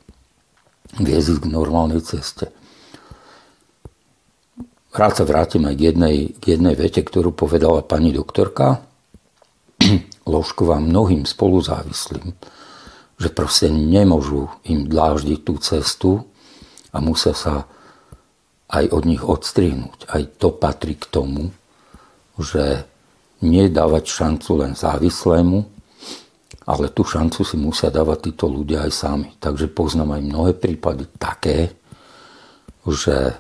Viezť 0.98 1.44
k 1.44 1.46
normálnej 1.48 2.02
ceste. 2.04 2.52
Rád 4.98 5.14
sa 5.14 5.30
vrátim 5.30 5.62
aj 5.70 5.78
k 5.78 5.82
jednej, 5.94 6.18
k 6.42 6.58
jednej 6.58 6.74
vete, 6.74 7.06
ktorú 7.06 7.30
povedala 7.30 7.86
pani 7.86 8.10
doktorka 8.10 8.82
Ložková 10.26 10.82
mnohým 10.82 11.22
spoluzávislým, 11.22 12.34
že 13.22 13.30
proste 13.30 13.70
nemôžu 13.70 14.50
im 14.66 14.90
dláždiť 14.90 15.40
tú 15.46 15.54
cestu 15.62 16.12
a 16.90 16.98
musia 16.98 17.38
sa 17.38 17.70
aj 18.74 18.90
od 18.90 19.04
nich 19.06 19.22
odstrihnúť. 19.22 20.10
Aj 20.10 20.26
to 20.42 20.50
patrí 20.58 20.98
k 20.98 21.06
tomu, 21.14 21.54
že 22.42 22.82
nie 23.46 23.70
dávať 23.70 24.10
šancu 24.10 24.66
len 24.66 24.74
závislému, 24.74 25.62
ale 26.66 26.90
tú 26.90 27.06
šancu 27.06 27.46
si 27.46 27.54
musia 27.54 27.94
dávať 27.94 28.34
títo 28.34 28.50
ľudia 28.50 28.90
aj 28.90 28.92
sami. 28.98 29.30
Takže 29.38 29.70
poznám 29.70 30.18
aj 30.18 30.22
mnohé 30.26 30.52
prípady 30.58 31.06
také, 31.22 31.78
že 32.82 33.38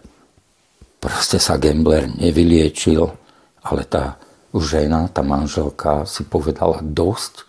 proste 0.97 1.37
sa 1.37 1.57
gambler 1.61 2.09
nevyliečil, 2.09 3.05
ale 3.63 3.83
tá 3.85 4.17
žena, 4.55 5.05
tá 5.11 5.21
manželka 5.21 6.07
si 6.07 6.25
povedala 6.25 6.81
dosť 6.81 7.45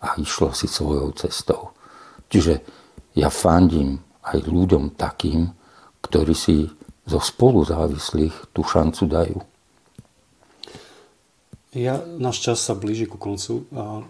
a 0.00 0.16
išla 0.16 0.54
si 0.54 0.70
svojou 0.70 1.12
cestou. 1.16 1.74
Čiže 2.30 2.62
ja 3.16 3.32
fandím 3.32 4.00
aj 4.22 4.46
ľuďom 4.46 4.94
takým, 4.98 5.50
ktorí 6.02 6.34
si 6.34 6.70
zo 7.06 7.22
spoluzávislých 7.22 8.50
tú 8.50 8.66
šancu 8.66 9.02
dajú. 9.06 9.38
Ja, 11.76 12.00
náš 12.02 12.40
čas 12.42 12.58
sa 12.64 12.72
blíži 12.72 13.04
ku 13.06 13.20
koncu. 13.20 13.68
A 13.76 14.02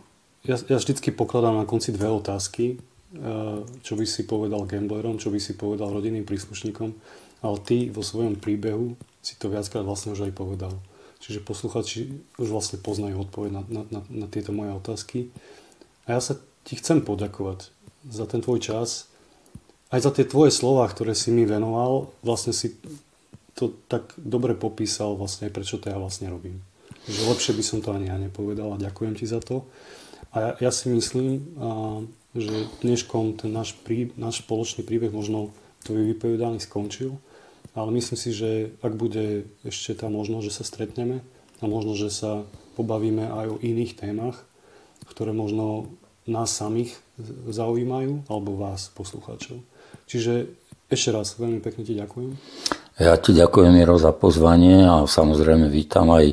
ja, 0.47 0.57
ja 0.57 0.78
vždycky 0.78 1.11
pokladám 1.11 1.59
na 1.59 1.66
konci 1.66 1.91
dve 1.91 2.09
otázky. 2.09 2.78
Čo 3.82 3.93
by 3.97 4.05
si 4.07 4.22
povedal 4.28 4.68
gamblerom, 4.68 5.16
čo 5.18 5.32
by 5.32 5.41
si 5.41 5.57
povedal 5.57 5.91
rodinným 5.91 6.22
príslušníkom. 6.22 6.95
Ale 7.45 7.57
ty 7.64 7.93
vo 7.93 8.01
svojom 8.01 8.41
príbehu 8.41 8.97
si 9.20 9.37
to 9.37 9.51
viackrát 9.51 9.82
vlastne 9.82 10.14
už 10.14 10.30
aj 10.30 10.32
povedal. 10.37 10.72
Čiže 11.20 11.43
posluchači 11.43 12.22
už 12.39 12.49
vlastne 12.53 12.78
poznajú 12.78 13.26
odpoveď 13.26 13.51
na, 13.51 13.62
na, 13.66 13.82
na, 13.91 14.01
na 14.07 14.26
tieto 14.30 14.55
moje 14.55 14.72
otázky. 14.76 15.18
A 16.07 16.16
ja 16.16 16.20
sa 16.22 16.39
ti 16.62 16.78
chcem 16.78 17.03
poďakovať 17.03 17.72
za 18.07 18.24
ten 18.30 18.39
tvoj 18.39 18.62
čas, 18.62 19.11
aj 19.91 20.01
za 20.03 20.11
tie 20.11 20.26
tvoje 20.26 20.51
slova, 20.51 20.87
ktoré 20.91 21.14
si 21.14 21.30
mi 21.30 21.47
venoval, 21.47 22.11
vlastne 22.26 22.51
si 22.51 22.74
to 23.57 23.72
tak 23.89 24.12
dobre 24.18 24.53
popísal 24.53 25.16
vlastne, 25.16 25.49
prečo 25.49 25.78
to 25.78 25.89
ja 25.89 25.97
vlastne 25.97 26.28
robím. 26.28 26.61
Že 27.07 27.30
lepšie 27.32 27.53
by 27.55 27.64
som 27.64 27.78
to 27.80 27.95
ani 27.95 28.11
ja 28.11 28.18
nepovedal 28.18 28.74
a 28.74 28.82
ďakujem 28.82 29.14
ti 29.14 29.24
za 29.24 29.39
to. 29.39 29.64
A 30.34 30.37
ja, 30.43 30.51
ja 30.68 30.70
si 30.74 30.91
myslím, 30.91 31.57
a, 31.57 32.03
že 32.37 32.68
dneškom 32.82 33.41
ten 33.41 33.55
náš, 33.55 33.78
prí, 33.80 34.12
náš 34.18 34.45
spoločný 34.45 34.84
príbeh 34.84 35.14
možno 35.14 35.55
tvoj 35.87 36.03
vypovedaný 36.12 36.61
skončil, 36.61 37.16
ale 37.76 37.92
myslím 37.92 38.16
si, 38.16 38.32
že 38.32 38.72
ak 38.80 38.96
bude 38.96 39.44
ešte 39.62 39.92
tá 39.92 40.08
možnosť, 40.08 40.44
že 40.48 40.56
sa 40.56 40.64
stretneme 40.64 41.20
a 41.60 41.64
možno, 41.68 41.92
že 41.92 42.08
sa 42.08 42.48
pobavíme 42.80 43.28
aj 43.28 43.46
o 43.52 43.60
iných 43.60 44.00
témach, 44.00 44.40
ktoré 45.04 45.36
možno 45.36 45.92
nás 46.24 46.50
samých 46.50 46.96
zaujímajú, 47.46 48.26
alebo 48.26 48.58
vás, 48.58 48.90
poslucháčov. 48.96 49.60
Čiže 50.08 50.50
ešte 50.90 51.10
raz 51.14 51.36
veľmi 51.38 51.60
pekne 51.62 51.86
ti 51.86 51.94
ďakujem. 51.94 52.32
Ja 52.96 53.14
ti 53.20 53.36
ďakujem, 53.36 53.76
Miro, 53.76 54.00
za 54.00 54.16
pozvanie 54.16 54.88
a 54.88 55.04
samozrejme 55.04 55.68
vítam 55.68 56.08
aj 56.16 56.32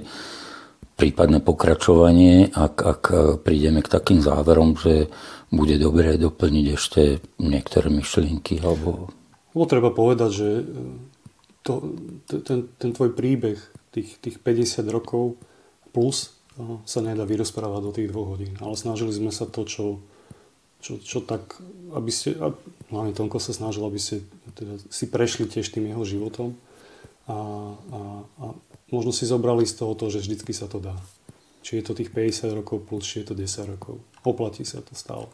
prípadné 0.95 1.43
pokračovanie, 1.43 2.55
ak, 2.55 2.75
ak 2.79 3.03
prídeme 3.43 3.83
k 3.83 3.91
takým 3.91 4.23
záverom, 4.23 4.79
že 4.79 5.11
bude 5.51 5.75
dobré 5.75 6.15
doplniť 6.15 6.65
ešte 6.71 7.01
niektoré 7.43 7.91
myšlienky. 7.91 8.63
Alebo... 8.63 9.11
Bolo 9.53 9.67
treba 9.69 9.93
povedať, 9.93 10.29
že 10.31 10.47
to, 11.63 11.95
ten, 12.27 12.67
ten 12.75 12.91
tvoj 12.91 13.15
príbeh 13.15 13.57
tých, 13.95 14.19
tých 14.19 14.37
50 14.43 14.83
rokov 14.91 15.39
plus 15.95 16.35
sa 16.85 16.99
nedá 17.01 17.25
vyrozprávať 17.25 17.81
do 17.81 17.91
tých 17.95 18.11
dvoch 18.13 18.37
hodín. 18.37 18.53
Ale 18.61 18.77
snažili 18.77 19.09
sme 19.09 19.33
sa 19.33 19.49
to, 19.49 19.65
čo, 19.65 19.97
čo, 20.83 21.01
čo 21.01 21.25
tak, 21.25 21.57
aby 21.97 22.11
ste, 22.13 22.37
a 22.37 22.53
hlavne 22.93 23.15
Tonko 23.17 23.41
sa 23.41 23.55
snažil, 23.55 23.81
aby 23.81 23.97
ste 23.97 24.21
teda 24.53 24.77
si 24.93 25.09
prešli 25.09 25.49
tiež 25.49 25.73
tým 25.73 25.89
jeho 25.89 26.05
životom 26.05 26.53
a, 27.25 27.37
a, 27.73 27.99
a 28.21 28.45
možno 28.93 29.09
si 29.09 29.25
zobrali 29.25 29.65
z 29.65 29.81
toho 29.81 29.97
to, 29.97 30.13
že 30.13 30.21
vždycky 30.21 30.53
sa 30.53 30.69
to 30.69 30.77
dá. 30.77 30.93
Či 31.65 31.79
je 31.79 31.83
to 31.87 31.97
tých 31.97 32.11
50 32.11 32.59
rokov 32.59 32.85
plus, 32.85 33.07
či 33.07 33.23
je 33.23 33.33
to 33.33 33.35
10 33.39 33.73
rokov. 33.73 33.97
Oplatí 34.21 34.61
sa 34.67 34.83
to 34.85 34.93
stále. 34.93 35.25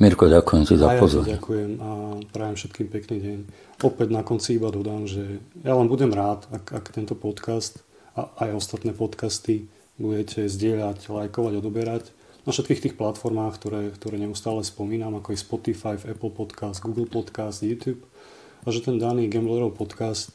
Mirko, 0.00 0.32
ďakujem 0.32 0.64
ti 0.64 0.74
za 0.80 0.96
pozornosť. 0.96 1.28
Ja 1.28 1.36
ďakujem 1.36 1.70
a 1.76 1.90
prajem 2.32 2.56
všetkým 2.56 2.88
pekný 2.88 3.16
deň. 3.20 3.38
Opäť 3.84 4.08
na 4.08 4.24
konci 4.24 4.56
iba 4.56 4.72
dodám, 4.72 5.04
že 5.04 5.44
ja 5.60 5.76
len 5.76 5.92
budem 5.92 6.08
rád, 6.08 6.48
ak, 6.48 6.72
ak 6.72 6.84
tento 6.88 7.12
podcast 7.12 7.84
a 8.16 8.32
aj 8.48 8.56
ostatné 8.56 8.96
podcasty 8.96 9.68
budete 10.00 10.48
zdieľať, 10.48 11.04
lajkovať, 11.04 11.52
odoberať 11.52 12.04
na 12.48 12.56
všetkých 12.56 12.80
tých 12.80 12.94
platformách, 12.96 13.60
ktoré, 13.60 13.92
ktoré 13.92 14.16
neustále 14.16 14.64
spomínam, 14.64 15.20
ako 15.20 15.36
je 15.36 15.44
Spotify, 15.44 16.00
Apple 16.00 16.32
Podcast, 16.32 16.80
Google 16.80 17.04
Podcast, 17.04 17.60
YouTube. 17.60 18.00
A 18.64 18.72
že 18.72 18.80
ten 18.80 18.96
daný 18.96 19.28
Gamblerov 19.28 19.76
podcast 19.76 20.32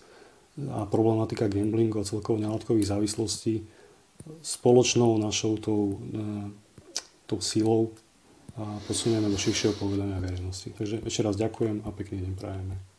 a 0.62 0.86
problematika 0.86 1.50
gamblingu 1.50 2.00
a 2.00 2.08
celkovo 2.08 2.38
nelátkových 2.38 2.94
závislostí 2.94 3.66
spoločnou 4.46 5.18
našou 5.20 5.58
tou, 5.58 6.00
e, 6.14 6.24
tou 7.28 7.44
sílou 7.44 7.92
a 8.56 8.80
posunieme 8.88 9.28
do 9.28 9.36
širšieho 9.36 9.76
povedania 9.76 10.20
verejnosti. 10.24 10.72
Takže 10.72 11.04
ešte 11.04 11.22
raz 11.28 11.36
ďakujem 11.36 11.84
a 11.84 11.90
pekný 11.92 12.24
deň 12.24 12.34
prajeme. 12.40 12.95